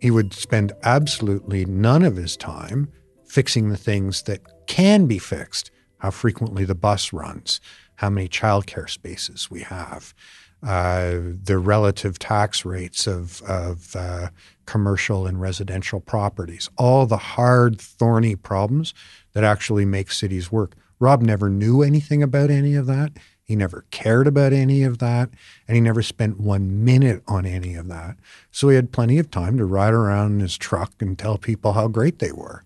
He 0.00 0.10
would 0.10 0.32
spend 0.32 0.72
absolutely 0.82 1.64
none 1.64 2.02
of 2.02 2.16
his 2.16 2.36
time 2.36 2.92
fixing 3.24 3.68
the 3.68 3.76
things 3.76 4.22
that 4.22 4.40
can 4.66 5.06
be 5.06 5.18
fixed 5.18 5.70
how 5.98 6.10
frequently 6.10 6.64
the 6.64 6.74
bus 6.74 7.12
runs, 7.12 7.60
how 7.96 8.10
many 8.10 8.28
childcare 8.28 8.88
spaces 8.88 9.50
we 9.50 9.60
have, 9.60 10.14
uh, 10.62 11.16
the 11.44 11.58
relative 11.58 12.18
tax 12.18 12.64
rates 12.64 13.06
of, 13.06 13.42
of 13.42 13.94
uh, 13.96 14.28
commercial 14.66 15.26
and 15.26 15.40
residential 15.40 16.00
properties, 16.00 16.68
all 16.76 17.06
the 17.06 17.16
hard, 17.16 17.80
thorny 17.80 18.36
problems 18.36 18.94
that 19.32 19.44
actually 19.44 19.84
make 19.84 20.10
cities 20.10 20.52
work. 20.52 20.74
Rob 20.98 21.22
never 21.22 21.50
knew 21.50 21.82
anything 21.82 22.22
about 22.22 22.50
any 22.50 22.74
of 22.74 22.86
that. 22.86 23.12
He 23.46 23.54
never 23.54 23.84
cared 23.92 24.26
about 24.26 24.52
any 24.52 24.82
of 24.82 24.98
that, 24.98 25.30
and 25.68 25.76
he 25.76 25.80
never 25.80 26.02
spent 26.02 26.40
one 26.40 26.84
minute 26.84 27.22
on 27.28 27.46
any 27.46 27.76
of 27.76 27.86
that. 27.86 28.16
So 28.50 28.68
he 28.68 28.74
had 28.74 28.90
plenty 28.90 29.18
of 29.18 29.30
time 29.30 29.56
to 29.56 29.64
ride 29.64 29.94
around 29.94 30.32
in 30.32 30.40
his 30.40 30.58
truck 30.58 30.94
and 31.00 31.16
tell 31.16 31.38
people 31.38 31.74
how 31.74 31.86
great 31.86 32.18
they 32.18 32.32
were. 32.32 32.64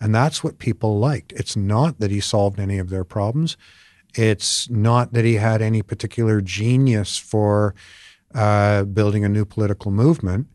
And 0.00 0.14
that's 0.14 0.44
what 0.44 0.60
people 0.60 1.00
liked. 1.00 1.32
It's 1.32 1.56
not 1.56 1.98
that 1.98 2.12
he 2.12 2.20
solved 2.20 2.60
any 2.60 2.78
of 2.78 2.90
their 2.90 3.02
problems. 3.02 3.56
It's 4.14 4.70
not 4.70 5.12
that 5.12 5.24
he 5.24 5.34
had 5.34 5.60
any 5.60 5.82
particular 5.82 6.40
genius 6.40 7.18
for 7.18 7.74
uh, 8.32 8.84
building 8.84 9.24
a 9.24 9.28
new 9.28 9.44
political 9.44 9.90
movement. 9.90 10.46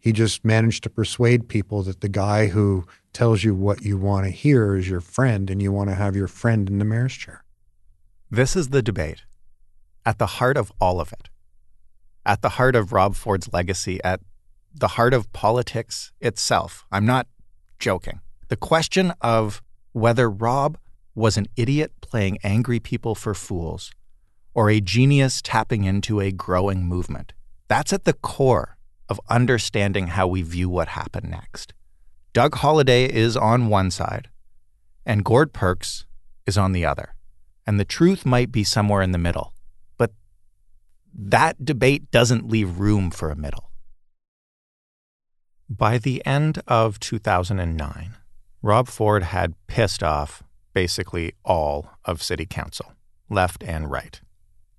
He 0.00 0.12
just 0.12 0.42
managed 0.42 0.84
to 0.84 0.90
persuade 0.90 1.48
people 1.48 1.82
that 1.82 2.00
the 2.00 2.08
guy 2.08 2.46
who 2.46 2.86
tells 3.12 3.44
you 3.44 3.54
what 3.54 3.82
you 3.82 3.98
want 3.98 4.24
to 4.24 4.30
hear 4.30 4.74
is 4.74 4.88
your 4.88 5.02
friend 5.02 5.50
and 5.50 5.60
you 5.60 5.70
want 5.70 5.90
to 5.90 5.96
have 5.96 6.16
your 6.16 6.28
friend 6.28 6.68
in 6.70 6.78
the 6.78 6.84
mayor's 6.86 7.14
chair. 7.14 7.44
This 8.30 8.56
is 8.56 8.68
the 8.68 8.82
debate 8.82 9.24
at 10.04 10.18
the 10.18 10.26
heart 10.26 10.58
of 10.58 10.70
all 10.78 11.00
of 11.00 11.14
it, 11.14 11.30
at 12.26 12.42
the 12.42 12.50
heart 12.50 12.76
of 12.76 12.92
Rob 12.92 13.14
Ford's 13.14 13.50
legacy, 13.54 14.02
at 14.04 14.20
the 14.74 14.88
heart 14.88 15.14
of 15.14 15.32
politics 15.32 16.12
itself, 16.20 16.84
I'm 16.92 17.06
not 17.06 17.26
joking. 17.78 18.20
The 18.48 18.56
question 18.56 19.14
of 19.22 19.62
whether 19.92 20.28
Rob 20.28 20.76
was 21.14 21.38
an 21.38 21.46
idiot 21.56 21.92
playing 22.02 22.36
angry 22.44 22.78
people 22.78 23.14
for 23.14 23.32
fools 23.32 23.92
or 24.52 24.68
a 24.68 24.82
genius 24.82 25.40
tapping 25.40 25.84
into 25.84 26.20
a 26.20 26.30
growing 26.30 26.84
movement. 26.84 27.32
That's 27.66 27.94
at 27.94 28.04
the 28.04 28.12
core 28.12 28.76
of 29.08 29.20
understanding 29.30 30.08
how 30.08 30.26
we 30.26 30.42
view 30.42 30.68
what 30.68 30.88
happened 30.88 31.30
next. 31.30 31.72
Doug 32.34 32.56
Holyday 32.56 33.08
is 33.08 33.38
on 33.38 33.68
one 33.68 33.90
side, 33.90 34.28
and 35.06 35.24
Gord 35.24 35.54
Perks 35.54 36.04
is 36.46 36.58
on 36.58 36.72
the 36.72 36.84
other. 36.84 37.14
And 37.68 37.78
the 37.78 37.84
truth 37.84 38.24
might 38.24 38.50
be 38.50 38.64
somewhere 38.64 39.02
in 39.02 39.12
the 39.12 39.18
middle. 39.18 39.52
But 39.98 40.12
that 41.14 41.66
debate 41.66 42.10
doesn't 42.10 42.48
leave 42.48 42.78
room 42.78 43.10
for 43.10 43.30
a 43.30 43.36
middle. 43.36 43.70
By 45.68 45.98
the 45.98 46.24
end 46.24 46.62
of 46.66 46.98
2009, 46.98 48.16
Rob 48.62 48.88
Ford 48.88 49.22
had 49.24 49.52
pissed 49.66 50.02
off 50.02 50.42
basically 50.72 51.34
all 51.44 51.90
of 52.06 52.22
City 52.22 52.46
Council, 52.46 52.94
left 53.28 53.62
and 53.62 53.90
right. 53.90 54.18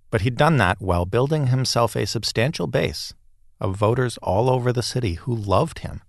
But 0.10 0.22
he'd 0.22 0.36
done 0.36 0.58
that 0.58 0.82
while 0.82 1.06
building 1.06 1.48
himself 1.48 1.96
a 1.96 2.08
substantial 2.08 2.66
base 2.66 3.14
of 3.62 3.76
voters 3.76 4.18
all 4.24 4.50
over 4.50 4.74
the 4.74 4.82
city 4.82 5.14
who 5.14 5.36
loved 5.36 5.80
him, 5.80 6.02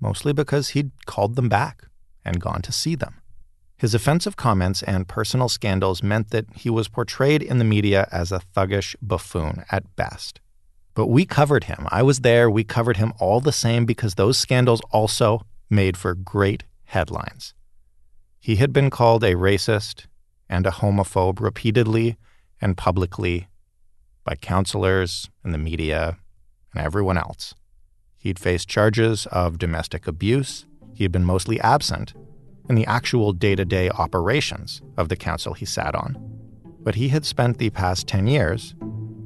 mostly 0.00 0.32
because 0.32 0.70
he'd 0.70 0.92
called 1.04 1.36
them 1.36 1.50
back 1.50 1.84
and 2.24 2.40
gone 2.40 2.62
to 2.62 2.72
see 2.72 2.94
them. 2.94 3.20
His 3.76 3.94
offensive 3.94 4.36
comments 4.36 4.82
and 4.82 5.08
personal 5.08 5.48
scandals 5.48 6.02
meant 6.02 6.30
that 6.30 6.46
he 6.54 6.70
was 6.70 6.88
portrayed 6.88 7.42
in 7.42 7.58
the 7.58 7.64
media 7.64 8.08
as 8.12 8.30
a 8.30 8.40
thuggish 8.54 8.94
buffoon 9.02 9.64
at 9.70 9.96
best. 9.96 10.40
But 10.94 11.08
we 11.08 11.26
covered 11.26 11.64
him. 11.64 11.88
I 11.90 12.02
was 12.02 12.20
there. 12.20 12.48
We 12.48 12.62
covered 12.62 12.98
him 12.98 13.12
all 13.18 13.40
the 13.40 13.52
same 13.52 13.84
because 13.84 14.14
those 14.14 14.38
scandals 14.38 14.80
also 14.92 15.44
made 15.68 15.96
for 15.96 16.14
great 16.14 16.62
headlines. 16.84 17.52
He 18.38 18.56
had 18.56 18.72
been 18.72 18.90
called 18.90 19.24
a 19.24 19.34
racist 19.34 20.06
and 20.48 20.66
a 20.66 20.70
homophobe 20.70 21.40
repeatedly 21.40 22.16
and 22.60 22.76
publicly 22.76 23.48
by 24.22 24.36
counselors 24.36 25.28
and 25.42 25.52
the 25.52 25.58
media 25.58 26.18
and 26.72 26.84
everyone 26.84 27.18
else. 27.18 27.54
He'd 28.16 28.38
faced 28.38 28.68
charges 28.68 29.26
of 29.26 29.58
domestic 29.58 30.06
abuse. 30.06 30.64
He 30.94 31.02
had 31.04 31.12
been 31.12 31.24
mostly 31.24 31.60
absent 31.60 32.14
in 32.68 32.74
the 32.74 32.86
actual 32.86 33.32
day 33.32 33.54
to 33.54 33.64
day 33.64 33.90
operations 33.90 34.82
of 34.96 35.08
the 35.08 35.16
council 35.16 35.54
he 35.54 35.64
sat 35.64 35.94
on. 35.94 36.16
But 36.80 36.96
he 36.96 37.08
had 37.08 37.24
spent 37.24 37.58
the 37.58 37.70
past 37.70 38.06
10 38.06 38.26
years 38.26 38.74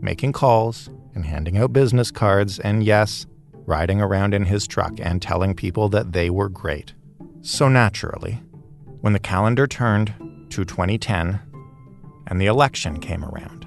making 0.01 0.33
calls 0.33 0.91
and 1.15 1.27
handing 1.27 1.59
out 1.59 1.73
business 1.73 2.11
cards, 2.11 2.59
and 2.59 2.85
yes, 2.85 3.27
riding 3.53 4.01
around 4.01 4.35
in 4.35 4.45
his 4.45 4.67
truck 4.67 4.95
and 5.01 5.21
telling 5.21 5.55
people 5.55 5.89
that 5.89 6.13
they 6.13 6.31
were 6.31 6.49
great. 6.49 6.95
So 7.43 7.69
naturally, 7.69 8.43
when 9.01 9.13
the 9.13 9.19
calendar 9.19 9.67
turned 9.67 10.15
to 10.51 10.65
2010 10.65 11.41
and 12.27 12.41
the 12.41 12.47
election 12.47 13.01
came 13.01 13.25
around, 13.25 13.67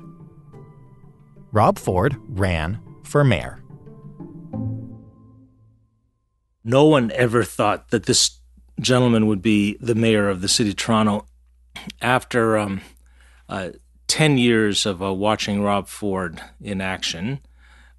Rob 1.51 1.77
Ford 1.77 2.15
ran 2.29 2.79
for 3.03 3.23
mayor. 3.23 3.61
No 6.63 6.85
one 6.85 7.11
ever 7.11 7.43
thought 7.43 7.89
that 7.89 8.05
this 8.05 8.40
gentleman 8.81 9.27
would 9.27 9.41
be 9.41 9.77
the 9.79 9.95
mayor 9.95 10.27
of 10.27 10.41
the 10.41 10.47
city 10.47 10.71
of 10.71 10.75
Toronto 10.75 11.25
after 12.01 12.57
um, 12.57 12.81
uh, 13.47 13.69
10 14.07 14.37
years 14.37 14.85
of 14.85 15.01
uh, 15.01 15.13
watching 15.13 15.61
Rob 15.61 15.87
Ford 15.87 16.41
in 16.59 16.81
action. 16.81 17.39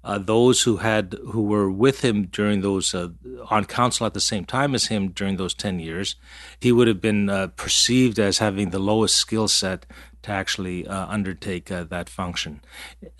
Uh, 0.03 0.17
those 0.17 0.63
who 0.63 0.77
had 0.77 1.15
who 1.31 1.43
were 1.43 1.71
with 1.71 2.03
him 2.03 2.25
during 2.25 2.59
those 2.59 2.93
uh, 2.93 3.07
on 3.49 3.63
council 3.63 4.05
at 4.05 4.13
the 4.13 4.19
same 4.19 4.43
time 4.43 4.75
as 4.75 4.87
him 4.87 5.07
during 5.07 5.37
those 5.37 5.53
10 5.53 5.79
years 5.79 6.17
he 6.59 6.73
would 6.73 6.89
have 6.89 6.99
been 6.99 7.29
uh, 7.29 7.47
perceived 7.55 8.19
as 8.19 8.39
having 8.39 8.71
the 8.71 8.79
lowest 8.79 9.15
skill 9.15 9.47
set 9.47 9.85
to 10.21 10.29
actually 10.29 10.85
uh, 10.85 11.07
undertake 11.07 11.67
that 11.67 12.09
function 12.09 12.59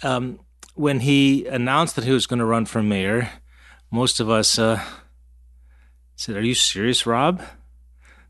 um, 0.02 0.42
when 0.76 1.00
he 1.00 1.48
announced 1.48 1.96
that 1.96 2.04
he 2.04 2.12
was 2.12 2.26
going 2.26 2.40
to 2.40 2.46
run 2.46 2.66
for 2.66 2.84
mayor 2.84 3.30
most 3.90 4.20
of 4.20 4.30
us 4.30 4.60
said, 6.16 6.36
Are 6.36 6.42
you 6.42 6.56
serious, 6.56 7.06
Rob? 7.06 7.42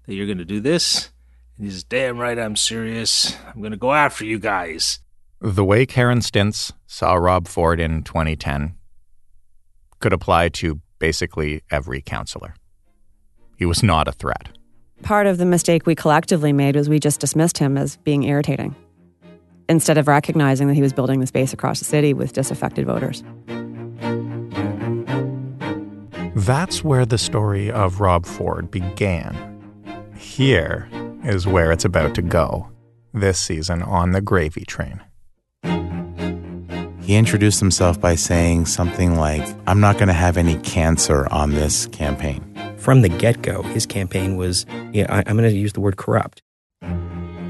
That 0.05 0.13
you're 0.13 0.25
going 0.25 0.37
to 0.37 0.45
do 0.45 0.59
this? 0.59 1.11
And 1.57 1.65
he 1.65 1.71
says, 1.71 1.83
Damn 1.83 2.17
right, 2.17 2.37
I'm 2.37 2.55
serious. 2.55 3.35
I'm 3.47 3.61
going 3.61 3.71
to 3.71 3.77
go 3.77 3.93
after 3.93 4.25
you 4.25 4.39
guys. 4.39 4.99
The 5.39 5.65
way 5.65 5.85
Karen 5.85 6.19
Stintz 6.19 6.71
saw 6.87 7.15
Rob 7.15 7.47
Ford 7.47 7.79
in 7.79 8.03
2010 8.03 8.75
could 9.99 10.13
apply 10.13 10.49
to 10.49 10.79
basically 10.99 11.61
every 11.69 12.01
counselor. 12.01 12.55
He 13.57 13.65
was 13.65 13.83
not 13.83 14.07
a 14.07 14.13
threat. 14.13 14.57
Part 15.01 15.27
of 15.27 15.37
the 15.37 15.45
mistake 15.45 15.85
we 15.85 15.95
collectively 15.95 16.53
made 16.53 16.75
was 16.75 16.87
we 16.87 16.99
just 16.99 17.19
dismissed 17.19 17.57
him 17.57 17.77
as 17.77 17.97
being 17.97 18.23
irritating 18.23 18.75
instead 19.69 19.97
of 19.97 20.07
recognizing 20.07 20.67
that 20.67 20.75
he 20.75 20.81
was 20.81 20.93
building 20.93 21.19
the 21.19 21.27
space 21.27 21.53
across 21.53 21.79
the 21.79 21.85
city 21.85 22.13
with 22.13 22.33
disaffected 22.33 22.85
voters. 22.85 23.23
That's 26.35 26.83
where 26.83 27.05
the 27.05 27.19
story 27.19 27.71
of 27.71 27.99
Rob 27.99 28.25
Ford 28.25 28.71
began. 28.71 29.35
Here 30.17 30.89
is 31.23 31.45
where 31.45 31.71
it's 31.71 31.85
about 31.85 32.15
to 32.15 32.23
go 32.23 32.69
this 33.13 33.39
season 33.39 33.83
on 33.83 34.11
the 34.13 34.21
Gravy 34.21 34.65
Train. 34.65 34.99
He 37.03 37.15
introduced 37.15 37.59
himself 37.59 38.01
by 38.01 38.15
saying 38.15 38.65
something 38.65 39.15
like, 39.15 39.47
I'm 39.67 39.79
not 39.79 39.97
going 39.97 40.07
to 40.07 40.13
have 40.13 40.37
any 40.37 40.57
cancer 40.59 41.27
on 41.29 41.51
this 41.51 41.85
campaign. 41.87 42.43
From 42.77 43.01
the 43.01 43.09
get 43.09 43.43
go, 43.43 43.61
his 43.61 43.85
campaign 43.85 44.35
was, 44.35 44.65
you 44.91 45.03
know, 45.03 45.09
I, 45.09 45.23
I'm 45.27 45.37
going 45.37 45.49
to 45.49 45.55
use 45.55 45.73
the 45.73 45.81
word 45.81 45.97
corrupt. 45.97 46.41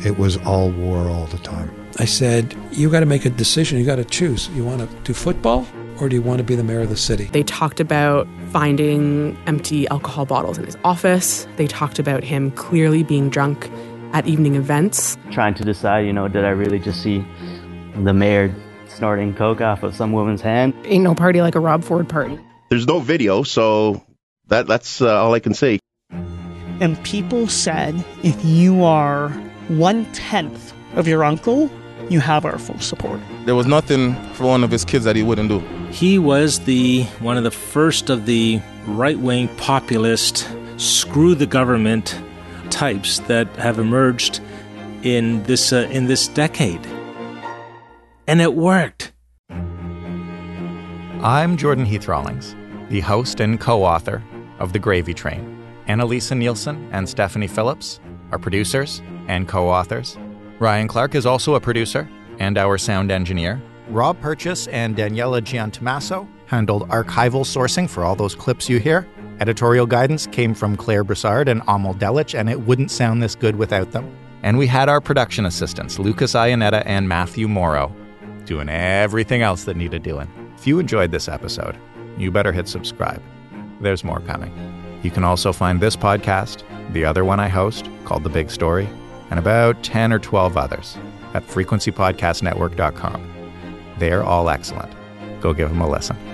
It 0.06 0.18
was 0.18 0.38
all 0.38 0.72
war 0.72 1.08
all 1.08 1.28
the 1.28 1.38
time. 1.38 1.72
I 2.00 2.06
said, 2.06 2.54
You 2.72 2.90
got 2.90 3.00
to 3.00 3.06
make 3.06 3.26
a 3.26 3.30
decision. 3.30 3.80
You 3.80 3.86
got 3.86 3.96
to 3.96 4.06
choose. 4.06 4.50
You 4.50 4.66
want 4.66 4.82
to 4.82 4.96
do 5.04 5.14
football 5.14 5.66
or 6.00 6.10
do 6.10 6.16
you 6.16 6.22
want 6.22 6.40
to 6.40 6.44
be 6.44 6.56
the 6.56 6.64
mayor 6.64 6.82
of 6.82 6.90
the 6.90 6.98
city? 6.98 7.26
They 7.26 7.44
talked 7.44 7.80
about 7.80 8.28
finding 8.52 9.38
empty 9.48 9.88
alcohol 9.88 10.26
bottles 10.26 10.58
in 10.58 10.66
his 10.66 10.78
office. 10.84 11.48
They 11.56 11.68
talked 11.68 12.00
about 12.00 12.24
him 12.24 12.52
clearly 12.52 13.04
being 13.04 13.30
drunk 13.30 13.70
at 14.14 14.28
evening 14.28 14.56
events. 14.56 15.18
Trying 15.32 15.56
to 15.56 15.64
decide, 15.64 16.06
you 16.06 16.14
know, 16.14 16.28
did 16.28 16.46
I 16.46 16.50
really 16.50 16.80
just 16.80 17.02
see 17.02 17.26
the 17.96 18.14
mayor 18.14 18.54
snorting 18.88 19.34
coke 19.34 19.62
off 19.62 19.84
of 19.84 19.96
some 19.96 20.12
woman's 20.12 20.42
hand? 20.42 20.74
Ain't 20.86 21.04
no 21.04 21.16
party 21.16 21.42
like 21.42 21.56
a 21.56 21.60
Rob 21.60 21.84
Ford 21.84 22.08
party. 22.08 22.40
There's 22.70 22.88
no 22.88 23.00
video, 23.00 23.44
so 23.44 24.04
that 24.48 24.68
that's 24.68 25.02
uh, 25.02 25.22
all 25.22 25.34
I 25.34 25.40
can 25.40 25.54
say. 25.54 25.80
And 26.80 27.02
people 27.04 27.48
said 27.48 28.04
if 28.24 28.44
you 28.44 28.84
are 28.84 29.30
one 29.68 30.12
tenth 30.14 30.74
of 30.96 31.08
your 31.08 31.24
uncle, 31.24 31.70
you 32.10 32.20
have 32.20 32.46
our 32.46 32.58
full 32.58 32.80
support. 32.80 33.20
There 33.46 33.56
was 33.56 33.68
nothing 33.68 34.16
for 34.34 34.46
one 34.46 34.64
of 34.64 34.72
his 34.72 34.84
kids 34.84 35.06
that 35.06 35.16
he 35.16 35.24
wouldn't 35.24 35.50
do. 35.50 35.64
He 35.94 36.18
was 36.18 36.62
the 36.62 37.04
one 37.20 37.38
of 37.38 37.44
the 37.44 37.52
first 37.52 38.10
of 38.10 38.26
the 38.26 38.60
right-wing 38.88 39.48
populist 39.58 40.50
screw 40.78 41.36
the 41.36 41.46
government 41.46 42.20
types 42.72 43.20
that 43.20 43.48
have 43.58 43.78
emerged 43.78 44.42
in 45.04 45.44
this 45.44 45.72
uh, 45.72 45.88
in 45.92 46.08
this 46.08 46.28
decade. 46.30 46.84
And 48.28 48.42
it 48.42 48.56
worked. 48.56 49.14
I'm 51.22 51.58
Jordan 51.58 51.86
Heath 51.86 52.08
Rawlings, 52.08 52.56
the 52.90 53.02
host 53.02 53.40
and 53.40 53.60
co-author 53.60 54.24
of 54.58 54.74
The 54.74 54.80
Gravy 54.80 55.14
Train. 55.14 55.64
Annalisa 55.88 56.36
Nielsen 56.36 56.90
and 56.92 57.08
Stephanie 57.08 57.48
Phillips 57.48 58.00
are 58.32 58.40
producers 58.40 59.04
and 59.28 59.48
co-authors. 59.48 60.18
Ryan 60.58 60.88
Clark 60.88 61.14
is 61.14 61.28
also 61.28 61.54
a 61.54 61.62
producer 61.62 62.10
and 62.40 62.58
our 62.58 62.80
sound 62.80 63.12
engineer. 63.12 63.62
Rob 63.90 64.20
Purchase 64.22 64.68
and 64.68 64.96
Daniela 64.96 65.42
Giantomasso 65.42 66.28
handled 66.48 66.88
archival 66.90 67.44
sourcing 67.44 67.90
for 67.90 68.04
all 68.04 68.16
those 68.16 68.36
clips 68.36 68.70
you 68.70 68.80
hear. 68.80 69.08
Editorial 69.40 69.86
guidance 69.86 70.28
came 70.28 70.54
from 70.54 70.78
Claire 70.78 71.04
Broussard 71.04 71.50
and 71.50 71.62
Amal 71.68 71.96
Delich, 71.96 72.38
and 72.38 72.50
it 72.50 72.62
wouldn't 72.62 72.92
sound 72.92 73.22
this 73.22 73.36
good 73.36 73.56
without 73.56 73.92
them. 73.92 74.16
And 74.44 74.58
we 74.58 74.68
had 74.68 74.90
our 74.90 75.02
production 75.02 75.46
assistants, 75.46 76.00
Lucas 76.00 76.34
Ionetta 76.34 76.84
and 76.86 77.10
Matthew 77.10 77.48
Morrow, 77.48 77.94
doing 78.46 78.70
everything 78.70 79.42
else 79.42 79.64
that 79.66 79.78
needed 79.78 80.04
doing. 80.04 80.30
If 80.58 80.68
you 80.68 80.80
enjoyed 80.80 81.12
this 81.12 81.28
episode, 81.28 81.78
you 82.18 82.32
better 82.32 82.52
hit 82.52 82.68
subscribe. 82.68 83.22
There's 83.82 84.04
more 84.04 84.20
coming. 84.22 84.54
You 85.02 85.12
can 85.12 85.24
also 85.24 85.52
find 85.52 85.80
this 85.82 85.96
podcast, 85.96 86.64
the 86.94 87.04
other 87.04 87.26
one 87.26 87.40
I 87.40 87.48
host, 87.50 87.90
called 88.06 88.24
The 88.24 88.30
Big 88.30 88.50
Story, 88.50 88.88
and 89.30 89.40
about 89.40 89.84
10 89.84 90.14
or 90.14 90.20
12 90.20 90.56
others 90.56 90.98
at 91.34 91.46
frequencypodcastnetwork.com. 91.48 93.33
They 93.98 94.12
are 94.12 94.24
all 94.24 94.50
excellent. 94.50 94.92
Go 95.42 95.54
give 95.54 95.70
them 95.70 95.82
a 95.82 95.90
listen. 95.90 96.33